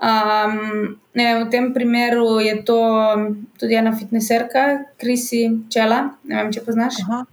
Um, 0.01 0.97
ne, 1.15 1.27
v 1.45 1.51
tem 1.51 1.75
primeru 1.75 2.41
je 2.41 2.63
to 2.65 2.79
tudi 3.61 3.77
ena 3.77 3.93
fitneserka, 3.93 4.87
Krisi 4.97 5.45
Čela. 5.69 6.07
Ne 6.25 6.41
vem, 6.41 6.55
če 6.55 6.65
poznaš. 6.65 7.03
Aha. 7.05 7.27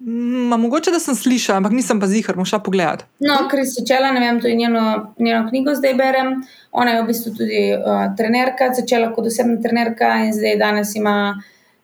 Ma, 0.00 0.56
mogoče, 0.56 0.92
da 0.94 1.00
sem 1.02 1.16
slišala, 1.18 1.58
ampak 1.58 1.74
nisem 1.74 1.98
pa 1.98 2.06
zihar, 2.06 2.36
bom 2.38 2.46
šla 2.46 2.60
pogledat. 2.62 3.02
No, 3.18 3.40
ker 3.50 3.64
si 3.66 3.82
čela, 3.86 4.12
ne 4.14 4.22
vem, 4.22 4.38
tudi 4.38 4.54
njeno, 4.54 4.82
njeno 5.18 5.48
knjigo 5.48 5.74
zdaj 5.74 5.96
berem. 5.98 6.36
Ona 6.70 6.94
je 6.94 7.00
v 7.02 7.06
bistvu 7.08 7.32
tudi 7.34 7.62
uh, 7.74 8.04
trenerka, 8.16 8.70
začela 8.78 9.10
kot 9.12 9.26
osebna 9.26 9.58
trenerka 9.62 10.12
in 10.22 10.30
zdaj 10.36 10.54
danes 10.62 10.94
ima 10.96 11.16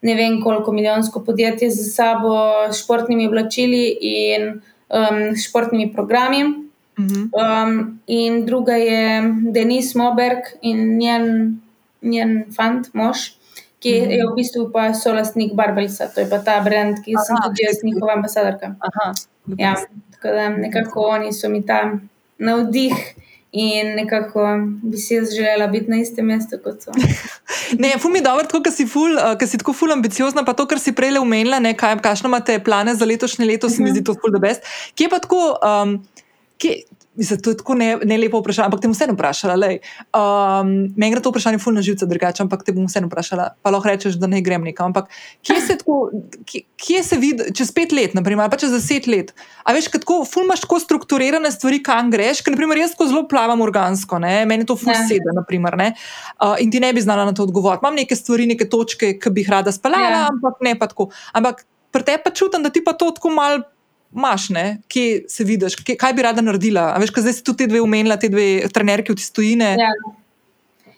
ne 0.05 0.15
vem 0.15 0.41
koliko 0.43 0.73
milijonsko 0.73 1.23
podjetje 1.25 1.71
za 1.71 1.85
sabo 1.91 2.35
s 2.73 2.83
športnimi 2.85 3.27
oblačili 3.29 3.87
in 4.01 4.51
um, 4.53 5.37
športnimi 5.37 5.93
programi. 5.93 6.45
Mhm. 6.99 7.31
Um, 7.33 8.01
in 8.07 8.45
druga 8.47 8.77
je 8.79 9.23
Denis 9.53 9.95
Moberg 9.95 10.39
in 10.63 10.99
njen, 10.99 11.25
njen 12.03 12.45
fant, 12.57 12.87
mož, 12.95 13.19
ki 13.81 13.95
Mhm. 14.01 14.11
je 14.11 14.27
v 14.27 14.35
bistvu 14.37 14.69
pa 14.73 14.95
solastnik 14.95 15.55
Barbelsa, 15.55 16.07
to 16.15 16.21
je 16.21 16.29
pa 16.31 16.39
ta 16.39 16.61
brand, 16.61 17.01
ki 17.05 17.17
sem 17.27 17.37
Aha, 17.37 17.49
tudi 17.49 17.65
jaz 17.67 17.81
njihova 17.85 18.13
ambasadorka. 18.13 18.75
Aha. 18.81 19.13
Ja, 19.59 19.75
tako 20.13 20.29
da 20.29 20.49
nekako 20.49 21.01
oni 21.01 21.33
so 21.33 21.49
mi 21.49 21.67
tam 21.67 22.09
navdih 22.39 22.95
in 23.55 23.95
nekako 23.95 24.45
bi 24.83 24.99
si 24.99 25.15
jaz 25.15 25.31
želela 25.31 25.67
biti 25.67 25.91
na 25.91 25.97
istem 26.03 26.27
mestu 26.27 26.59
kot 26.65 26.83
so. 26.83 26.91
Ne, 27.79 27.95
ful 28.03 28.11
mi 28.11 28.19
je 28.19 28.23
dobro, 28.27 28.47
tako, 28.51 28.71
si, 28.71 28.87
ful, 28.87 29.15
uh, 29.15 29.49
si 29.49 29.59
tako 29.59 29.73
ful 29.73 29.93
ambiciozna, 29.93 30.43
pa 30.45 30.53
to, 30.59 30.67
kar 30.67 30.79
si 30.83 30.93
prej 30.93 31.19
omenila, 31.21 31.61
ne, 31.63 31.75
kaj, 31.79 32.01
kakšno 32.03 32.29
imate 32.29 32.59
plane 32.65 32.95
za 32.95 33.07
letošnje 33.07 33.47
leto, 33.47 33.71
se 33.71 33.83
mi 33.83 33.95
zdi 33.95 34.03
to 34.05 34.17
ful 34.19 34.35
da 34.35 34.43
best. 34.43 34.67
Kje 34.99 35.09
pa 35.11 35.23
tako, 35.23 35.41
um, 35.63 35.95
kje, 36.59 36.81
Mislim, 37.17 37.41
to 37.41 37.51
je 37.51 37.57
tako 37.57 37.75
ne, 37.79 37.89
ne 38.05 38.19
lepo 38.19 38.41
vprašanje, 38.41 38.67
ampak 38.67 38.81
te 38.83 38.89
bom 38.89 38.95
vseeno 38.95 39.15
vprašala. 39.15 39.55
Um, 40.11 40.71
Meni 40.97 41.13
gre 41.15 41.23
to 41.23 41.31
vprašanje 41.31 41.61
fulno 41.63 41.83
živce 41.83 42.07
drugače, 42.11 42.43
ampak 42.43 42.65
te 42.67 42.73
bom 42.75 42.89
vseeno 42.89 43.07
vprašala. 43.07 43.49
Pa 43.63 43.71
lahko 43.71 43.89
rečeš, 43.89 44.17
da 44.19 44.27
ne 44.31 44.41
grem 44.43 44.65
nekam. 44.67 44.91
Ampak 44.91 45.13
kje 45.47 45.61
se, 45.61 45.77
tako, 45.79 46.11
kje, 46.45 46.65
kje 46.77 47.03
se 47.07 47.19
vidi, 47.23 47.51
čez 47.55 47.71
pet 47.75 47.95
let, 47.95 48.17
naprimer, 48.19 48.47
ali 48.47 48.51
pa 48.51 48.59
čez 48.59 48.75
deset 48.75 49.07
let? 49.07 49.31
A 49.63 49.75
veš, 49.77 49.89
kako 49.93 50.25
fulno 50.27 50.51
imaš 50.51 50.65
tako 50.67 50.81
strukturirane 50.83 51.53
stvari, 51.55 51.79
kam 51.83 52.11
greš? 52.11 52.43
Ker, 52.43 52.57
naprimer, 52.57 52.83
jaz 52.83 52.97
zelo 52.99 53.23
plavam 53.31 53.63
organsko, 53.63 54.19
ne? 54.19 54.43
meni 54.51 54.67
to 54.67 54.77
fulno 54.77 54.99
sedi, 55.09 55.35
naprimer, 55.37 55.77
uh, 55.79 56.57
in 56.59 56.71
ti 56.71 56.81
ne 56.81 56.93
bi 56.93 57.01
znala 57.01 57.25
na 57.25 57.35
to 57.35 57.47
odgovoriti. 57.47 57.87
Imam 57.87 57.95
neke 57.95 58.17
stvari, 58.17 58.47
neke 58.51 58.67
točke, 58.69 59.15
ki 59.23 59.31
bi 59.31 59.45
jih 59.45 59.55
rada 59.55 59.73
spalala, 59.73 60.11
ja. 60.11 60.27
ampak 60.33 60.59
ne 60.67 60.75
pa 60.79 60.91
tako. 60.91 61.11
Ampak 61.33 61.63
pri 61.95 62.03
tebi 62.03 62.27
pa 62.27 62.35
čutim, 62.35 62.63
da 62.67 62.75
ti 62.75 62.83
pa 62.85 62.93
to 62.99 63.13
tako 63.15 63.31
malo 63.31 63.63
imaš, 64.15 64.49
kje 64.89 65.25
se 65.29 65.45
vidiš, 65.45 65.77
kje, 65.77 65.97
kaj 66.01 66.13
bi 66.13 66.23
rada 66.23 66.43
naredila. 66.43 66.93
A 66.95 67.01
veš, 67.03 67.13
kaj 67.15 67.27
zdaj 67.27 67.39
si 67.39 67.45
tudi 67.45 67.65
te 67.65 67.71
dve 67.73 67.83
umenila, 67.85 68.17
te 68.21 68.31
dve 68.33 68.69
trenerke 68.73 69.13
v 69.13 69.19
tistojine. 69.21 69.75
Ja. 69.81 69.91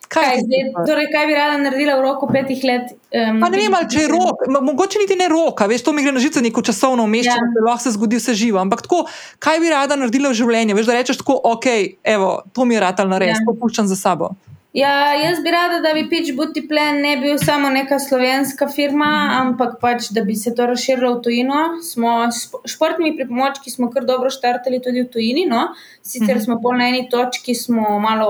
Kaj, 0.09 0.23
kaj, 0.23 0.43
zdaj, 0.47 0.87
torej, 0.87 1.09
kaj 1.11 1.27
bi 1.27 1.35
rada 1.35 1.57
naredila 1.59 1.97
v 1.99 2.05
roku 2.05 2.29
petih 2.31 2.63
let? 2.65 2.93
Um, 3.11 3.41
ne 3.43 3.59
vem, 3.59 3.75
če 3.91 4.05
je 4.05 4.11
rok, 4.13 4.45
mogoče 4.63 5.03
niti 5.03 5.17
ne 5.19 5.27
roka, 5.33 5.67
veš, 5.67 5.83
to 5.83 5.95
mi 5.97 6.05
gre 6.05 6.13
na 6.15 6.23
žice 6.23 6.43
neko 6.45 6.63
časovno 6.63 7.03
umeščanje, 7.09 7.49
ja. 7.49 7.55
da 7.57 7.65
lahko 7.67 7.83
se 7.83 7.95
zgodi 7.97 8.21
vse 8.21 8.37
živo. 8.39 8.61
Ampak 8.63 8.85
tako, 8.87 9.03
kaj 9.43 9.59
bi 9.63 9.73
rada 9.75 9.99
naredila 9.99 10.31
v 10.31 10.39
življenju? 10.39 10.77
Veš, 10.79 10.87
da 10.87 10.99
rečeš 11.01 11.23
tako, 11.25 11.41
ok, 11.57 11.67
evo, 12.07 12.31
to 12.55 12.69
mi 12.69 12.79
je 12.79 12.85
rada 12.87 13.09
narediti, 13.09 13.43
ja. 13.43 13.49
to 13.49 13.57
puščam 13.59 13.91
za 13.91 13.99
sabo. 13.99 14.37
Ja, 14.77 15.15
jaz 15.17 15.39
bi 15.41 15.51
rada, 15.51 15.79
da 15.81 15.95
bi 15.95 16.03
Pitch 16.09 16.35
Booty 16.37 16.61
Plan 16.69 16.99
ne 17.01 17.15
bil 17.17 17.39
samo 17.41 17.71
neka 17.73 17.97
slovenska 17.99 18.67
firma, 18.69 19.09
ampak 19.39 19.79
pač, 19.81 20.11
da 20.13 20.21
bi 20.25 20.35
se 20.37 20.53
to 20.55 20.67
razširilo 20.69 21.15
v 21.15 21.23
tujino. 21.25 21.61
Smo 21.81 22.17
s 22.29 22.51
športnimi 22.75 23.15
pripomočki 23.17 23.73
smo 23.73 23.89
kar 23.95 24.05
dobro 24.05 24.29
štartali 24.31 24.83
tudi 24.85 25.07
v 25.07 25.09
tujini, 25.15 25.47
no? 25.49 25.63
sicer 26.05 26.43
smo 26.45 26.59
pol 26.61 26.77
na 26.77 26.91
eni 26.91 27.07
točki, 27.09 27.55
smo 27.57 27.97
malo 28.05 28.29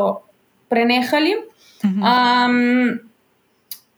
prenehali. 0.70 1.34
Um, 1.82 2.54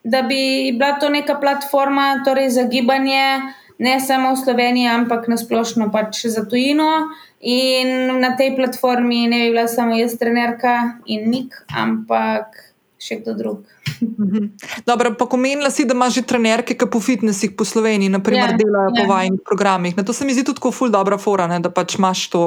da 0.09 0.23
bi 0.25 0.73
bila 0.73 0.95
to 1.03 1.13
neka 1.13 1.37
platforma 1.45 2.23
torej 2.25 2.49
za 2.57 2.65
gibanje, 2.73 3.53
ne 3.79 4.01
samo 4.01 4.35
v 4.35 4.41
Sloveniji, 4.45 4.89
ampak 4.91 5.29
nasplošno 5.29 5.91
pač 5.95 6.27
za 6.27 6.45
tujino. 6.45 7.09
In 7.41 8.19
na 8.21 8.35
tej 8.37 8.57
platformi 8.57 9.29
ne 9.31 9.47
bi 9.47 9.53
bila 9.55 9.69
samo 9.71 9.95
jaz, 9.95 10.19
trenerka 10.19 10.99
in 11.07 11.31
nik, 11.31 11.55
ampak 11.71 12.69
še 12.99 13.21
kdo 13.23 13.35
drug. 13.39 13.59
Mhm. 14.03 14.59
Dobro, 14.87 15.15
pa 15.15 15.27
pomenila 15.31 15.71
si, 15.71 15.87
da 15.87 15.95
imaš 15.95 16.19
že 16.19 16.27
trenerke, 16.27 16.75
ki 16.75 16.91
po 16.91 16.99
fitnesih 17.01 17.55
po 17.55 17.65
Sloveniji, 17.65 18.11
naprimer, 18.11 18.55
ja, 18.55 18.59
delajo 18.59 18.91
ja. 18.91 18.97
po 18.99 19.05
vajnih 19.15 19.43
programih. 19.47 19.97
Na 19.97 20.03
to 20.03 20.13
se 20.13 20.27
mi 20.27 20.35
zdi 20.35 20.43
tudi 20.43 20.59
tako 20.59 20.75
ful 20.75 20.91
dobra 20.91 21.19
fora, 21.19 21.47
ne, 21.47 21.63
da 21.63 21.71
pač 21.71 21.95
imaš 21.99 22.27
to. 22.35 22.45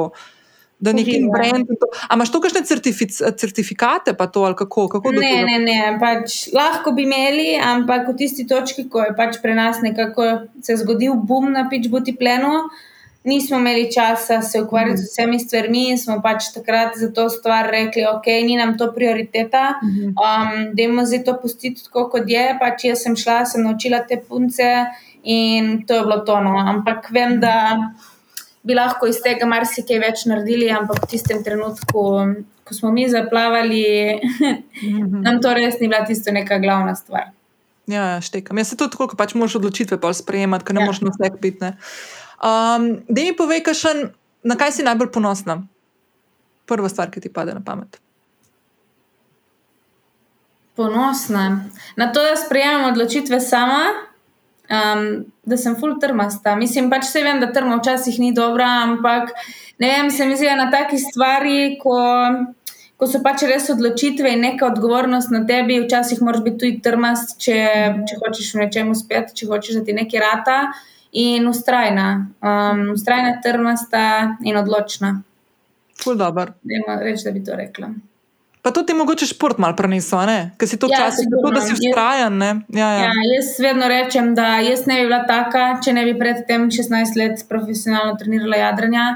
Da 0.82 0.92
neki 0.92 1.20
brend. 1.30 1.70
Ampak 1.70 1.98
imaš 2.14 2.30
to 2.34 2.40
kakšne 2.42 2.62
certifikate, 3.38 4.16
pa 4.18 4.26
to 4.26 4.42
ali 4.42 4.56
kako? 4.58 4.88
kako 4.88 5.12
ne, 5.14 5.34
ne, 5.46 5.58
ne, 5.62 5.80
pač 6.00 6.48
lahko 6.54 6.90
bi 6.96 7.04
imeli, 7.06 7.52
ampak 7.54 8.08
v 8.10 8.16
tisti 8.18 8.46
točki, 8.50 8.88
ko 8.90 9.04
je 9.06 9.12
pač 9.18 9.38
pri 9.42 9.54
nas 9.54 9.78
nekako 9.84 10.48
se 10.62 10.76
zgodil 10.82 11.14
boom 11.14 11.52
na 11.54 11.68
Pitchbuti 11.70 12.16
plenu, 12.18 12.66
nismo 13.24 13.60
imeli 13.62 13.92
časa 13.94 14.40
se 14.42 14.60
ukvarjati 14.60 15.04
z 15.04 15.10
vsemi 15.12 15.38
stvarmi 15.40 15.84
in 15.92 15.98
smo 15.98 16.18
pač 16.22 16.50
takrat 16.54 16.98
za 16.98 17.12
to 17.14 17.28
stvar 17.30 17.70
rekli, 17.70 18.02
ok, 18.10 18.26
ni 18.42 18.58
nam 18.58 18.74
to 18.78 18.90
prioriteta, 18.94 19.78
um, 19.82 20.72
dajmo 20.74 21.06
zdaj 21.06 21.24
to 21.24 21.36
pustiti 21.42 21.84
tako, 21.84 22.08
kot 22.10 22.26
je. 22.26 22.48
Pač 22.60 22.88
jaz 22.90 23.06
sem 23.06 23.14
šla, 23.16 23.44
sem 23.46 23.62
naučila 23.62 24.02
te 24.08 24.18
punce 24.18 24.72
in 25.22 25.84
to 25.86 25.94
je 25.94 26.08
bilo 26.08 26.24
tono. 26.26 26.58
Ampak 26.58 27.12
vem, 27.14 27.38
da 27.40 27.54
bi 28.62 28.74
lahko 28.74 29.08
iz 29.10 29.18
tega 29.22 29.46
marsikaj 29.48 30.00
več 30.02 30.24
naredili, 30.30 30.70
ampak 30.70 31.04
v 31.04 31.10
tistem 31.14 31.42
trenutku. 31.44 32.02
Ko 32.62 32.74
smo 32.76 32.92
mi 32.94 33.08
zaplavali, 33.10 33.82
nam 35.26 35.40
to 35.42 35.54
res 35.58 35.80
ni 35.80 35.90
bila 35.90 36.04
tisto 36.06 36.34
neka 36.34 36.60
glavna 36.62 36.94
stvar. 36.94 37.32
Ja, 37.90 38.20
štekam. 38.22 38.58
Jaz 38.62 38.70
se 38.70 38.78
tudi 38.78 38.94
tako, 38.94 39.08
ko 39.10 39.18
pač 39.18 39.34
moraš 39.34 39.58
odločitve 39.58 39.98
sprejemati, 40.14 40.64
ker 40.64 40.78
ne 40.78 40.84
ja. 40.84 40.86
moreš 40.86 41.02
na 41.02 41.10
vse 41.10 41.32
biti. 41.42 41.72
Um, 42.42 42.86
da 43.08 43.18
mi 43.18 43.34
povej, 43.36 43.64
kašen, 43.66 44.12
na 44.46 44.56
kaj 44.58 44.78
si 44.78 44.86
najbolj 44.86 45.10
ponosna? 45.14 45.58
Prva 46.70 46.88
stvar, 46.88 47.10
ki 47.10 47.20
ti 47.20 47.32
pade 47.34 47.54
na 47.54 47.62
pamet. 47.66 47.98
Ponosna 50.78 51.66
na 51.98 52.08
to, 52.14 52.22
da 52.22 52.38
sprejemam 52.38 52.92
odločitve 52.92 53.40
sama, 53.42 54.11
um, 54.70 55.24
da 55.44 55.56
sem 55.56 55.76
full 55.76 55.98
trmasta. 56.00 56.54
Mislim 56.56 56.90
pač 56.90 57.06
vse 57.08 57.22
vem, 57.24 57.40
da 57.40 57.50
trma 57.52 57.78
včasih 57.80 58.18
ni 58.20 58.32
dobra, 58.36 58.68
ampak 58.86 59.32
ne 59.82 59.90
vem, 59.90 60.10
se 60.10 60.26
mi 60.26 60.36
zdi 60.36 60.50
na 60.56 60.70
takih 60.70 61.00
stvari, 61.02 61.78
ko, 61.82 61.98
ko 62.96 63.08
so 63.10 63.22
pač 63.24 63.46
res 63.50 63.70
odločitve 63.74 64.30
in 64.32 64.46
neka 64.46 64.68
odgovornost 64.70 65.34
na 65.34 65.42
tebi, 65.48 65.80
včasih 65.82 66.22
moraš 66.22 66.46
biti 66.46 66.62
tudi 66.64 66.80
trmast, 66.84 67.36
če, 67.42 67.58
če 68.08 68.22
hočeš 68.22 68.54
v 68.54 68.64
nečem 68.64 68.94
uspeti, 68.94 69.36
če 69.40 69.50
hočeš, 69.50 69.80
da 69.80 69.84
ti 69.88 69.98
nekaj 69.98 70.24
rata 70.24 70.62
in 71.12 71.48
ustrajna, 71.48 72.06
um, 72.40 72.86
ustrajna, 72.94 73.36
trmasta 73.44 74.06
in 74.48 74.56
odločna. 74.56 75.18
Ful 76.02 76.16
dobro. 76.16 76.54
Reči, 77.02 77.26
da 77.26 77.34
bi 77.34 77.44
to 77.44 77.58
rekla. 77.58 77.92
Pa 78.62 78.70
to 78.70 78.82
ti 78.86 78.94
mogoče 78.94 79.26
šport 79.26 79.58
malo 79.58 79.74
prenesel, 79.76 80.30
ker 80.58 80.68
si 80.70 80.78
to 80.78 80.86
ja, 80.90 81.00
včasih 81.00 81.26
tako, 81.32 81.50
da 81.50 81.60
si 81.60 81.74
ustrajen. 81.74 82.42
Ja, 82.42 82.90
ja. 82.94 83.08
ja, 83.08 83.24
jaz 83.34 83.56
vedno 83.58 83.88
rečem, 83.90 84.34
da 84.38 84.60
jaz 84.62 84.86
ne 84.86 85.00
bi 85.00 85.08
bila 85.08 85.24
taka, 85.26 85.64
če 85.82 85.96
ne 85.96 86.04
bi 86.06 86.14
predtem 86.18 86.68
16 86.70 87.18
let 87.18 87.42
profesionalno 87.48 88.14
trenirala 88.20 88.60
jadranja, 88.62 89.08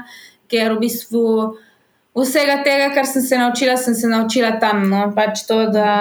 ker 0.51 0.75
v 0.75 0.81
bistvu 0.83 1.23
vsega 2.17 2.59
tega, 2.67 2.91
kar 2.95 3.07
sem 3.07 3.23
se 3.23 3.39
naučila, 3.39 3.77
sem 3.79 3.95
se 3.95 4.11
naučila 4.11 4.57
tam. 4.59 4.83
No? 4.91 5.07
Pač 5.15 5.45
to, 5.47 5.63
da 5.71 5.95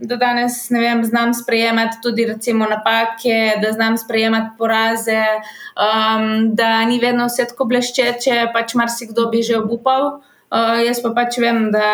da 0.00 0.16
danes 0.16 0.70
vem, 0.70 1.04
znam 1.04 1.34
sprejemati 1.34 1.96
tudi 2.02 2.24
recimo, 2.26 2.66
napake, 2.66 3.60
da 3.62 3.72
znam 3.72 3.98
sprejemati 3.98 4.56
poraze, 4.58 5.22
um, 5.76 6.54
da 6.54 6.84
ni 6.84 6.98
vedno 6.98 7.26
vse 7.28 7.44
tako 7.52 7.66
bleščeče, 7.68 8.46
pač 8.54 8.74
marsikdo 8.74 9.28
bi 9.30 9.42
že 9.42 9.58
obupal. 9.60 10.20
Uh, 10.50 10.80
jaz 10.82 10.98
pa 11.02 11.12
pač 11.14 11.38
vem, 11.38 11.68
da 11.70 11.86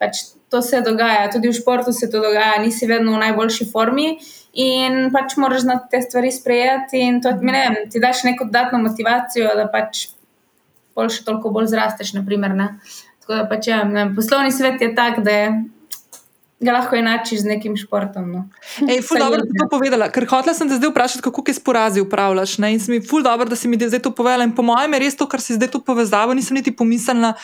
pač 0.00 0.20
to 0.52 0.60
se 0.62 0.82
dogaja, 0.84 1.30
tudi 1.32 1.48
v 1.48 1.56
športu 1.56 1.94
se 1.96 2.10
to 2.12 2.20
dogaja, 2.20 2.60
nisi 2.60 2.86
vedno 2.86 3.14
v 3.14 3.22
najboljši 3.22 3.66
formi. 3.72 4.18
In 4.60 5.08
pač 5.14 5.38
moraš 5.40 5.64
znati 5.64 5.88
te 5.94 6.02
stvari 6.04 6.32
sprejeti, 6.32 7.00
in 7.00 7.22
to 7.24 7.32
ne 7.40 7.54
vem, 7.56 7.78
ti 7.88 8.02
daš 8.02 8.26
neko 8.28 8.50
dodatno 8.50 8.82
motivacijo, 8.84 9.54
da 9.56 9.64
pač 9.72 10.10
še 10.92 11.24
toliko 11.24 11.54
bolj 11.54 11.72
zrasteš. 11.72 12.12
Naprimer, 12.18 12.52
Tako 13.22 13.38
da 13.38 13.46
pač, 13.48 13.70
ja, 13.70 13.80
vem, 13.88 14.12
poslovni 14.16 14.52
svet 14.52 14.82
je 14.82 14.90
tak, 14.98 15.22
da 15.24 15.38
je 15.38 15.48
ga 16.62 16.74
lahko 16.76 16.96
enačiš 16.96 17.42
z 17.42 17.50
nekim 17.50 17.74
športom. 17.76 18.30
No. 18.30 18.42
Ej, 18.86 19.02
ful 19.06 19.18
dobro, 19.18 19.42
da 19.42 19.50
si 19.50 19.58
to 19.58 19.66
povedala, 19.70 20.08
ker 20.14 20.26
hotela 20.30 20.54
sem 20.54 20.70
te 20.70 20.78
zdaj 20.78 20.92
vprašati, 20.92 21.24
kako 21.26 21.42
ti 21.46 21.54
sporazi 21.56 22.04
upravljaš. 22.04 22.56
Ne? 22.62 22.72
In 22.76 22.84
mi 22.88 23.00
ful 23.02 23.24
dobro, 23.26 23.48
da 23.50 23.58
si 23.58 23.68
mi 23.68 23.80
zdaj 23.80 24.04
to 24.06 24.14
povedala. 24.14 24.46
In 24.46 24.54
po 24.54 24.62
mojem 24.66 24.94
je 24.94 25.02
res 25.02 25.18
to, 25.18 25.26
kar 25.26 25.42
si 25.42 25.58
zdaj 25.58 25.72
tu 25.74 25.82
povezala, 25.82 26.34
nisem 26.38 26.56
niti 26.58 26.74
pomislila, 26.74 27.34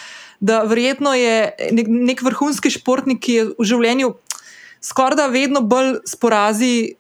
da 0.41 0.63
verjetno 0.63 1.17
je 1.19 1.51
nek, 1.75 1.91
nek 1.91 2.23
vrhunski 2.23 2.71
športnik, 2.71 3.21
ki 3.25 3.33
je 3.35 3.45
v 3.59 3.67
življenju 3.67 4.15
skoraj 4.81 5.19
da 5.19 5.27
vedno 5.27 5.61
bolj 5.61 5.99
sporazi. 6.07 6.95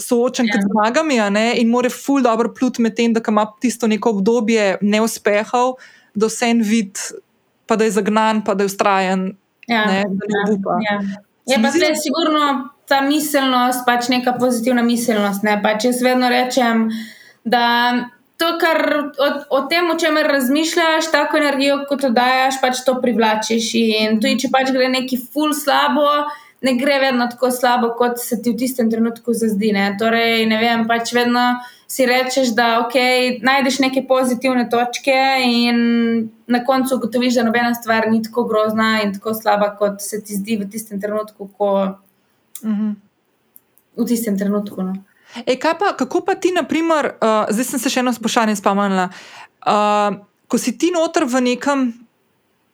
Soočen 0.00 0.46
ja. 0.48 0.56
z 0.56 0.64
zmagami, 0.64 1.18
in 1.60 1.68
mora 1.68 1.90
ful 1.92 2.22
dobro 2.24 2.48
plut 2.56 2.78
med 2.80 2.94
tem, 2.96 3.12
da 3.12 3.20
ima 3.28 3.44
tisto 3.60 3.84
neko 3.84 4.14
obdobje 4.14 4.78
neuspehov, 4.80 5.74
da 6.14 6.30
vse 6.30 6.48
en 6.54 6.62
vid, 6.64 6.96
pa 7.68 7.76
da 7.76 7.84
je 7.84 7.92
zagnan, 7.98 8.40
pa 8.40 8.54
da 8.54 8.64
je 8.64 8.72
ustrajen, 8.72 9.26
ja. 9.68 9.84
ne, 9.84 9.98
da 10.08 10.30
ne 10.32 10.54
upa. 10.56 10.78
Ja. 10.80 10.96
Ja. 11.50 11.56
Je 11.56 11.62
pa 11.62 11.70
zdaj 11.74 11.96
sigurno 11.98 12.70
ta 12.86 13.00
miselnost, 13.02 13.82
pač 13.86 14.08
neka 14.08 14.36
pozitivna 14.38 14.82
miselnost. 14.86 15.42
Ne? 15.42 15.58
Pač 15.62 15.88
jaz 15.90 16.02
vedno 16.02 16.30
rečem, 16.30 16.88
da 17.44 17.66
to, 18.40 18.54
kar 18.60 18.80
o, 19.18 19.28
o 19.58 19.60
tem, 19.68 19.90
o 19.90 19.98
čemer 19.98 20.26
razmišljaš, 20.30 21.10
tako 21.12 21.40
energijo, 21.42 21.82
kot 21.88 22.06
jo 22.06 22.12
daš, 22.14 22.60
pač 22.62 22.84
to 22.86 22.96
privlačiš. 23.02 23.72
In 23.80 24.20
tudi, 24.22 24.38
če 24.44 24.52
pač 24.54 24.72
gre 24.74 24.88
neki 24.94 25.18
ful 25.20 25.52
slabo. 25.56 26.06
Ne 26.60 26.74
gre 26.76 26.98
vedno 27.00 27.24
tako 27.30 27.50
slabo, 27.50 27.94
kot 27.96 28.18
se 28.20 28.36
ti 28.42 28.52
v 28.52 28.60
tistem 28.60 28.90
trenutku 28.92 29.32
zazdi. 29.32 29.72
Ne? 29.72 29.94
Torej, 29.98 30.44
ne 30.46 30.58
vem, 30.60 30.84
pač 30.88 31.14
vedno 31.16 31.54
si 31.90 32.04
rečeš, 32.06 32.52
da 32.54 32.82
okay, 32.84 33.40
najdeš 33.42 33.80
neke 33.82 34.04
pozitivne 34.06 34.68
točke, 34.70 35.16
in 35.42 35.80
na 36.46 36.60
koncu 36.64 37.00
ugotoviš, 37.00 37.40
da 37.40 37.46
nobena 37.48 37.72
stvar 37.74 38.10
ni 38.10 38.20
tako 38.22 38.44
grozna 38.46 39.00
in 39.02 39.14
tako 39.16 39.34
slaba, 39.34 39.72
kot 39.78 40.04
se 40.04 40.20
ti 40.22 40.36
zdi 40.36 40.60
v 40.60 40.68
tistem 40.70 41.00
trenutku. 41.00 41.48
Ko, 41.58 41.70
-huh. 42.62 42.94
V 43.96 44.06
tistem 44.06 44.38
trenutku. 44.38 44.82
No. 44.82 44.94
E, 45.46 45.56
pa, 45.56 45.92
kako 45.96 46.20
pa 46.20 46.34
ti, 46.34 46.52
naprimer, 46.52 47.06
uh, 47.20 47.46
zdaj 47.50 47.64
sem 47.64 47.80
se 47.80 47.90
še 47.90 48.00
eno 48.00 48.12
vprašanje 48.12 48.56
spomnila. 48.56 49.08
Uh, 49.66 50.18
ko 50.50 50.58
si 50.58 50.74
ti 50.78 50.90
noter 50.90 51.24
v 51.24 51.40
nekem 51.40 51.92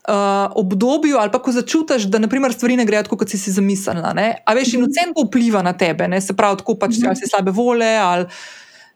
uh, 0.08 0.52
obdobju, 0.54 1.18
ali 1.18 1.32
pa 1.32 1.38
ko 1.42 1.52
začutiš, 1.52 2.08
da 2.10 2.18
naprimer, 2.18 2.52
stvari 2.52 2.76
ne 2.76 2.84
grejo 2.84 3.02
tako, 3.02 3.16
kot 3.16 3.30
si 3.30 3.38
si 3.38 3.52
zamislila. 3.52 4.14
A 4.44 4.54
veš, 4.54 4.74
in 4.74 4.86
vse 4.86 5.08
to 5.14 5.26
vpliva 5.26 5.62
na 5.62 5.72
tebe, 5.72 6.08
ne? 6.08 6.20
se 6.20 6.36
pravi, 6.36 6.58
tako 6.62 6.74
pač, 6.74 6.90
-hmm. 6.96 7.08
ali 7.08 7.16
si 7.16 7.28
slabe 7.28 7.50
vole. 7.50 7.96
Ali, 7.96 8.26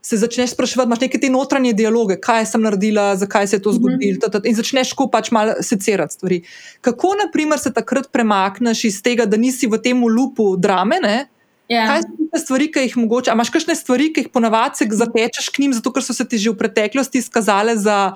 se 0.03 0.17
začneš 0.17 0.51
spraševati, 0.51 0.89
imaš 0.89 1.01
neke 1.01 1.19
te 1.21 1.29
notranje 1.31 1.73
dialoge, 1.73 2.17
kaj 2.21 2.47
sem 2.47 2.63
naredila, 2.63 3.17
zakaj 3.17 3.47
se 3.47 3.57
je 3.57 3.63
to 3.63 3.73
zgodilo, 3.73 4.17
mm 4.17 4.31
-hmm. 4.33 4.49
in 4.49 4.55
začneš 4.55 4.93
ko 4.93 5.09
pač 5.09 5.31
malo 5.31 5.53
secirati 5.61 6.15
stvari. 6.15 6.43
Kako, 6.81 7.09
na 7.09 7.31
primer, 7.33 7.59
se 7.59 7.73
takrat 7.73 8.13
premakneš 8.13 8.85
iz 8.85 9.03
tega, 9.03 9.27
da 9.27 9.37
nisi 9.37 9.67
v 9.67 9.79
tem 9.79 10.05
lupu 10.05 10.57
drame? 10.57 10.97
Ne? 11.03 11.29
Ja. 11.69 11.87
Kaj 11.87 12.03
so 12.03 12.27
te 12.33 12.39
stvari, 12.39 12.67
ki 12.73 12.81
jih 12.81 12.97
mogoče, 12.97 13.31
imaš 13.31 13.51
kakšne 13.51 13.75
stvari, 13.75 14.13
ki 14.13 14.21
jih 14.21 14.29
ponavadi 14.33 14.89
zatečeš 14.91 15.49
k 15.49 15.59
njim, 15.59 15.73
zato 15.73 15.93
ker 15.93 16.03
so 16.03 16.15
se 16.15 16.25
ti 16.29 16.39
že 16.39 16.51
v 16.51 16.57
preteklosti 16.57 17.19
izkazale 17.19 17.77
za 17.77 18.15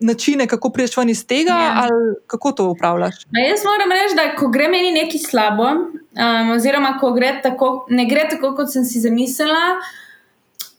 načine, 0.00 0.46
kako 0.46 0.70
priješ 0.70 0.96
ven 0.96 1.08
iz 1.10 1.26
tega, 1.26 1.50
Ja. 1.50 1.72
ali 1.82 2.14
kako 2.26 2.52
to 2.52 2.68
upravljaš? 2.70 3.14
Ma 3.32 3.40
jaz 3.40 3.60
moram 3.64 3.92
reči, 3.92 4.14
da 4.16 4.36
ko 4.36 4.48
gre 4.48 4.68
meni 4.68 4.92
nekaj 4.92 5.20
slabo, 5.30 5.64
um, 5.64 6.50
oziroma 6.56 6.98
ko 7.00 7.12
gre 7.12 7.40
tako, 7.42 7.86
ne 7.90 8.04
gre 8.06 8.26
tako, 8.30 8.54
kot 8.56 8.72
sem 8.72 8.84
si 8.84 9.00
zamislila, 9.00 9.76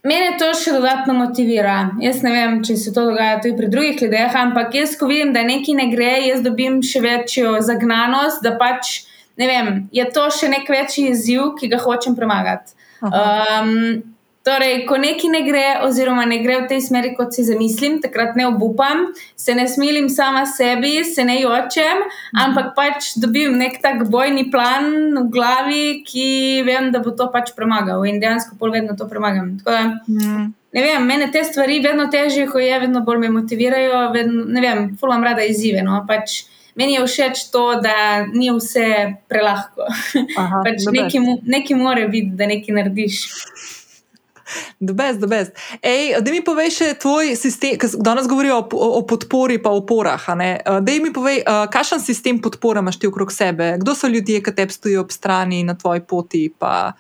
mene 0.03 0.38
to 0.39 0.51
še 0.53 0.72
dodatno 0.72 1.13
motivira. 1.13 1.89
Jaz 2.01 2.22
ne 2.24 2.32
vem, 2.32 2.59
če 2.63 2.78
se 2.78 2.93
to 2.93 3.05
dogaja 3.09 3.41
tudi 3.41 3.57
pri 3.57 3.68
drugih 3.68 4.01
ljudeh, 4.01 4.36
ampak 4.36 4.76
jaz, 4.76 4.93
ko 4.99 5.07
vidim, 5.09 5.34
da 5.34 5.43
nekaj 5.43 5.76
ne 5.76 5.88
gre, 5.91 6.11
jaz 6.30 6.41
dobim 6.45 6.82
še 6.86 7.01
večjo 7.03 7.57
zagnanost, 7.61 8.43
da 8.45 8.53
pač 8.57 9.01
ne 9.38 9.47
vem, 9.49 9.89
je 9.91 10.05
to 10.13 10.30
še 10.34 10.47
nek 10.49 10.70
večji 10.70 11.09
izziv, 11.11 11.55
ki 11.59 11.68
ga 11.70 11.78
hočem 11.78 12.15
premagati. 12.15 12.74
Um, 13.01 14.03
torej, 14.48 14.86
ko 14.88 14.95
nekaj 15.02 15.32
ne 15.34 15.41
gre, 15.43 15.66
oziroma 15.84 16.24
ne 16.26 16.39
gre 16.43 16.62
v 16.62 16.68
tej 16.72 16.82
smeri, 16.86 17.12
kot 17.18 17.36
si 17.36 17.43
zamislim, 17.43 17.98
takrat 18.04 18.38
ne 18.39 18.45
obupam, 18.48 19.10
se 19.36 19.56
ne 19.58 19.68
smilim 19.68 20.08
sama 20.10 20.45
sebi, 20.48 21.04
se 21.04 21.26
ne 21.28 21.36
jočem, 21.41 22.06
ampak 22.32 22.72
pač 22.78 23.12
dobim 23.20 23.58
nek 23.60 23.82
tak 23.84 24.06
bojni 24.12 24.48
plan 24.54 24.88
v 25.18 25.26
glavi, 25.34 25.86
ki 26.08 26.28
vem, 26.68 26.91
da 26.95 27.04
bo 27.04 27.12
to 27.12 27.28
pač 27.34 27.52
premagal 27.58 28.06
in 28.08 28.22
dejansko 28.24 28.56
pol 28.60 28.72
vedno 28.72 28.95
to 28.95 29.10
premagam. 29.12 29.58
Tako 29.60 29.76
da, 29.76 29.84
Mm. 30.08 30.54
ne 30.74 30.82
vem, 30.84 31.06
mene 31.08 31.32
te 31.32 31.43
stvari 31.43 31.80
vedno 31.84 32.08
težje, 32.12 32.48
ko 32.48 32.60
je, 32.60 32.80
vedno 32.80 33.02
bolj 33.02 33.18
me 33.20 33.30
motivirajo, 33.30 34.12
vedno, 34.14 34.45
ne 34.48 34.62
vem, 34.62 34.86
ful 35.00 35.10
imam 35.12 35.24
rada 35.24 35.43
izzive. 35.43 35.82
No? 35.84 36.06
Pač, 36.08 36.43
meni 36.76 36.93
je 36.93 37.04
všeč 37.08 37.50
to, 37.52 37.82
da 37.82 38.26
ni 38.32 38.52
vse 38.54 39.18
prelahko. 39.28 39.88
Aha, 40.38 40.62
pač 40.66 40.86
nekaj, 40.91 41.41
nekaj 41.43 41.78
mora 41.80 42.08
biti, 42.08 42.36
da 42.38 42.48
nekaj 42.48 42.76
narediš. 42.80 43.26
The 44.80 44.93
best, 44.93 45.20
the 45.20 45.28
best. 45.28 45.52
Ej, 45.82 46.18
da 46.22 46.32
mi 46.32 46.41
povej 46.45 46.72
še 46.76 46.91
tvoj 47.02 47.34
sistem, 47.39 47.78
ker 47.82 47.91
danes 48.04 48.30
govorijo 48.30 48.62
o, 48.62 48.68
o, 48.78 48.91
o 49.00 49.02
podpori 49.08 49.60
pa 49.64 49.74
oporah. 49.76 50.30
Da 50.66 50.98
mi 51.04 51.12
povej, 51.14 51.41
uh, 51.43 51.66
kakšen 51.72 52.04
sistem 52.04 52.41
podpore 52.43 52.84
imaš 52.84 53.00
ti 53.02 53.10
okrog 53.10 53.34
sebe, 53.34 53.76
kdo 53.82 53.95
so 53.95 54.10
ljudje, 54.12 54.43
ki 54.45 54.56
te 54.56 54.68
stojijo 54.72 55.04
ob 55.06 55.12
strani 55.12 55.64
na 55.68 55.76
tvoji 55.76 56.06
poti. 56.08 56.48
Pa, 56.60 56.93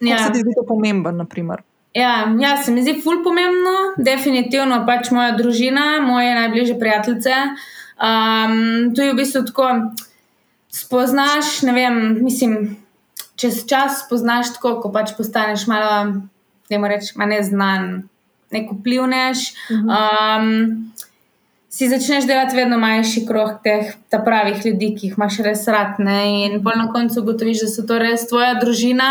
ja. 0.00 0.14
Ja. 0.14 0.22
se 0.26 0.32
ti 0.32 0.44
zdi 0.44 0.54
to 0.56 0.64
pomemben, 0.68 1.16
naprimer? 1.16 1.62
Ja, 1.94 2.36
ja, 2.40 2.54
se 2.62 2.70
mi 2.70 2.82
zdi 2.82 3.00
ful 3.02 3.18
pomembno, 3.24 3.96
definitivno 3.98 4.84
pač 4.86 5.10
moja 5.10 5.32
družina, 5.34 5.98
moje 6.06 6.34
najbližje 6.38 6.78
prijateljice. 6.78 7.40
Um, 8.00 8.92
tu 8.94 9.02
je 9.02 9.10
v 9.12 9.16
bistvu 9.18 9.42
tako, 9.48 9.66
spoznaš, 10.70 11.62
ne 11.66 11.74
vem, 11.74 11.98
mislim, 12.22 12.76
čez 13.36 13.64
čas 13.66 14.04
spoznaš 14.04 14.54
tako, 14.54 14.76
ko 14.84 14.92
pač 14.94 15.16
postaneš 15.18 15.66
malo, 15.66 16.22
ne 16.70 16.88
reči, 16.88 17.12
malo 17.16 17.34
neznan, 17.34 17.90
nek 18.50 18.72
vplivneš. 18.72 19.50
Um, 19.70 20.90
si 21.70 21.88
začneš 21.88 22.26
delati 22.26 22.56
vedno 22.56 22.78
manjši 22.78 23.22
krog 23.26 23.60
teh 23.62 23.92
pravih 24.24 24.64
ljudi, 24.66 24.90
ki 24.98 25.06
jih 25.06 25.14
imaš 25.16 25.38
res 25.46 25.62
rad. 25.70 26.00
Ne? 26.02 26.18
In 26.44 26.58
bolj 26.64 26.80
na 26.82 26.88
koncu 26.92 27.22
ugotoviš, 27.22 27.62
da 27.62 27.68
so 27.70 27.86
to 27.86 27.98
res 28.02 28.26
tvoja 28.28 28.56
družina 28.58 29.10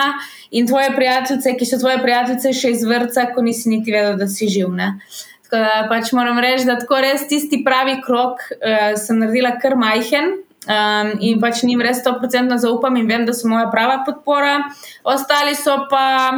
in 0.52 0.68
tvoje 0.68 0.92
prijateljice, 0.96 1.56
ki 1.56 1.70
so 1.70 1.80
tvoje 1.80 2.02
prijateljice 2.04 2.54
še 2.54 2.74
iz 2.76 2.84
vrca, 2.84 3.30
ko 3.36 3.46
nisi 3.46 3.72
niti 3.72 3.96
vedel, 3.96 4.20
da 4.20 4.28
si 4.28 4.52
živ. 4.52 4.76
Ne? 4.76 4.92
Tako 5.48 5.64
da 5.64 5.88
pač 5.90 6.12
moram 6.14 6.38
reči, 6.44 6.68
da 6.68 6.76
tako 6.78 7.00
res 7.02 7.24
tisti 7.32 7.64
pravi 7.66 8.02
krok 8.04 8.44
uh, 8.60 8.94
sem 9.00 9.24
naredila 9.24 9.56
kar 9.64 9.80
majhen. 9.80 10.36
Um, 10.70 11.16
in 11.24 11.40
pač 11.40 11.64
njim 11.64 11.80
res 11.82 12.04
100% 12.04 12.60
zaupam 12.60 12.98
in 13.00 13.08
vem, 13.08 13.24
da 13.26 13.34
so 13.34 13.48
moja 13.48 13.72
prava 13.72 14.02
podpora. 14.06 14.58
Ostali 15.08 15.56
so 15.56 15.86
pa, 15.90 16.36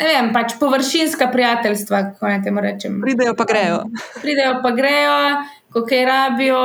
ne 0.00 0.08
vem, 0.08 0.30
pač 0.34 0.56
površinska 0.60 1.28
prijateljstva, 1.32 2.02
kako 2.12 2.28
naj 2.30 2.42
temu 2.44 2.64
rečem. 2.64 3.00
Pridejo 3.04 3.34
pa 3.36 3.44
grejo. 3.48 3.82
Pridejo 4.20 4.54
pa 4.62 4.70
grejo, 4.76 5.18
ko 5.72 5.84
kaj 5.88 6.04
rabijo. 6.08 6.60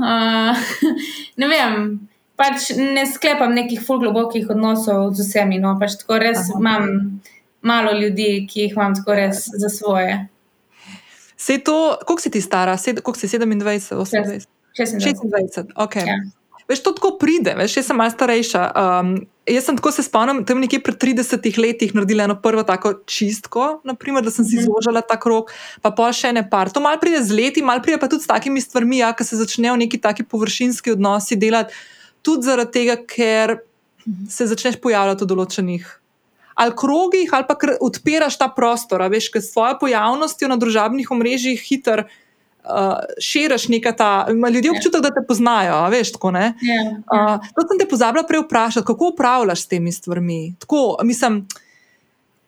Uh, 0.00 0.70
ne 1.40 1.50
vem, 1.50 1.76
pač 2.40 2.72
ne 2.78 3.04
sklepam 3.06 3.54
nekih 3.56 3.82
ful 3.84 4.00
globokih 4.02 4.48
odnosov 4.50 5.12
z 5.14 5.28
vsemi. 5.28 5.60
No, 5.62 5.76
pač 5.80 6.00
tako 6.00 6.20
res 6.22 6.46
Aha. 6.46 6.58
Imam 6.58 7.20
malo 7.66 7.92
ljudi, 7.92 8.46
ki 8.48 8.66
jih 8.66 8.76
imam 8.78 8.96
tako 8.96 9.18
res 9.18 9.44
za 9.60 9.68
svoje. 9.68 10.22
Se 11.40 11.58
to, 11.64 11.96
koliko 12.06 12.22
si 12.22 12.30
ti 12.30 12.40
stara, 12.40 12.76
koliko 12.76 13.16
si 13.16 13.28
27, 13.28 13.60
28? 13.64 14.48
26. 14.76 15.00
26, 15.04 15.72
ok. 15.76 15.96
Ja. 15.96 16.20
Veš, 16.70 16.84
to 16.86 16.92
tako 16.94 17.16
pride, 17.18 17.50
veš, 17.58 17.80
jaz 17.80 17.88
sem 17.90 17.98
malo 17.98 18.12
starejša. 18.14 18.60
Um, 18.78 19.08
jaz 19.50 19.64
sem 19.66 19.74
tako 19.74 19.90
se 19.90 20.04
spomnim, 20.06 20.44
tam 20.46 20.60
nekje 20.62 20.78
pred 20.86 20.94
30 21.02 21.58
letih 21.58 21.94
naredila 21.96 22.28
eno 22.28 22.36
prvo 22.38 22.62
tako 22.62 22.92
čistko, 23.10 23.80
naprimer, 23.84 24.22
da 24.22 24.30
sem 24.30 24.44
si 24.46 24.60
Mhm. 24.60 24.68
zožila 24.68 25.02
ta 25.02 25.18
krok, 25.18 25.50
pa 25.82 25.90
pol 25.90 26.12
še 26.14 26.30
ne 26.32 26.44
par. 26.50 26.70
To 26.70 26.80
malo 26.80 27.00
pride 27.02 27.24
z 27.26 27.34
leti, 27.34 27.62
malo 27.62 27.82
pride 27.82 27.98
pa 27.98 28.06
tudi 28.06 28.22
s 28.22 28.30
takimi 28.30 28.60
stvarmi, 28.62 29.02
ja, 29.02 29.10
ki 29.12 29.24
se 29.24 29.36
začnejo 29.36 29.74
neki 29.76 29.98
taki 29.98 30.22
površinski 30.22 30.94
odnosi 30.94 31.36
delati, 31.36 31.74
tudi 32.22 32.46
zaradi 32.46 32.70
tega, 32.70 32.96
ker 33.02 33.58
se 34.28 34.46
začneš 34.46 34.78
pojavljati 34.80 35.24
v 35.24 35.26
določenih. 35.26 35.84
Ali 36.54 36.72
krogih, 36.76 37.30
ali 37.32 37.44
pa 37.48 37.56
odpiraš 37.80 38.38
ta 38.38 38.48
prostor, 38.48 39.00
veš, 39.10 39.30
ker 39.32 39.42
s 39.42 39.52
svojo 39.52 39.78
pojavnostjo 39.80 40.48
na 40.48 40.56
družabnih 40.56 41.10
omrežjih 41.10 41.58
hitro 41.58 42.04
uh, 42.64 42.98
širiš 43.20 43.68
nekaj 43.68 43.96
ta. 43.96 44.26
ima 44.30 44.48
Ljudje 44.48 44.68
Ja. 44.68 44.76
občutek, 44.76 45.02
da 45.02 45.08
te 45.08 45.22
poznajo, 45.28 45.88
veš, 45.90 46.12
tako 46.12 46.30
ne. 46.30 46.54
Ja. 46.62 46.82
Uh, 47.12 47.52
to 47.54 47.66
sem 47.68 47.78
te 47.78 47.88
pozabila 47.88 48.24
prej 48.28 48.40
vprašati, 48.40 48.86
kako 48.86 49.12
upravljaš 49.14 49.62
s 49.62 49.66
temi 49.66 49.92
stvarmi. 49.92 50.54
Tako, 50.58 50.96
mislim, 51.02 51.46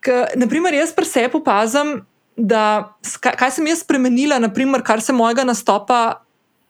k, 0.01 0.25
naprimer, 0.37 0.75
jaz 0.75 0.93
pri 0.93 1.05
sebi 1.05 1.37
opazim, 1.37 2.05
da 2.37 2.95
kaj, 3.21 3.37
kaj 3.37 3.51
sem 3.51 3.67
jaz 3.67 3.81
spremenila, 3.81 4.39
naprimer, 4.39 4.83
kar 4.83 5.01
se 5.01 5.13
mojega 5.13 5.45
nastopa 5.45 6.23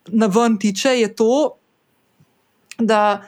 na 0.06 0.26
ven 0.26 0.58
tiče, 0.58 0.88
je 1.00 1.14
to, 1.16 1.56
da 2.78 3.22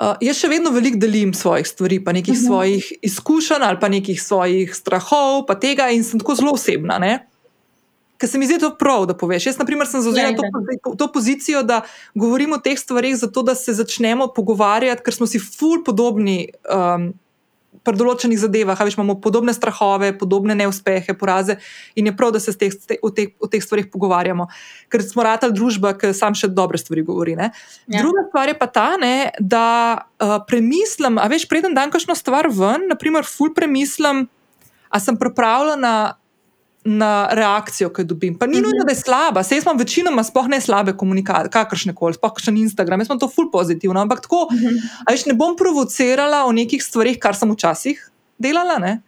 uh, 0.00 0.14
jaz 0.20 0.36
še 0.38 0.48
vedno 0.48 0.70
veliko 0.70 0.98
delim 1.02 1.34
svojih 1.34 1.66
stvari, 1.66 2.04
pa 2.04 2.12
nekih 2.12 2.34
uh 2.34 2.38
Mhm. 2.38 2.44
-huh. 2.44 2.48
svojih 2.48 2.92
izkušenj 3.02 3.62
ali 3.62 3.80
pa 3.80 3.88
nekih 3.88 4.22
svojih 4.22 4.74
strahov, 4.74 5.46
pa 5.46 5.54
tega 5.54 5.90
in 5.90 6.04
sem 6.04 6.20
tako 6.20 6.34
zelo 6.34 6.52
osebna. 6.52 6.98
Ne? 6.98 7.26
Ker 8.16 8.28
se 8.28 8.38
mi 8.38 8.46
zdi 8.46 8.56
to 8.58 8.70
prav, 8.74 9.04
da 9.04 9.14
poveš. 9.14 9.46
Jaz, 9.46 9.58
na 9.58 9.64
primer, 9.64 9.86
sem 9.86 10.00
zauzela 10.00 10.30
Ja, 10.30 10.36
to, 10.36 10.48
pozi- 10.48 10.96
to 10.96 11.06
pozicijo, 11.12 11.60
da 11.62 11.82
govorimo 12.14 12.56
o 12.56 12.58
teh 12.58 12.78
stvarih, 12.78 13.16
zato 13.16 13.42
da 13.42 13.54
se 13.54 13.74
začnemo 13.74 14.26
pogovarjati, 14.28 15.02
ker 15.02 15.14
smo 15.14 15.26
si 15.26 15.38
ful 15.38 15.82
podobni 15.84 16.46
um, 16.64 17.10
pri 17.84 17.92
določenih 17.94 18.40
zadevah. 18.40 18.72
a 18.74 18.84
Veš, 18.84 18.96
imamo 18.96 19.18
podobne 19.20 19.52
strahove, 19.52 20.14
podobne 20.18 20.56
neuspehe, 20.56 21.12
poraze 21.12 21.58
in 21.94 22.06
je 22.06 22.16
prav, 22.16 22.32
da 22.32 22.40
se 22.40 22.50
teh, 22.52 22.72
ste- 22.72 22.96
o, 23.02 23.10
teh, 23.12 23.36
o 23.38 23.46
teh 23.46 23.60
stvarih 23.62 23.90
pogovarjamo, 23.92 24.48
ker 24.88 25.04
smo 25.04 25.22
ratali 25.22 25.52
družba, 25.52 25.92
ki 25.94 26.14
sam 26.16 26.32
še 26.34 26.48
dobre 26.48 26.80
stvari 26.80 27.04
govori. 27.04 27.36
Ne? 27.36 27.52
Ja. 27.86 28.00
Druga 28.00 28.24
stvar 28.30 28.48
je 28.48 28.56
pa 28.58 28.66
ta, 28.66 28.96
ne, 28.96 29.30
da 29.38 29.66
uh, 30.16 30.38
premislim, 30.48 31.20
a 31.20 31.28
veš, 31.28 31.44
preden 31.46 31.76
dam 31.76 31.92
kakšno 31.92 32.16
stvar 32.16 32.48
ven, 32.48 32.88
naprimer, 32.88 33.28
ful 33.28 33.52
premislim, 33.54 34.24
a 34.88 34.96
sem 34.98 35.20
pripravljena 35.20 36.16
na 36.86 37.10
reakcijo, 37.28 37.90
ki 37.90 38.00
jo 38.00 38.06
dobim. 38.06 38.34
Pa 38.34 38.46
ni 38.46 38.52
Mhm. 38.54 38.62
nujno, 38.62 38.84
da 38.84 38.92
je 38.92 38.98
slaba, 38.98 39.42
sej 39.42 39.56
jaz 39.56 39.64
imam 39.64 39.78
večinoma 39.78 40.22
sploh 40.22 40.46
ne 40.46 40.60
slabe 40.60 40.92
komunikacije, 40.94 41.50
kakršne 41.50 41.94
koli, 41.94 42.14
sploh 42.14 42.38
še 42.38 42.50
na 42.50 42.58
Instagram, 42.60 43.00
jaz 43.00 43.08
imam 43.08 43.18
to 43.18 43.28
ful 43.28 43.50
pozitivno, 43.50 43.98
ampak 43.98 44.20
tako, 44.20 44.46
Mhm. 44.48 44.76
a 45.02 45.12
veš, 45.12 45.26
ne 45.26 45.34
bom 45.34 45.56
provocirala 45.56 46.44
o 46.44 46.52
nekih 46.52 46.78
stvarih, 46.80 47.18
kar 47.18 47.34
sem 47.34 47.50
včasih 47.50 47.98
delala, 48.38 48.78
ne, 48.78 49.02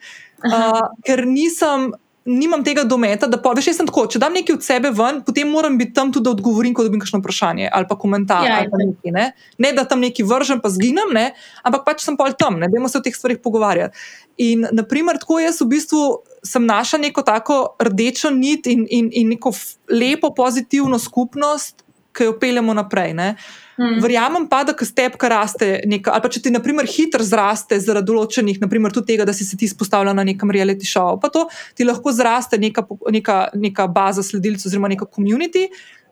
uh, 0.45 0.81
ker 1.03 1.25
nisem. 1.25 1.93
Nimam 2.29 2.61
tega 2.61 2.85
dometa, 2.85 3.25
da 3.27 3.39
pa, 3.39 3.55
veš, 3.57 3.67
jaz 3.67 3.77
sem 3.79 3.87
tako. 3.87 4.03
Če 4.07 4.19
dam 4.19 4.35
nekaj 4.35 4.53
od 4.53 4.63
sebe 4.63 4.91
ven, 4.91 5.23
potem 5.25 5.49
moram 5.49 5.79
biti 5.79 5.95
tam 5.95 6.13
tudi, 6.13 6.25
da 6.25 6.31
odgovorim, 6.31 6.75
ko 6.75 6.85
dobim 6.85 7.01
kakšno 7.01 7.23
vprašanje 7.23 7.71
ali 7.73 7.87
pa 7.89 7.97
komentar. 7.97 8.45
Ja, 8.45 8.59
ali 8.59 8.69
pa 8.69 8.77
itak. 8.77 8.87
nekaj, 8.87 9.13
ne? 9.13 9.25
ne, 9.59 9.73
da 9.73 9.85
tam 9.85 10.01
nekaj 10.01 10.27
vržem, 10.27 10.61
pa 10.61 10.69
zginem, 10.69 11.09
ne? 11.11 11.33
ampak 11.65 11.87
pač 11.87 12.05
sem 12.05 12.17
pol 12.17 12.35
tam, 12.35 12.61
ne 12.61 12.69
dajmo 12.69 12.85
se 12.87 12.99
o 12.99 13.01
teh 13.01 13.17
stvarih 13.17 13.39
pogovarjati. 13.39 13.97
In, 14.39 14.69
naprimer, 14.71 15.17
tako 15.17 15.41
jaz 15.41 15.57
v 15.59 15.67
bistvu 15.67 16.21
sem 16.49 16.65
našla 16.67 16.99
neko 16.99 17.23
tako 17.23 17.59
rdečo 17.83 18.31
nit 18.31 18.67
in, 18.67 18.87
in, 18.91 19.11
in 19.13 19.29
neko 19.35 19.53
lepo, 19.93 20.33
pozitivno 20.35 20.99
skupnost, 20.99 21.85
ki 22.19 22.25
jo 22.25 22.39
peljemo 22.41 22.75
naprej. 22.75 23.13
Ne? 23.15 23.35
Mm. 23.79 24.01
Verjamem 24.03 24.49
pa, 24.51 24.65
da 24.67 24.75
ko 24.75 24.87
stepka 24.87 25.29
raste, 25.31 25.69
neka, 25.87 26.11
ali 26.15 26.25
pa 26.25 26.31
če 26.35 26.43
ti, 26.43 26.53
na 26.55 26.61
primer, 26.65 26.89
hitro 26.91 27.23
zraste 27.25 27.79
zaradi 27.83 28.11
določenih, 28.11 28.59
naprimer, 28.63 28.95
tudi 28.95 29.13
tega, 29.13 29.29
da 29.29 29.35
si 29.37 29.47
se 29.47 29.59
ti 29.59 29.69
izpostavlja 29.69 30.17
na 30.17 30.25
nekem 30.27 30.51
reality 30.55 30.89
showu, 30.89 31.21
pa 31.23 31.31
to 31.35 31.45
ti 31.79 31.87
lahko 31.87 32.13
zraste 32.15 32.59
neka, 32.59 32.89
neka, 33.15 33.39
neka 33.55 33.87
baza 33.95 34.25
sledilcev, 34.27 34.73
oziroma 34.73 34.91
neka 34.91 35.07
community. 35.07 35.69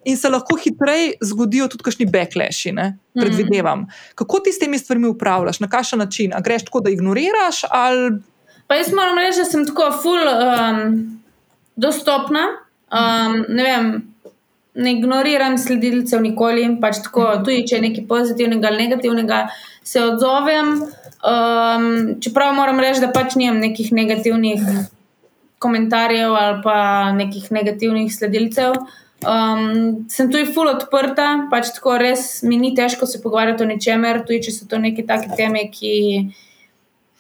In 0.06 0.14
se 0.14 0.30
lahko 0.30 0.54
hitreje 0.62 1.16
zgodijo 1.26 1.66
tudi 1.72 1.82
kakšni 1.82 2.06
backlashi, 2.06 2.70
ne? 2.76 2.92
predvidevam. 3.16 3.88
Kako 4.14 4.38
ti 4.44 4.52
s 4.54 4.62
temi 4.62 4.78
stvarmi 4.78 5.08
upravljaš, 5.10 5.58
na 5.64 5.66
kakšen 5.66 5.98
način? 5.98 6.30
A 6.36 6.38
greš 6.46 6.68
tako, 6.68 6.84
da 6.86 6.92
ignoriraš, 6.94 7.64
ali 7.74 8.20
Pa 8.66 8.74
jaz 8.74 8.92
moram 8.94 9.18
reči, 9.18 9.38
da 9.42 9.46
sem 9.48 9.66
tako 9.66 9.90
full 10.02 10.30
um, 10.32 10.82
dostopna. 11.76 12.46
Um, 12.86 13.44
ne 13.48 13.62
vem, 13.66 13.88
ne 14.74 14.92
ignoriram 14.92 15.56
sledilcev 15.58 16.22
nikoli, 16.22 16.66
pač 16.80 17.00
tako, 17.06 17.28
tudi 17.46 17.64
če 17.68 17.78
je 17.78 17.84
nekaj 17.86 18.06
pozitivnega 18.10 18.68
ali 18.70 18.84
negativnega, 18.84 19.46
se 19.86 20.02
odzovem. 20.02 20.76
Um, 21.26 21.88
čeprav 22.22 22.54
moram 22.54 22.82
reči, 22.82 23.02
da 23.02 23.10
pač 23.14 23.38
nimam 23.40 23.62
nekih 23.62 23.92
negativnih 23.96 24.62
komentarjev 25.62 26.34
ali 26.36 26.60
pa 26.62 26.78
nekih 27.16 27.50
negativnih 27.54 28.12
sledilcev. 28.12 28.76
Um, 29.26 30.04
sem 30.12 30.28
tudi 30.30 30.44
full 30.52 30.68
odprta, 30.68 31.48
pač 31.50 31.72
tako 31.78 31.96
res 32.02 32.42
mi 32.44 32.58
ni 32.60 32.74
težko 32.76 33.08
se 33.08 33.22
pogovarjati 33.22 33.64
o 33.64 33.70
ničemer, 33.70 34.20
tudi 34.28 34.42
če 34.44 34.52
so 34.52 34.68
to 34.68 34.78
neke 34.78 35.06
take 35.08 35.32
teme, 35.38 35.64
ki 35.72 35.94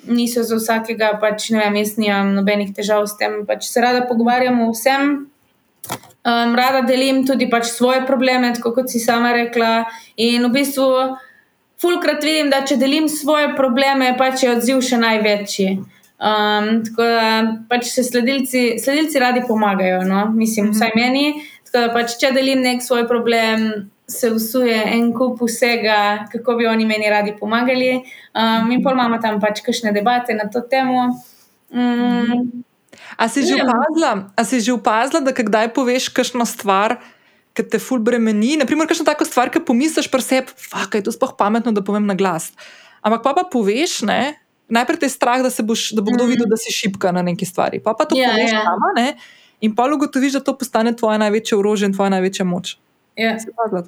niso 0.06 0.42
za 0.42 0.58
vsakega, 0.58 1.16
pač 1.20 1.50
ne 1.54 1.60
vem, 1.64 1.78
jaz 1.82 1.96
nimam 2.00 2.34
nobenih 2.36 2.72
težav 2.74 3.06
s 3.06 3.16
tem. 3.20 3.44
Pač 3.48 3.68
se 3.70 3.82
rada 3.82 4.04
pogovarjam 4.08 4.60
o 4.66 4.70
vsem. 4.72 5.26
Um, 6.26 6.56
rada 6.58 6.82
delim 6.82 7.22
tudi 7.26 7.46
pač 7.50 7.70
svoje 7.70 8.02
probleme, 8.06 8.50
tako 8.54 8.72
kot 8.74 8.90
si 8.90 8.98
sama 8.98 9.32
rekla. 9.36 9.86
In 10.18 10.48
v 10.48 10.52
bistvu, 10.58 10.88
fulkrat 11.82 12.24
vidim, 12.24 12.50
da 12.50 12.64
če 12.66 12.78
delim 12.80 13.06
svoje 13.08 13.52
probleme, 13.58 14.10
pač 14.18 14.42
je 14.42 14.54
odziv 14.56 14.82
še 14.82 14.98
največji. 15.02 15.68
Um, 16.16 16.80
tako 16.86 17.06
da 17.12 17.28
pač 17.70 17.90
se 17.92 18.02
sledilci, 18.06 18.80
sledilci 18.82 19.20
radi 19.20 19.44
pomagajo, 19.46 20.00
no? 20.08 20.24
mislim, 20.34 20.72
vsaj 20.74 20.96
meni. 20.96 21.36
Tako 21.68 21.84
da 21.84 21.92
pač, 21.94 22.16
če 22.18 22.32
delim 22.34 22.62
nek 22.64 22.82
svoj 22.82 23.04
problem, 23.10 23.90
se 24.06 24.30
usuje 24.30 24.76
en 24.94 25.10
kup 25.14 25.40
vsega, 25.42 26.26
kako 26.32 26.54
bi 26.56 26.66
oni 26.66 26.86
meni 26.86 27.10
radi 27.10 27.34
pomagali. 27.40 27.96
Um, 28.34 28.70
in 28.70 28.82
pa 28.82 28.94
imamo 28.94 29.18
tam 29.22 29.40
pač 29.42 29.60
kakšne 29.66 29.92
debate 29.92 30.34
na 30.34 30.46
to 30.50 30.62
temo. 30.62 31.10
Um, 31.70 32.64
a, 33.18 33.28
si 33.28 33.42
opazla, 33.50 34.30
a 34.36 34.44
si 34.46 34.62
že 34.62 34.72
opazila, 34.72 35.20
da 35.20 35.34
kdaj 35.34 35.74
poveš 35.74 36.08
kakšno 36.14 36.46
stvar, 36.46 37.00
ki 37.56 37.66
te 37.66 37.82
ful 37.82 37.98
bremeni? 37.98 38.54
Naprimer, 38.60 38.86
kakšno 38.86 39.08
tako 39.08 39.26
stvar, 39.26 39.50
ki 39.50 39.64
pomisliš 39.66 40.06
pri 40.12 40.22
sebi, 40.22 40.54
da 40.70 40.86
je 40.94 41.06
to 41.08 41.14
sploh 41.14 41.34
pametno, 41.34 41.74
da 41.74 41.82
povem 41.82 42.06
na 42.06 42.14
glas. 42.14 42.52
Ampak 43.02 43.26
pa 43.26 43.34
pa 43.34 43.44
poveš, 43.50 44.04
ne? 44.06 44.38
Najprej 44.70 45.02
te 45.02 45.06
je 45.06 45.14
strah, 45.14 45.42
da, 45.42 45.50
boš, 45.62 45.94
da 45.94 46.02
bo 46.02 46.14
kdo 46.14 46.26
mm. 46.26 46.30
videl, 46.30 46.46
da 46.50 46.58
si 46.58 46.74
šipka 46.74 47.10
na 47.14 47.22
neki 47.22 47.46
stvari. 47.46 47.78
Pa 47.82 47.94
pa 47.94 48.06
to 48.06 48.18
yeah, 48.18 48.34
poveš, 48.34 48.50
yeah. 48.50 48.66
Sama, 48.66 49.14
in 49.62 49.74
pa 49.74 49.86
ugotoviš, 49.90 50.38
da 50.38 50.40
to 50.46 50.54
postane 50.58 50.94
tvoje 50.94 51.18
največje 51.22 51.58
orožje 51.58 51.90
in 51.90 51.94
tvoja 51.94 52.10
največja 52.14 52.46
moč. 52.46 52.76
Ja. 53.16 53.36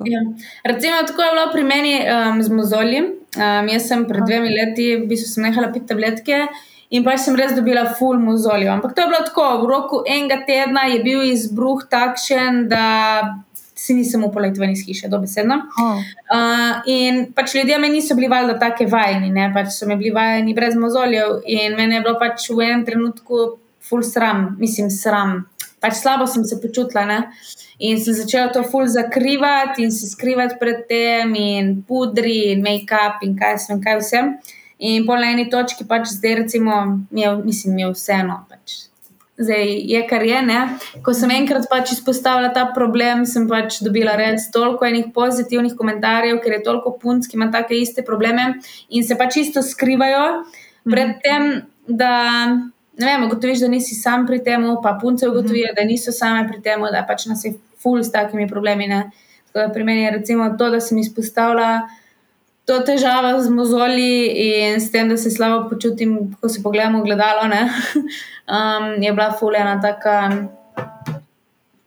Ja. 0.05 0.21
Recimo, 0.65 1.03
tako 1.07 1.23
je 1.23 1.31
bilo 1.33 1.53
pri 1.53 1.65
meni 1.65 1.95
um, 2.01 2.43
z 2.43 2.49
mozoljem. 2.49 3.05
Um, 3.37 3.69
jaz 3.69 3.89
sem 3.89 4.07
pred 4.09 4.25
dvemi 4.25 4.49
leti, 4.55 4.95
v 4.97 5.09
bistvu 5.11 5.29
sem 5.29 5.45
nehala 5.45 5.69
piti 5.73 5.91
tabletke 5.91 6.47
in 6.89 7.05
pa 7.05 7.19
sem 7.21 7.37
res 7.37 7.53
dobila 7.53 7.85
full 7.99 8.17
mozoljo. 8.23 8.71
Ampak 8.73 8.95
to 8.97 9.05
je 9.05 9.11
bilo 9.11 9.21
tako, 9.27 9.49
v 9.63 9.69
roku 9.69 10.01
enega 10.09 10.41
tedna 10.49 10.87
je 10.89 11.03
bil 11.05 11.27
izbruh 11.29 11.85
takšen, 11.91 12.65
da 12.73 12.87
si 13.79 13.95
nisem 13.95 14.25
upala 14.25 14.49
iti 14.49 14.61
ven 14.61 14.73
iz 14.73 14.81
hiše, 14.87 15.11
dobesedno. 15.13 15.61
Oh. 15.79 16.01
Uh, 16.33 16.81
in 16.91 17.27
pač 17.37 17.55
ljudje 17.55 17.79
me 17.79 17.93
niso 17.93 18.17
bili 18.19 18.33
valjda 18.33 18.57
tako 18.59 18.89
vajeni, 18.91 19.31
ne? 19.31 19.53
pač 19.55 19.71
so 19.77 19.87
me 19.87 19.97
bili 20.01 20.11
vajeni 20.17 20.55
brez 20.55 20.75
mozoljev 20.75 21.43
in 21.47 21.77
meni 21.77 22.01
je 22.01 22.03
bilo 22.07 22.17
pač 22.19 22.49
v 22.51 22.65
enem 22.65 22.83
trenutku 22.89 23.45
full 23.89 24.03
sram, 24.03 24.57
mislim, 24.59 24.91
sram. 24.91 25.45
Pač 25.81 26.01
slabo 26.01 26.27
sem 26.27 26.43
se 26.45 26.59
počutila. 26.61 27.05
Ne? 27.07 27.21
In 27.79 27.99
sem 28.03 28.15
začela 28.15 28.51
to 28.51 28.65
ful 28.67 28.87
zakrivati 28.87 29.83
in 29.83 29.91
se 29.91 30.09
skrivati 30.11 30.57
pred 30.59 30.87
tem, 30.89 31.35
in 31.35 31.83
pudri, 31.87 32.51
in 32.53 32.63
make-up, 32.63 33.23
in 33.23 33.37
kaj 33.39 33.59
sem, 33.67 33.83
kaj 33.83 34.01
vsem. 34.01 34.33
In 34.79 35.07
po 35.07 35.15
eni 35.15 35.49
točki 35.51 35.87
pač 35.87 36.11
zdaj, 36.11 36.35
recimo, 36.43 37.07
mi 37.11 37.23
je, 37.23 37.37
mislim, 37.45 37.75
mi 37.75 37.83
je 37.83 37.93
vseeno. 37.95 38.45
Pač. 38.51 38.89
Zdaj 39.39 39.71
je 39.93 40.01
kar 40.11 40.23
je. 40.27 40.43
Ne? 40.43 40.59
Ko 41.07 41.15
sem 41.15 41.31
enkrat 41.31 41.69
pač 41.71 41.93
izpostavila 41.95 42.51
ta 42.55 42.65
problem, 42.75 43.23
sem 43.27 43.47
pač 43.51 43.79
dobila 43.87 44.17
res 44.19 44.49
toliko 44.55 44.87
enih 44.87 45.13
pozitivnih 45.15 45.77
komentarjev, 45.79 46.41
ker 46.43 46.59
je 46.59 46.65
toliko 46.67 46.97
punc, 46.99 47.31
ki 47.31 47.39
ima 47.39 47.47
take 47.55 47.79
iste 47.79 48.03
probleme 48.03 48.57
in 48.91 49.07
se 49.07 49.15
pač 49.19 49.39
isto 49.45 49.63
skrivajo 49.63 50.43
pred 50.83 51.15
mhm. 51.15 51.23
tem, 51.23 51.63
da 51.87 52.13
ne 52.99 53.07
vem, 53.07 53.25
ugotoviš, 53.29 53.63
da 53.63 53.71
nisi 53.71 53.95
sam 53.95 54.27
pri 54.27 54.41
tem, 54.43 54.67
pa 54.83 54.97
punce 55.01 55.29
ugotovijo, 55.29 55.71
da 55.77 55.87
niso 55.87 56.13
same 56.13 56.43
pri 56.49 56.59
tem, 56.63 56.83
da 56.91 57.05
pač 57.07 57.29
nas 57.31 57.45
je 57.47 57.55
ful 57.83 58.03
s 58.05 58.13
takimi 58.13 58.49
problemi. 58.49 58.89
Pri 59.53 59.85
meni 59.85 60.03
je 60.03 60.11
recimo 60.11 60.51
to, 60.59 60.71
da 60.71 60.81
sem 60.81 60.99
izpostavila 60.99 61.89
to 62.69 62.83
težavo 62.85 63.33
z 63.41 63.49
mozoli 63.49 64.29
in 64.29 64.81
s 64.81 64.93
tem, 64.93 65.09
da 65.09 65.17
se 65.17 65.31
slabo 65.31 65.69
počutim, 65.71 66.35
ko 66.41 66.49
se 66.49 66.63
pogledamo 66.63 67.01
v 67.01 67.05
gledalo. 67.09 67.49
um, 67.49 69.03
je 69.03 69.13
bila 69.13 69.33
ful 69.33 69.57
ena 69.57 69.81
taka 69.81 70.31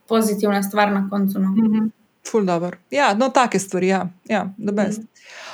pozitivna 0.09 0.63
stvar 0.63 0.91
na 0.91 1.07
koncu. 1.09 1.39
No. 1.39 1.49
Mm 1.49 1.67
-hmm. 1.67 1.89
Ful 2.31 2.45
dobro. 2.45 2.77
Ja, 2.91 3.13
no, 3.13 3.29
take 3.29 3.59
stvari, 3.59 3.87
ja, 3.87 4.07
ja 4.25 4.49
da 4.57 4.71
best. 4.71 4.99
Mm. 4.99 5.07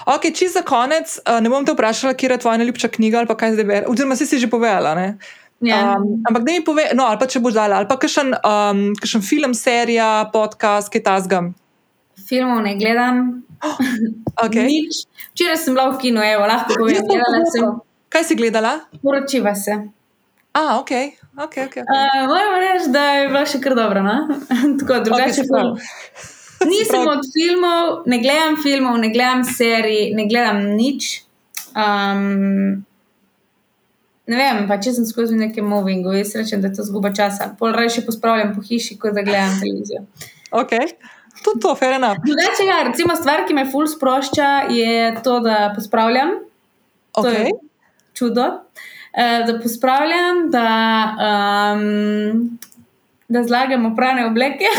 Ok, 0.05 0.21
če 0.35 0.47
za 0.47 0.61
konec, 0.61 1.19
uh, 1.19 1.41
ne 1.41 1.49
bom 1.49 1.65
te 1.65 1.71
vprašala, 1.71 2.13
kje 2.13 2.29
je 2.31 2.37
tvoja 2.37 2.57
najljubša 2.57 2.87
knjiga 2.87 3.17
ali 3.17 3.27
kaj 3.37 3.53
zdaj 3.53 3.65
bereš. 3.65 3.89
Oziroma, 3.89 4.15
si 4.15 4.25
si 4.25 4.39
že 4.39 4.47
povedala. 4.47 4.95
Ne? 4.95 5.17
Ja. 5.59 5.97
Um, 5.97 6.21
ampak 6.29 6.43
da 6.43 6.51
mi 6.51 6.63
pove, 6.63 6.85
no, 6.93 7.07
ali 7.09 7.17
pa 7.17 7.25
če 7.25 7.41
boš 7.41 7.55
dal, 7.57 7.73
ali 7.73 7.87
pa 7.89 7.97
kakšen, 7.97 8.35
um, 8.45 8.83
kakšen 8.99 9.23
film, 9.25 9.55
serija, 9.57 10.29
podcast, 10.33 10.91
kaj 10.93 11.03
tasga. 11.07 11.41
Filmov 12.27 12.63
ne 12.65 12.77
gledam. 12.79 13.25
Okay. 14.37 14.85
Včeraj 15.33 15.57
sem 15.57 15.73
bila 15.73 15.89
v 15.89 15.97
kinu, 15.97 16.21
evo, 16.21 16.45
lahko 16.45 16.75
povem. 16.77 17.01
Gledala 17.09 17.39
sem. 17.49 17.71
Kaj 18.13 18.23
si 18.29 18.35
gledala? 18.37 18.73
Poročiva 19.01 19.55
se. 19.57 19.73
A, 20.53 20.77
ok. 20.77 20.85
okay, 20.85 21.17
okay, 21.41 21.63
okay. 21.65 21.81
Uh, 21.81 22.29
moram 22.29 22.59
reči, 22.61 22.91
da 22.93 23.01
je 23.17 23.27
bila 23.31 23.41
še 23.49 23.57
kar 23.61 23.73
dobra. 23.73 24.03
No? 24.05 24.37
Tako 24.79 24.99
drugače. 25.09 25.47
Okay, 25.49 26.69
Nisem 26.69 27.09
od 27.09 27.25
filmov, 27.33 28.05
ne 28.05 28.21
gledam 28.21 28.57
filmov, 28.61 28.97
ne 29.01 29.09
gledam 29.13 29.41
serij, 29.45 30.13
ne 30.17 30.25
gledam 30.29 30.61
nič. 30.77 31.25
Um, 31.77 32.85
ne 34.27 34.37
vem, 34.39 34.65
pa 34.67 34.77
če 34.83 34.93
sem 34.97 35.05
skozi 35.07 35.37
neke 35.39 35.63
movingu, 35.63 36.11
jaz 36.17 36.35
rečem, 36.35 36.61
da 36.63 36.71
je 36.71 36.79
to 36.79 36.87
zguba 36.87 37.13
časa. 37.15 37.53
Pol 37.59 37.75
raje 37.75 38.03
pospravljam 38.05 38.53
po 38.55 38.63
hiši, 38.65 38.97
kot 39.01 39.15
da 39.15 39.23
gledam 39.23 39.55
televizijo. 39.61 40.03
Ok. 40.51 40.75
Tudi 41.43 41.61
to, 41.61 41.75
fair 41.77 41.93
enough. 41.95 42.19
Drugače, 42.25 42.65
ja, 42.67 42.81
recimo 42.87 43.15
stvar, 43.15 43.45
ki 43.47 43.55
me 43.55 43.65
ful 43.71 43.87
sprošča, 43.87 44.49
je 44.73 45.15
to, 45.23 45.39
da 45.45 45.71
pospravljam. 45.75 46.33
Okay. 47.13 47.21
To 47.21 47.29
je 47.29 47.51
čudo. 48.17 48.45
Uh, 49.17 49.45
da 49.47 49.59
pospravljam, 49.63 50.49
da, 50.53 50.67
um, 51.27 52.59
da 53.27 53.43
zlagam 53.43 53.85
oprane 53.91 54.25
obleke. 54.25 54.65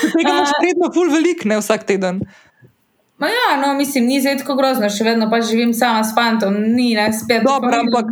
Tega 0.00 0.30
imaš 0.30 0.56
vedno 0.62 0.90
ful 0.94 1.10
velik, 1.12 1.44
ne 1.48 1.58
vsak 1.60 1.86
teden. 1.88 2.20
Ma 3.18 3.28
ja, 3.30 3.56
no, 3.66 3.74
mislim, 3.78 4.06
ni 4.06 4.20
zdaj 4.20 4.40
tako 4.40 4.56
grozno, 4.58 4.88
še 4.90 5.04
vedno 5.06 5.28
pa 5.30 5.38
živim 5.40 5.70
sama 5.74 6.02
s 6.02 6.10
fantom, 6.16 6.56
ni 6.74 6.88
ne 6.98 7.06
spet. 7.14 7.44
Dobro, 7.46 7.70
ampak 7.84 8.10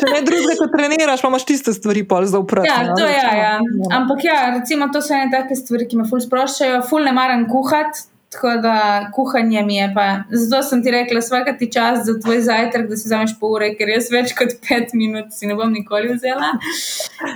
če 0.00 0.08
ne 0.08 0.22
drugega, 0.24 0.54
ko 0.56 0.68
treniraš, 0.72 1.24
imaš 1.28 1.44
tiste 1.50 1.74
stvari 1.76 2.06
pol 2.08 2.24
za 2.30 2.40
upravljanje. 2.40 2.88
Ja, 2.88 2.96
to 2.96 3.08
je, 3.10 3.18
ja, 3.18 3.34
ja. 3.36 3.50
Ampak 3.98 4.24
ja, 4.24 4.38
recimo, 4.56 4.88
to 4.92 5.02
so 5.04 5.12
ene 5.12 5.28
take 5.34 5.58
stvari, 5.58 5.84
ki 5.90 6.00
me 6.00 6.06
ful 6.08 6.22
sproščajo, 6.24 6.80
ful 6.88 7.04
ne 7.04 7.12
maram 7.16 7.44
kuhati. 7.50 8.08
Tako 8.28 8.50
da 8.60 8.78
kuhanje 9.14 9.62
mi 9.64 9.78
je 9.78 9.86
pa. 9.94 10.06
Zato 10.30 10.62
sem 10.62 10.82
ti 10.84 10.92
rekla, 10.92 11.20
vsaka 11.24 11.54
ti 11.56 11.70
čas 11.72 12.02
za 12.04 12.12
tvoj 12.20 12.42
zajtrk, 12.44 12.88
da 12.90 12.96
si 13.00 13.08
zameš 13.08 13.32
pol 13.40 13.54
ure, 13.56 13.70
ker 13.76 13.88
jaz 13.88 14.10
več 14.12 14.34
kot 14.36 14.52
pet 14.68 14.92
minut 14.92 15.32
si 15.32 15.48
ne 15.48 15.56
bom 15.56 15.72
nikoli 15.72 16.12
vzela. 16.12 16.50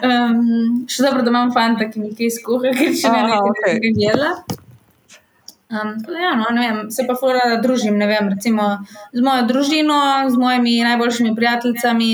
Um, 0.04 0.84
še 0.92 1.06
dobro, 1.06 1.24
da 1.24 1.32
imam 1.32 1.54
fanta, 1.56 1.88
ki 1.88 2.02
mi 2.02 2.12
kaj 2.18 2.34
skuha, 2.36 2.74
ker 2.76 2.92
še 2.92 3.12
ne 3.14 3.24
vem, 3.30 3.56
kaj 3.62 3.80
bi 3.80 3.94
jedla. 4.04 4.34
Um, 5.72 5.96
ja, 6.20 6.34
no, 6.36 6.60
vem, 6.60 6.90
se 6.90 7.06
pa 7.08 7.14
fura, 7.16 7.40
da 7.48 7.60
družim 7.64 7.96
vem, 7.96 8.28
recimo, 8.28 8.64
z 9.12 9.22
mojo 9.24 9.46
družino, 9.48 10.00
z 10.28 10.36
mojimi 10.36 10.74
najboljšimi 10.84 11.32
prijateljicami, 11.36 12.08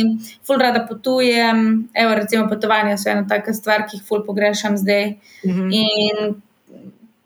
ful 0.47 0.63
rada 0.63 0.85
potujem. 0.87 1.89
Evo, 1.95 2.15
recimo, 2.15 2.47
potovanja 2.49 2.95
so 2.97 3.11
ena 3.11 3.27
taka 3.27 3.55
stvar, 3.55 3.89
ki 3.89 3.99
jih 3.99 4.05
ful 4.07 4.23
pogrešam 4.27 4.77
zdaj. 4.79 5.17
Mm 5.45 5.51
-hmm. 5.51 5.75
In 5.75 6.35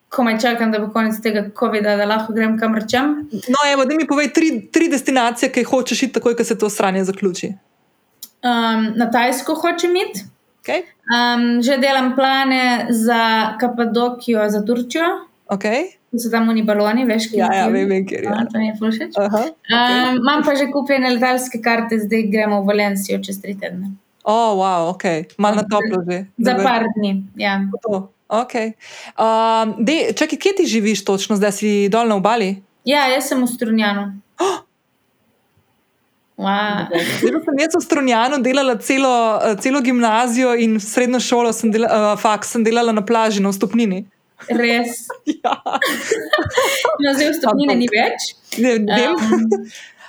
komaj 0.08 0.38
čakam, 0.40 0.72
da 0.72 0.78
bo 0.78 0.88
konec 0.92 1.20
tega 1.20 1.44
COVID-a, 1.58 1.96
da 1.96 2.04
lahko 2.04 2.32
grem 2.32 2.58
kamor 2.58 2.88
čem. 2.90 3.28
No, 3.32 3.60
evo, 3.72 3.84
da 3.84 3.94
mi 3.94 4.06
povej 4.06 4.32
tri, 4.32 4.68
tri 4.72 4.88
destinacije, 4.88 5.52
ki 5.52 5.60
jih 5.60 5.68
hočeš 5.68 6.02
iti, 6.02 6.12
takoj, 6.12 6.36
ko 6.36 6.44
se 6.44 6.58
to 6.58 6.70
stranje 6.70 7.04
zaključi. 7.04 7.52
Um, 8.42 8.92
na 8.96 9.10
Tajsko 9.10 9.54
hočem 9.54 9.96
iti. 9.96 10.24
Okay. 10.62 10.82
Um, 11.10 11.62
že 11.62 11.76
delam 11.78 12.14
plane 12.16 12.86
za 12.90 13.56
Kapadokijo, 13.60 14.48
za 14.48 14.64
Turčijo. 14.64 15.26
Okay. 15.46 16.01
So 16.12 16.28
tam 16.28 16.48
oni 16.52 16.60
baloni, 16.62 17.06
veš, 17.08 17.30
kaj 17.32 17.40
ja, 17.40 17.48
ja, 17.56 17.68
vem, 17.72 17.92
ker 18.04 18.26
je. 18.26 18.32
To 18.52 18.60
mi 18.60 18.66
je 18.66 18.72
fušeč. 18.76 19.14
Okay. 19.16 19.52
Um, 19.72 20.18
imam 20.20 20.42
pa 20.44 20.52
že 20.60 20.66
kupljene 20.68 21.14
letalske 21.14 21.60
karte, 21.64 21.96
zdaj 22.02 22.26
gremo 22.28 22.60
v 22.60 22.68
Valencijo 22.68 23.16
čez 23.24 23.40
tri 23.40 23.54
tedne. 23.56 23.94
O, 24.22 24.32
oh, 24.32 24.50
wow, 24.60 24.90
ok, 24.92 25.32
malo 25.40 25.62
na 25.62 25.64
toplo 25.64 26.02
že. 26.04 26.26
Za 26.36 26.58
par 26.60 26.84
dni, 26.98 27.14
ja. 27.40 27.62
Okay. 28.28 28.76
Um, 29.16 29.72
dej, 29.80 30.12
čakaj, 30.16 30.38
kje 30.38 30.52
ti 30.60 30.68
živiš 30.68 31.04
točno, 31.04 31.36
zdaj 31.40 31.56
si 31.56 31.72
dol 31.88 32.08
na 32.08 32.20
obali? 32.20 32.60
Ja, 32.84 33.08
jaz 33.08 33.32
sem 33.32 33.40
v 33.40 33.48
Strunjanu. 33.48 34.12
Oh! 34.40 34.60
Wow. 36.42 36.88
Zdaj 37.20 37.44
sem 37.44 37.58
jaz 37.60 37.74
v 37.76 37.82
Strunjanu 37.84 38.38
delala 38.42 38.74
celo, 38.80 39.38
eh, 39.38 39.54
celo 39.62 39.78
gimnazijo 39.84 40.56
in 40.58 40.80
srednjo 40.80 41.20
šolo, 41.20 41.52
sem 41.52 41.70
delala, 41.70 41.92
uh, 41.92 42.18
faks 42.18 42.56
sem 42.56 42.64
delala 42.64 42.90
na 42.92 43.04
plaži, 43.04 43.38
na 43.38 43.52
vstopnini. 43.52 44.00
Res. 44.50 45.06
Ja, 45.42 45.56
No, 47.02 47.12
zdaj 47.14 47.32
vstopnine 47.34 47.74
ni 47.78 47.88
več. 47.90 48.32
ne, 48.58 48.78
vem. 48.78 49.14
Um, 49.16 49.66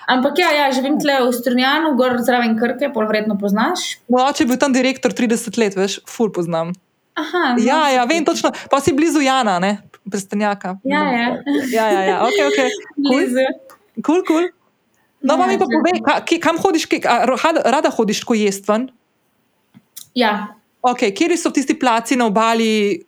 ampak 0.09 0.37
ja, 0.41 0.51
ja, 0.53 0.65
živim 0.73 0.97
tle 1.01 1.19
v 1.23 1.31
Strunjanu, 1.33 1.93
gor 1.97 2.17
zraven 2.21 2.57
Krke, 2.59 2.89
pol 2.93 3.07
vredno 3.09 3.37
poznaš. 3.39 3.97
Moj 4.11 4.27
oče 4.29 4.43
je 4.43 4.49
bil 4.51 4.59
tam 4.61 4.73
direktor 4.75 5.13
30 5.15 5.57
let, 5.61 5.77
veš, 5.77 5.99
ful 6.09 6.29
poznam. 6.33 6.73
Aha, 7.15 7.53
no, 7.53 7.61
Ja, 7.61 7.89
ja, 7.93 8.03
vem 8.09 8.25
točno, 8.25 8.49
pa 8.69 8.81
si 8.81 8.93
blizu 8.93 9.21
Jana, 9.21 9.59
ne, 9.61 9.77
prestanjaka. 10.09 10.77
Ja, 10.83 11.03
ja. 11.13 11.27
ja, 11.69 11.85
ja, 11.93 12.01
ja. 12.09 12.15
ok, 12.25 12.39
ok. 12.49 12.59
blizu. 12.97 13.45
Kul, 14.01 14.21
kul. 14.25 14.49
No, 15.23 15.37
pa 15.37 15.45
Ja, 15.45 15.53
mi 15.53 15.55
pa 15.61 15.65
že. 15.69 15.73
povej, 15.77 15.95
ka, 16.03 16.13
ki, 16.25 16.35
kam 16.41 16.57
hodiš, 16.59 16.89
ki, 16.89 16.97
a, 17.07 17.23
rada, 17.63 17.89
hodiš, 17.93 18.25
ko 18.27 18.35
jesti 18.35 18.67
ven? 18.67 18.89
Ja. 20.17 20.57
Okay, 20.83 21.13
kje 21.15 21.37
so 21.39 21.47
tisti 21.47 21.77
placi 21.79 22.17
na 22.19 22.27
obali, 22.27 22.99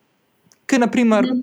ki 0.66 0.78
naprimer. 0.78 1.24
Mhm. 1.24 1.42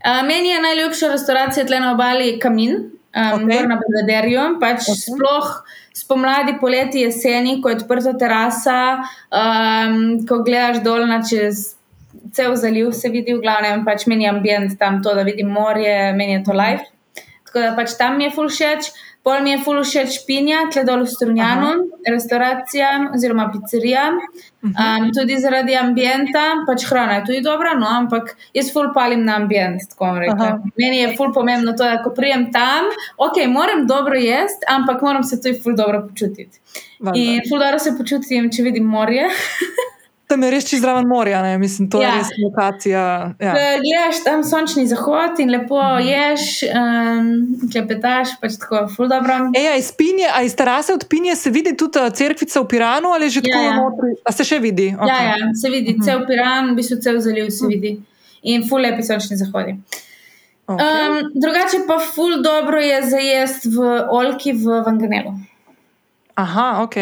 Uh, 0.00 0.22
meni 0.26 0.48
je 0.48 0.62
najljubša 0.62 1.08
restauracija 1.12 1.66
tle 1.66 1.80
na 1.80 1.92
obali 1.92 2.38
Kamin, 2.40 2.72
um, 2.76 2.86
Okej. 3.34 3.44
okay. 3.44 3.66
na 3.68 3.76
Belvederju. 3.80 4.46
Pač 4.60 4.88
okay. 4.88 4.96
Sploh 4.96 5.50
spomladi, 5.94 6.54
poleti, 6.60 7.02
jeseni, 7.04 7.58
ko 7.62 7.68
je 7.68 7.76
odprta 7.80 8.14
terasa, 8.18 8.78
um, 9.28 9.98
ko 10.26 10.40
gledaš 10.46 10.80
dol 10.86 11.04
na 11.06 11.20
čez 11.22 11.74
cel 12.32 12.54
zaliv, 12.56 12.92
se 12.92 13.10
vidi 13.10 13.34
v 13.34 13.42
glavnem, 13.42 13.84
pač 13.84 14.06
meni 14.06 14.24
je 14.24 14.30
ambient 14.30 14.78
tam 14.78 15.02
to, 15.02 15.14
da 15.14 15.26
vidim 15.26 15.50
morje, 15.50 16.12
meni 16.16 16.38
je 16.38 16.44
to 16.46 16.56
life. 16.56 16.86
Tako 17.50 17.64
da 17.64 17.70
pač 17.76 17.96
tam 17.98 18.16
mi 18.18 18.28
je 18.28 18.34
ful 18.34 18.48
všeč. 18.48 18.90
Pol 19.22 19.42
mi 19.44 19.50
je 19.52 19.58
ful 19.60 19.76
všeč 19.84 20.22
Pinja, 20.24 20.62
tle 20.72 20.80
dol 20.88 21.02
v 21.04 21.10
Strunjanu, 21.12 21.70
restauracija 22.08 23.12
oziroma 23.12 23.50
pizzerija. 23.52 24.06
Um, 24.64 25.10
tudi 25.16 25.36
zaradi 25.40 25.76
ambienta, 25.76 26.62
pač 26.68 26.86
hrana 26.88 27.18
je 27.18 27.26
tudi 27.28 27.42
dobra, 27.44 27.74
no, 27.76 27.88
ampak 27.88 28.32
jaz 28.56 28.72
ful 28.72 28.88
palim 28.96 29.26
na 29.28 29.36
ambient. 29.42 29.84
tako 29.92 30.08
bom 30.08 30.22
rekla. 30.24 30.48
Aha. 30.48 30.72
Meni 30.80 31.02
je 31.02 31.12
ful 31.20 31.34
pomembno 31.36 31.76
to, 31.76 31.84
da 31.84 32.00
ko 32.04 32.14
prijem 32.16 32.48
tam, 32.52 32.88
ok, 33.20 33.44
moram 33.52 33.86
dobro 33.86 34.16
jesti, 34.16 34.64
ampak 34.68 35.04
moram 35.04 35.24
se 35.24 35.40
tudi 35.40 35.60
ful 35.60 35.76
dobro 35.76 36.06
počutiti. 36.08 36.60
Valjda. 37.00 37.20
In 37.20 37.44
ful 37.48 37.60
dobro 37.60 37.78
se 37.78 37.96
počutim, 37.98 38.48
če 38.52 38.68
vidim 38.70 38.88
morje. 38.88 39.28
Tam 40.30 40.42
je 40.42 40.50
res 40.50 40.64
čez 40.64 40.78
zraven 40.78 41.06
morja, 41.06 41.42
ne? 41.42 41.58
mislim, 41.58 41.88
to 41.90 41.98
Ja. 41.98 42.08
je 42.08 42.18
res 42.18 42.28
lokacija. 42.38 43.00
Ja. 43.36 43.52
Gledaš 43.76 44.20
tam 44.22 44.44
sončni 44.44 44.84
zahod 44.86 45.38
in 45.38 45.50
lepo 45.50 45.74
ješ, 45.98 46.44
um, 46.64 47.30
klepetaš, 47.66 48.36
pač 48.38 48.54
tako 48.56 48.84
ful 48.88 49.08
dobro. 49.08 49.50
Ej, 49.52 49.66
a 49.66 49.74
iz, 49.74 49.90
Pinje, 49.92 50.28
a 50.28 50.42
iz 50.42 50.54
terase 50.54 50.94
od 50.94 51.04
Pinje 51.04 51.34
se 51.36 51.50
vidi 51.50 51.74
tudi 51.74 51.98
uh, 51.98 52.06
cerkvica 52.10 52.60
v 52.60 52.68
Piranu 52.68 53.08
ali 53.08 53.26
je 53.26 53.30
že 53.30 53.40
Ja, 53.40 53.50
tako 53.50 53.64
ja. 53.64 53.74
notri? 53.76 54.10
A 54.22 54.32
se 54.32 54.44
še 54.44 54.58
vidi? 54.60 54.86
Ja, 54.92 55.18
ja, 55.26 55.50
se 55.52 55.68
vidi, 55.68 55.96
cel 56.00 56.22
Piran, 56.24 56.70
v 56.70 56.76
bistvu 56.76 56.96
cel 56.98 57.18
zaliv 57.20 57.50
se 57.50 57.66
vidi. 57.66 57.96
In 58.44 58.62
ful 58.64 58.80
lepi 58.80 59.02
sončni 59.02 59.36
zahodi. 59.36 59.74
Okay. 60.64 60.86
Um, 61.10 61.32
drugače 61.34 61.82
pa 61.84 61.98
ful 61.98 62.38
dobro 62.40 62.78
je 62.78 63.02
za 63.04 63.18
jesti 63.18 63.68
v 63.68 63.82
Olki 64.08 64.52
v 64.54 64.78
Vanganelu. 64.80 65.34
Aha, 66.36 66.80
ok. 66.80 66.96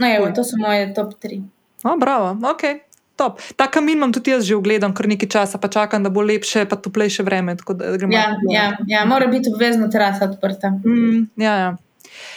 No, 0.00 0.06
evo, 0.08 0.24
Cool. 0.24 0.34
to 0.34 0.44
so 0.44 0.56
moje 0.56 0.94
top 0.94 1.14
tri. 1.14 1.42
O, 1.82 1.96
bravo, 1.96 2.38
ok. 2.50 2.62
Top. 3.16 3.40
Ta 3.56 3.66
kamin 3.70 3.96
imam 3.96 4.12
tudi 4.12 4.30
jaz 4.30 4.44
že 4.44 4.56
ogledam, 4.56 4.94
kar 4.94 5.06
nekaj 5.08 5.28
časa, 5.28 5.58
pa 5.58 5.68
čakam, 5.68 6.02
da 6.02 6.10
bo 6.10 6.22
lepše, 6.24 6.64
pa 6.64 6.76
toplejše 6.76 7.22
vreme. 7.22 7.56
tako 7.56 7.76
Ja, 8.10 8.36
ja, 8.50 8.76
ja, 8.86 9.04
mora 9.04 9.26
biti 9.26 9.50
obvezno 9.54 9.88
terasa 9.88 10.24
odprta. 10.24 10.70
Mm, 10.70 11.28
ja, 11.36 11.54
ja. 11.54 11.76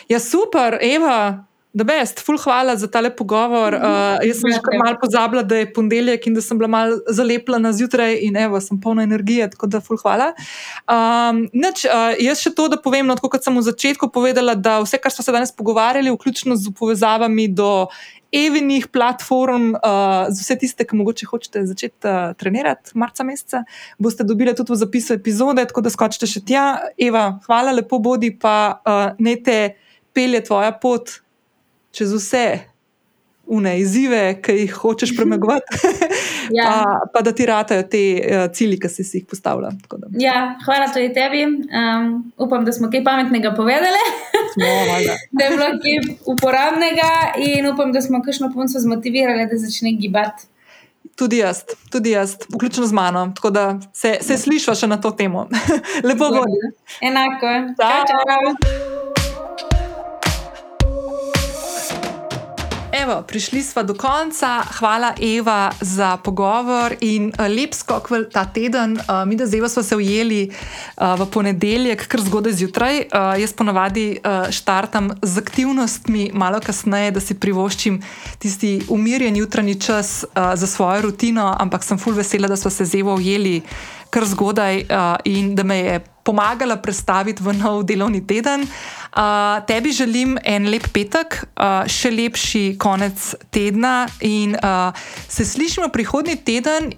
ja, 0.09 0.19
super, 0.19 0.77
Eva. 0.81 1.45
Da 1.75 1.83
best, 1.83 2.21
ful 2.23 2.37
hvala 2.39 2.77
za 2.79 2.87
tale 2.87 3.09
pogovor. 3.11 3.75
Uh, 3.75 4.21
jaz 4.23 4.39
sem 4.39 4.53
že 4.55 4.77
malo 4.79 4.95
pozabila, 5.01 5.41
da 5.43 5.57
je 5.59 5.67
ponedeljek 5.75 6.27
in 6.27 6.37
da 6.37 6.41
sem 6.41 6.57
bila 6.57 6.69
malo 6.71 7.01
zalepljena 7.11 7.73
zjutraj 7.75 8.15
in 8.23 8.37
evo, 8.39 8.61
sem 8.63 8.79
polna 8.81 9.03
energije, 9.03 9.49
tako 9.51 9.67
da 9.67 9.81
ful 9.83 9.99
hvala. 9.99 10.29
Um, 10.87 11.41
nič, 11.51 11.83
uh, 11.83 12.15
jaz 12.23 12.39
še 12.39 12.53
to, 12.55 12.69
da 12.71 12.79
povem, 12.79 13.03
no, 13.11 13.17
kot 13.19 13.43
sem 13.43 13.57
v 13.59 13.63
začetku 13.65 14.07
povedala, 14.07 14.55
da 14.55 14.77
vse, 14.85 15.01
kar 15.03 15.11
smo 15.11 15.25
se 15.25 15.35
danes 15.35 15.51
pogovarjali, 15.51 16.13
vključno 16.15 16.55
z 16.55 16.71
povezavami 16.79 17.49
do 17.51 17.89
evinih 18.31 18.87
platform, 18.87 19.73
uh, 19.75 20.31
za 20.31 20.47
vse 20.47 20.57
tiste, 20.63 20.87
ki 20.87 20.95
mogoče 20.95 21.27
hočete 21.27 21.65
začeti 21.67 22.07
uh, 22.07 22.31
trenirati 22.39 22.95
marca 22.95 23.27
meseca, 23.27 23.65
boste 23.99 24.23
dobili 24.23 24.55
tudi 24.55 24.71
v 24.71 24.79
zapisu 24.79 25.19
epizode, 25.19 25.67
tako 25.67 25.83
da 25.83 25.91
skočite 25.91 26.31
še 26.37 26.45
tja. 26.47 26.65
Eva, 26.95 27.33
hvala, 27.49 27.75
lepo 27.75 27.99
bodi, 27.99 28.31
pa 28.31 28.55
uh, 28.79 29.11
ne 29.19 29.35
te 29.43 29.59
pelje 30.15 30.45
tvoja 30.47 30.71
pot 30.79 31.17
čez 31.95 32.13
vse 32.13 32.45
une 33.47 33.75
izzive, 33.77 34.41
ki 34.41 34.51
jih 34.63 34.71
hočeš 34.73 35.11
premagovati, 35.17 35.77
Ja. 36.57 36.63
pa, 36.65 36.99
pa 37.13 37.21
da 37.21 37.31
ti 37.31 37.45
ratajo 37.45 37.83
te 37.89 37.99
uh, 38.17 38.51
cilji, 38.53 38.79
ki 38.79 38.89
si 38.89 39.03
si 39.03 39.17
jih 39.17 39.25
postavila. 39.29 39.69
Tako 39.81 39.97
da, 39.97 40.07
Ja, 40.17 40.55
hvala 40.65 40.87
tudi 40.93 41.11
tebi. 41.13 41.43
Um, 41.45 42.31
upam, 42.37 42.65
da 42.65 42.73
smo 42.73 42.89
kaj 42.93 43.03
pametnega 43.03 43.53
povedali, 43.57 44.01
smo, 44.53 44.65
valjda. 44.91 45.15
da 45.37 45.43
je 45.43 45.49
bilo 45.49 45.69
kaj 45.81 46.17
uporabnega 46.25 47.11
in 47.37 47.69
upam, 47.69 47.93
da 47.93 48.01
smo 48.01 48.21
kakšno 48.25 48.51
punco 48.53 48.79
zmotivirali, 48.79 49.47
da 49.51 49.57
začne 49.57 49.93
gibati. 50.01 50.49
Tudi 51.15 51.37
jaz, 51.37 51.61
tudi 51.91 52.11
jaz, 52.11 52.35
vključno 52.49 52.85
z 52.85 52.93
mano. 52.93 53.31
Tako 53.35 53.49
da 53.49 53.79
se, 53.93 54.17
se 54.21 54.37
slišiva 54.37 54.75
še 54.75 54.87
na 54.87 54.97
to 55.01 55.11
temo. 55.11 55.47
Lepo 56.07 56.29
bo. 56.29 56.43
Enako. 57.01 57.55
Ciao. 57.77 58.03
Čau, 58.09 58.27
čau. 58.27 58.94
Evo, 63.05 63.21
prišli 63.21 63.63
smo 63.63 63.83
do 63.83 63.93
konca. 63.93 64.63
Hvala, 64.79 65.13
Eva, 65.21 65.71
za 65.81 66.17
pogovor 66.17 66.95
in 67.01 67.29
eh, 67.29 67.49
lep 67.49 67.73
skok 67.73 68.09
v 68.09 68.23
ta 68.33 68.45
teden. 68.49 68.97
Uh, 68.97 69.21
mi, 69.29 69.35
da 69.37 69.45
zdaj 69.45 69.69
smo 69.69 69.83
se 69.83 69.95
ujeli 69.95 70.49
uh, 70.49 71.13
v 71.13 71.27
ponedeljek, 71.29 72.07
kar 72.07 72.21
zgodaj 72.25 72.57
zjutraj. 72.57 72.97
Uh, 72.97 73.37
jaz 73.37 73.53
ponavadi 73.53 74.17
uh, 74.17 74.49
štartam 74.49 75.11
z 75.21 75.37
aktivnostmi 75.37 76.31
malo 76.33 76.57
kasneje, 76.57 77.11
da 77.11 77.21
si 77.21 77.37
privoščim 77.37 78.01
tisti 78.41 78.81
umirjen 78.89 79.37
jutranji 79.37 79.75
čas 79.75 80.25
uh, 80.25 80.55
za 80.57 80.67
svojo 80.67 81.05
rutino, 81.05 81.53
ampak 81.59 81.85
sem 81.85 82.01
full 82.01 82.17
vesela, 82.17 82.49
da 82.49 82.57
smo 82.57 82.73
se 82.73 82.89
z 82.89 83.05
Evo 83.05 83.13
ujeli 83.21 83.61
kar 84.15 84.23
zgodaj 84.31 84.85
uh, 84.87 85.15
in 85.27 85.55
da 85.55 85.63
me 85.67 85.77
je 85.83 86.03
pomagala 86.25 86.79
predstaviti 86.81 87.43
v 87.43 87.53
nov 87.53 87.83
delovni 87.85 88.23
teden. 88.25 88.63
Uh, 88.65 89.61
tebi 89.67 89.91
želim 89.93 90.33
en 90.43 90.65
lep 90.71 90.87
petek, 90.91 91.37
uh, 91.53 91.85
še 91.87 92.09
lepši 92.11 92.63
konec 92.81 93.35
tedna 93.53 94.07
in 94.25 94.55
uh, 94.57 94.89
se 95.29 95.45
slišimo 95.45 95.91
prihodnji 95.93 96.35
teden. 96.41 96.89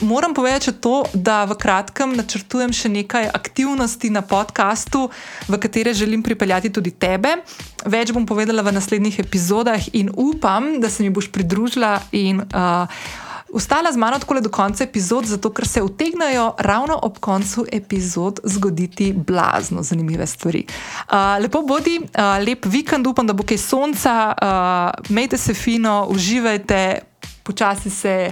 Moram 0.00 0.36
povedati 0.36 0.72
to, 0.80 1.02
da 1.12 1.44
v 1.44 1.58
kratkem 1.58 2.14
načrtujem 2.16 2.72
še 2.72 2.92
nekaj 2.94 3.28
aktivnosti 3.34 4.12
na 4.14 4.22
podkastu, 4.22 5.08
v 5.50 5.60
katere 5.60 5.92
želim 5.96 6.22
pripeljati 6.22 6.70
tudi 6.70 6.94
tebe. 6.94 7.40
Več 7.84 8.14
bom 8.14 8.24
povedala 8.24 8.62
v 8.62 8.76
naslednjih 8.78 9.20
epizodah 9.26 9.82
in 9.92 10.14
upam, 10.14 10.76
da 10.80 10.88
se 10.88 11.02
mi 11.02 11.10
boš 11.10 11.28
pridružila 11.34 11.98
in 12.14 12.40
uh, 12.46 12.86
Ostala 13.56 13.92
z 13.92 13.96
mano 13.96 14.18
tako 14.18 14.40
do 14.40 14.50
konca 14.50 14.84
epizod, 14.84 15.24
zato 15.24 15.48
ker 15.50 15.64
se 15.68 15.82
utegnajo 15.82 16.54
ravno 16.58 16.98
ob 17.02 17.18
koncu 17.18 17.64
epizod 17.72 18.40
zgoditi 18.44 19.12
blazno 19.16 19.82
zanimive 19.82 20.26
stvari. 20.26 20.66
Uh, 20.68 21.14
lepo 21.40 21.62
bodi, 21.62 21.96
uh, 21.98 22.46
lep 22.46 22.66
vikend, 22.66 23.06
upam, 23.06 23.26
da 23.26 23.32
bo 23.32 23.46
kaj 23.48 23.58
sonca, 23.58 24.34
uh, 24.36 25.08
imejte 25.10 25.38
se 25.38 25.54
fino, 25.54 26.06
uživajte, 26.10 26.98
počasi 27.42 27.90
se 27.90 28.30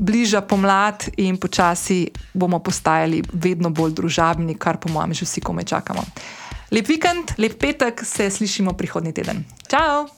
bliža 0.00 0.40
pomlad 0.40 1.04
in 1.16 1.36
počasi 1.36 2.08
bomo 2.34 2.58
postajali 2.58 3.22
vedno 3.32 3.70
bolj 3.70 3.94
družabni, 3.94 4.58
kar 4.58 4.82
po 4.82 4.90
mojem 4.90 5.14
že 5.14 5.30
vsi 5.30 5.40
komaj 5.40 5.64
čakamo. 5.64 6.02
Lep 6.74 6.88
vikend, 6.88 7.38
lep 7.38 7.54
petek, 7.60 8.02
se 8.04 8.30
slišimo 8.30 8.72
prihodnji 8.72 9.12
teden. 9.12 9.44
Ciao! 9.68 10.08